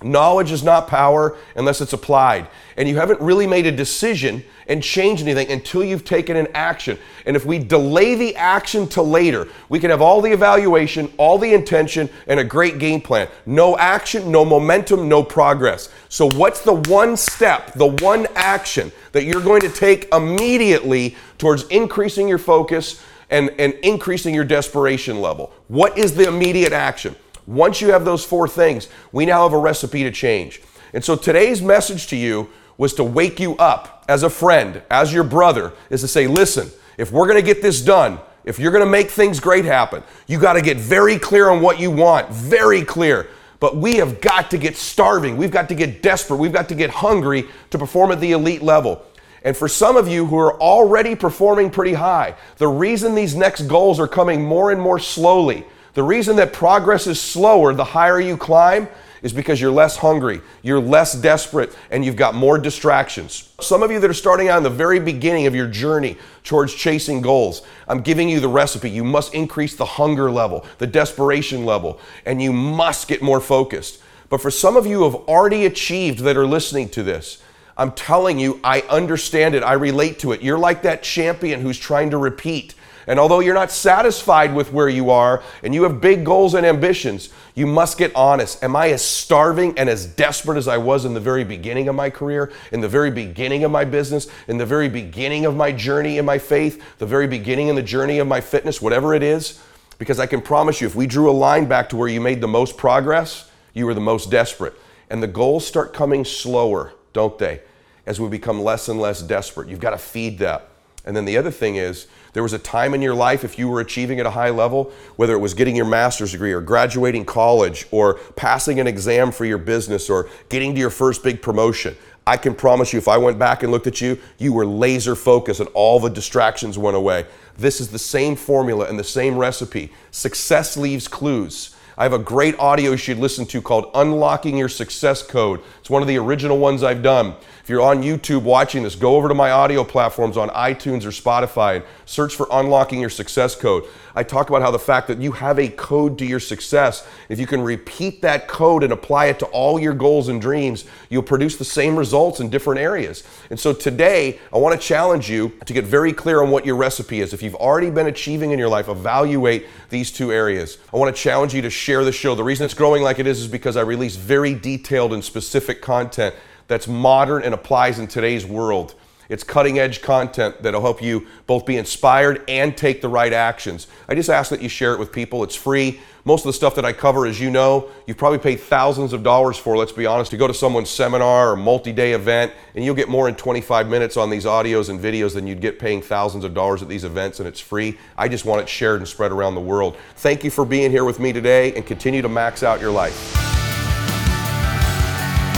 Knowledge 0.04 0.52
is 0.52 0.64
not 0.64 0.88
power 0.88 1.38
unless 1.56 1.82
it's 1.82 1.94
applied. 1.94 2.48
And 2.78 2.90
you 2.90 2.96
haven't 2.96 3.22
really 3.22 3.46
made 3.46 3.66
a 3.68 3.72
decision 3.72 4.44
and 4.68 4.82
changed 4.82 5.22
anything 5.22 5.52
until 5.52 5.84
you've 5.84 6.06
taken 6.06 6.38
an 6.38 6.48
action. 6.54 6.98
And 7.26 7.36
if 7.36 7.46
we 7.46 7.60
delay 7.60 8.16
the 8.16 8.36
action 8.36 8.88
to 8.90 9.02
later, 9.02 9.48
we 9.70 9.80
can 9.80 9.90
have 9.90 10.02
all 10.02 10.22
the 10.22 10.32
evaluation, 10.32 11.12
all 11.18 11.38
the 11.38 11.54
intention, 11.54 12.10
and 12.28 12.40
a 12.40 12.44
great 12.44 12.80
game 12.80 13.02
plan. 13.02 13.28
No 13.46 13.78
action, 13.78 14.32
no 14.32 14.46
momentum, 14.46 15.08
no 15.10 15.24
progress. 15.24 15.90
So, 16.10 16.30
what's 16.32 16.62
the 16.62 16.74
one 16.74 17.18
step, 17.18 17.74
the 17.74 17.88
one 17.88 18.28
action 18.36 18.92
that 19.12 19.26
you're 19.26 19.42
going 19.42 19.62
to 19.62 19.70
take 19.70 20.12
immediately 20.14 21.16
towards 21.38 21.64
increasing 21.68 22.28
your 22.28 22.38
focus 22.38 23.02
and, 23.30 23.50
and 23.60 23.74
increasing 23.84 24.34
your 24.34 24.46
desperation 24.46 25.22
level? 25.22 25.52
What 25.68 25.98
is 25.98 26.16
the 26.16 26.28
immediate 26.28 26.74
action? 26.74 27.16
Once 27.52 27.82
you 27.82 27.92
have 27.92 28.06
those 28.06 28.24
four 28.24 28.48
things, 28.48 28.88
we 29.12 29.26
now 29.26 29.44
have 29.44 29.52
a 29.52 29.58
recipe 29.58 30.04
to 30.04 30.12
change. 30.12 30.62
And 30.94 31.04
so 31.04 31.18
today's 31.18 31.62
message 31.62 32.08
to 32.08 32.16
you 32.16 32.50
was 32.78 32.94
to 32.94 33.04
wake 33.04 33.42
you 33.42 33.58
up 33.58 34.06
as 34.08 34.24
a 34.24 34.30
friend, 34.30 34.82
as 34.90 35.14
your 35.14 35.26
brother, 35.26 35.74
is 35.90 36.00
to 36.00 36.08
say, 36.08 36.28
listen, 36.28 36.72
if 36.98 37.12
we're 37.12 37.28
gonna 37.28 37.42
get 37.42 37.62
this 37.62 37.82
done, 37.82 38.20
if 38.46 38.58
you're 38.58 38.72
gonna 38.72 38.86
make 38.86 39.10
things 39.10 39.42
great 39.42 39.66
happen, 39.66 40.02
you 40.28 40.40
gotta 40.40 40.62
get 40.62 40.78
very 40.78 41.20
clear 41.20 41.50
on 41.50 41.62
what 41.62 41.78
you 41.78 41.92
want, 41.92 42.30
very 42.30 42.84
clear. 42.84 43.28
But 43.60 43.76
we 43.76 43.96
have 43.98 44.22
got 44.22 44.50
to 44.52 44.58
get 44.58 44.78
starving. 44.78 45.36
We've 45.36 45.52
got 45.52 45.68
to 45.70 45.76
get 45.76 46.02
desperate. 46.02 46.38
We've 46.38 46.54
got 46.54 46.70
to 46.70 46.76
get 46.76 46.90
hungry 46.90 47.50
to 47.70 47.78
perform 47.78 48.14
at 48.14 48.22
the 48.22 48.32
elite 48.32 48.64
level. 48.64 49.06
And 49.44 49.58
for 49.58 49.68
some 49.68 49.98
of 49.98 50.08
you 50.08 50.26
who 50.26 50.38
are 50.38 50.60
already 50.60 51.16
performing 51.16 51.70
pretty 51.70 51.94
high, 51.94 52.36
the 52.58 52.68
reason 52.68 53.14
these 53.14 53.36
next 53.36 53.64
goals 53.64 54.00
are 54.00 54.08
coming 54.08 54.44
more 54.44 54.72
and 54.72 54.82
more 54.82 55.00
slowly 55.00 55.66
the 55.94 56.04
reason 56.04 56.38
that 56.38 56.54
progress 56.54 57.08
is 57.08 57.20
slower 57.20 57.74
the 57.74 57.84
higher 57.84 58.20
you 58.20 58.38
climb 58.38 58.88
is 59.22 59.34
because 59.34 59.62
you're 59.62 59.72
less 59.72 59.98
hungry, 59.98 60.42
you're 60.64 60.80
less 60.80 61.14
desperate, 61.14 61.76
and 61.92 62.04
you've 62.04 62.16
got 62.16 62.34
more 62.34 62.58
distractions. 62.58 63.54
Some 63.60 63.84
of 63.84 63.92
you 63.92 64.00
that 64.00 64.10
are 64.10 64.16
starting 64.16 64.48
out 64.48 64.58
in 64.58 64.64
the 64.64 64.70
very 64.70 65.00
beginning 65.00 65.46
of 65.46 65.54
your 65.54 65.68
journey 65.68 66.18
towards 66.44 66.74
chasing 66.74 67.22
goals, 67.22 67.62
I'm 67.88 68.02
giving 68.02 68.30
you 68.30 68.40
the 68.40 68.48
recipe. 68.48 68.90
You 68.90 69.04
must 69.04 69.34
increase 69.34 69.76
the 69.76 69.86
hunger 69.86 70.32
level, 70.32 70.66
the 70.80 70.88
desperation 70.88 71.66
level, 71.66 72.00
and 72.26 72.42
you 72.42 72.52
must 72.52 73.08
get 73.08 73.22
more 73.22 73.40
focused. 73.40 74.02
But 74.30 74.42
for 74.42 74.50
some 74.50 74.76
of 74.76 74.88
you 74.88 75.00
who 75.00 75.04
have 75.04 75.16
already 75.28 75.66
achieved 75.66 76.20
that 76.20 76.38
are 76.38 76.48
listening 76.48 76.90
to 76.90 77.04
this, 77.04 77.44
I'm 77.78 77.92
telling 77.92 78.40
you, 78.40 78.60
I 78.64 78.82
understand 78.82 79.56
it. 79.56 79.64
I 79.64 79.74
relate 79.74 80.20
to 80.20 80.32
it. 80.32 80.42
You're 80.42 80.58
like 80.58 80.84
that 80.84 81.04
champion 81.04 81.62
who's 81.62 81.80
trying 81.80 82.12
to 82.12 82.18
repeat. 82.18 82.76
And 83.08 83.20
although 83.20 83.40
you're 83.40 83.54
not 83.54 83.72
satisfied 83.72 84.54
with 84.54 84.72
where 84.72 84.90
you 84.90 85.10
are 85.10 85.44
and 85.64 85.74
you 85.74 85.84
have 85.84 86.02
big 86.02 86.26
goals 86.26 86.54
and 86.54 86.66
ambitions, 86.66 87.30
you 87.56 87.66
must 87.66 87.98
get 87.98 88.16
honest. 88.16 88.64
Am 88.64 88.76
I 88.76 88.90
as 88.90 89.04
starving 89.04 89.78
and 89.78 89.90
as 89.90 90.06
desperate 90.06 90.58
as 90.58 90.68
I 90.68 90.78
was 90.78 91.06
in 91.06 91.14
the 91.14 91.20
very 91.20 91.44
beginning 91.44 91.88
of 91.88 91.96
my 91.96 92.10
career, 92.10 92.52
in 92.72 92.82
the 92.82 92.88
very 92.88 93.12
beginning 93.12 93.64
of 93.64 93.72
my 93.72 93.86
business, 93.86 94.28
in 94.48 94.58
the 94.58 94.66
very 94.66 94.90
beginning 94.90 95.46
of 95.46 95.56
my 95.56 95.72
journey 95.72 96.18
in 96.18 96.26
my 96.26 96.38
faith, 96.38 96.84
the 97.00 97.06
very 97.06 97.28
beginning 97.28 97.68
in 97.68 97.76
the 97.76 97.84
journey 97.84 98.20
of 98.20 98.28
my 98.28 98.42
fitness, 98.42 98.82
whatever 98.82 99.14
it 99.14 99.24
is? 99.24 99.62
Because 99.98 100.20
I 100.20 100.26
can 100.26 100.42
promise 100.42 100.82
you, 100.82 100.88
if 100.88 100.96
we 100.96 101.08
drew 101.08 101.30
a 101.30 101.34
line 101.34 101.66
back 101.66 101.90
to 101.90 101.96
where 101.96 102.08
you 102.08 102.22
made 102.22 102.42
the 102.42 102.48
most 102.48 102.78
progress, 102.78 103.50
you 103.74 103.86
were 103.86 103.94
the 103.94 104.02
most 104.02 104.32
desperate. 104.32 104.74
And 105.10 105.22
the 105.22 105.28
goals 105.28 105.68
start 105.68 105.94
coming 105.94 106.26
slower, 106.26 106.94
don't 107.14 107.38
they? 107.38 107.62
as 108.06 108.20
we 108.20 108.28
become 108.28 108.62
less 108.62 108.90
and 108.90 109.00
less 109.00 109.22
desperate. 109.22 109.70
You've 109.70 109.80
got 109.80 109.92
to 109.92 109.98
feed 109.98 110.40
that. 110.40 110.70
And 111.06 111.16
then 111.16 111.26
the 111.26 111.38
other 111.38 111.52
thing 111.52 111.76
is, 111.76 112.08
there 112.34 112.44
was 112.44 112.54
a 112.54 112.60
time 112.60 112.94
in 112.94 113.02
your 113.02 113.16
life, 113.16 113.44
if 113.44 113.60
you 113.60 113.68
were 113.68 113.82
achieving 113.82 114.20
at 114.20 114.26
a 114.26 114.32
high 114.32 114.50
level, 114.50 114.92
whether 115.18 115.34
it 115.34 115.40
was 115.40 115.54
getting 115.54 115.76
your 115.76 115.86
master's 115.86 116.32
degree 116.32 116.54
or 116.54 116.62
graduating 116.62 117.26
college 117.26 117.88
or 117.92 118.16
passing 118.36 118.80
an 118.80 118.88
exam 118.88 119.32
for 119.32 119.46
your 119.46 119.58
business 119.58 120.10
or 120.10 120.30
getting 120.50 120.74
to 120.74 120.80
your 120.80 120.90
first 120.90 121.24
big 121.24 121.42
promotion, 121.42 121.96
I 122.26 122.38
can 122.38 122.54
promise 122.54 122.94
you, 122.94 123.00
if 123.00 123.08
I 123.08 123.18
went 123.18 123.40
back 123.40 123.64
and 123.64 123.72
looked 123.72 123.88
at 123.88 124.00
you, 124.00 124.18
you 124.38 124.54
were 124.54 124.66
laser 124.66 125.16
focused 125.16 125.60
and 125.60 125.70
all 125.74 126.00
the 126.00 126.10
distractions 126.10 126.78
went 126.78 126.96
away. 126.96 127.26
This 127.58 127.82
is 127.82 127.90
the 127.90 128.00
same 128.00 128.36
formula 128.36 128.86
and 128.86 128.98
the 128.98 129.04
same 129.04 129.38
recipe. 129.38 129.92
Success 130.12 130.78
leaves 130.78 131.08
clues. 131.08 131.76
I 132.02 132.06
have 132.06 132.14
a 132.14 132.18
great 132.18 132.58
audio 132.58 132.90
you 132.90 132.98
should 132.98 133.20
listen 133.20 133.46
to 133.46 133.62
called 133.62 133.92
Unlocking 133.94 134.58
Your 134.58 134.70
Success 134.70 135.22
Code. 135.22 135.62
It's 135.82 135.90
one 135.92 136.02
of 136.02 136.08
the 136.08 136.18
original 136.18 136.58
ones 136.58 136.82
I've 136.82 137.04
done. 137.04 137.36
If 137.62 137.70
you're 137.70 137.84
on 137.84 138.02
YouTube 138.02 138.42
watching 138.42 138.82
this, 138.82 138.96
go 138.96 139.16
over 139.16 139.28
to 139.28 139.36
my 139.36 139.52
audio 139.52 139.84
platforms 139.84 140.36
on 140.36 140.50
iTunes 140.50 141.06
or 141.06 141.10
Spotify 141.10 141.76
and 141.76 141.86
search 142.06 142.34
for 142.34 142.48
Unlocking 142.52 143.00
Your 143.00 143.12
Success 143.12 143.56
Code. 143.56 143.84
I 144.16 144.24
talk 144.24 144.50
about 144.50 144.64
how 144.64 144.72
the 144.72 144.80
fact 144.80 145.08
that 145.10 145.22
you 145.22 145.32
have 145.34 145.60
a 145.60 145.70
code 145.70 146.18
to 146.18 146.26
your 146.26 146.40
success, 146.40 147.08
if 147.30 147.40
you 147.40 147.46
can 147.46 147.62
repeat 147.62 148.24
that 148.24 148.48
code 148.48 148.84
and 148.84 148.92
apply 148.92 149.28
it 149.28 149.38
to 149.40 149.46
all 149.46 149.80
your 149.80 149.94
goals 149.94 150.28
and 150.28 150.42
dreams, 150.42 150.86
you'll 151.10 151.22
produce 151.22 151.58
the 151.58 151.66
same 151.66 151.96
results 151.96 152.40
in 152.40 152.50
different 152.50 152.82
areas. 152.82 153.24
And 153.52 153.60
so 153.60 153.74
today, 153.74 154.40
I 154.52 154.58
want 154.58 154.80
to 154.80 154.86
challenge 154.86 155.30
you 155.30 155.50
to 155.66 155.72
get 155.72 155.86
very 155.86 156.14
clear 156.14 156.42
on 156.42 156.50
what 156.50 156.66
your 156.66 156.76
recipe 156.76 157.22
is. 157.22 157.32
If 157.32 157.44
you've 157.44 157.56
already 157.56 157.92
been 157.92 158.08
achieving 158.08 158.52
in 158.52 158.60
your 158.60 158.70
life, 158.70 158.90
evaluate 158.90 159.68
these 159.90 160.12
two 160.12 160.32
areas. 160.32 160.80
I 160.92 160.98
want 160.98 161.16
to 161.16 161.22
challenge 161.22 161.54
you 161.54 161.62
to 161.62 161.70
share 161.70 161.91
the 162.04 162.12
show. 162.12 162.36
The 162.36 162.44
reason 162.44 162.66
it's 162.66 162.74
growing 162.74 163.04
like 163.04 163.20
it 163.20 163.28
is 163.28 163.42
is 163.42 163.48
because 163.48 163.78
I 163.78 163.82
release 163.82 164.16
very 164.16 164.54
detailed 164.54 165.14
and 165.14 165.24
specific 165.24 165.82
content 165.82 166.36
that's 166.68 166.88
modern 166.88 167.44
and 167.44 167.54
applies 167.54 168.00
in 168.00 168.08
today's 168.08 168.46
world. 168.46 168.96
It's 169.32 169.46
cutting 169.46 169.80
edge 169.80 170.02
content 170.02 170.62
that'll 170.62 170.82
help 170.82 171.02
you 171.02 171.26
both 171.48 171.66
be 171.66 171.78
inspired 171.78 172.44
and 172.50 172.76
take 172.76 173.02
the 173.02 173.08
right 173.08 173.32
actions. 173.32 173.88
I 174.10 174.14
just 174.14 174.30
ask 174.30 174.50
that 174.50 174.62
you 174.62 174.68
share 174.68 174.94
it 174.94 175.00
with 175.00 175.14
people. 175.14 175.42
It's 175.46 175.56
free. 175.56 176.02
Most 176.26 176.42
of 176.42 176.48
the 176.48 176.54
stuff 176.54 176.76
that 176.76 176.84
I 176.84 176.92
cover, 176.92 177.26
as 177.26 177.40
you 177.40 177.50
know, 177.50 177.90
you've 178.06 178.18
probably 178.18 178.40
paid 178.40 178.60
thousands 178.60 179.14
of 179.14 179.24
dollars 179.24 179.58
for, 179.58 179.78
let's 179.78 179.94
be 179.94 180.06
honest, 180.06 180.32
to 180.32 180.38
go 180.38 180.48
to 180.48 180.54
someone's 180.54 180.90
seminar 180.90 181.54
or 181.54 181.56
multi 181.56 181.94
day 181.94 182.12
event, 182.12 182.52
and 182.76 182.84
you'll 182.84 182.94
get 182.94 183.08
more 183.08 183.30
in 183.30 183.36
25 183.36 183.88
minutes 183.88 184.18
on 184.18 184.30
these 184.30 184.44
audios 184.44 184.90
and 184.90 185.00
videos 185.00 185.34
than 185.34 185.48
you'd 185.48 185.62
get 185.62 185.80
paying 185.80 186.02
thousands 186.02 186.44
of 186.44 186.54
dollars 186.54 186.82
at 186.82 186.90
these 186.90 187.06
events, 187.06 187.40
and 187.40 187.48
it's 187.48 187.62
free. 187.62 187.98
I 188.18 188.28
just 188.28 188.44
want 188.44 188.62
it 188.62 188.68
shared 188.68 189.00
and 189.00 189.08
spread 189.08 189.32
around 189.32 189.56
the 189.56 189.62
world. 189.62 189.96
Thank 190.18 190.44
you 190.44 190.52
for 190.52 190.66
being 190.66 190.92
here 190.92 191.06
with 191.06 191.22
me 191.22 191.32
today, 191.32 191.74
and 191.74 191.86
continue 191.86 192.22
to 192.22 192.30
max 192.30 192.64
out 192.64 192.82
your 192.82 192.92
life. 192.92 193.32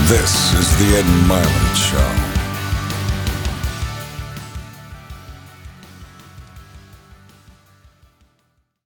This 0.06 0.54
is 0.54 0.78
the 0.78 0.96
Ed 0.96 1.04
Mylett 1.26 1.74
Show. 1.90 2.33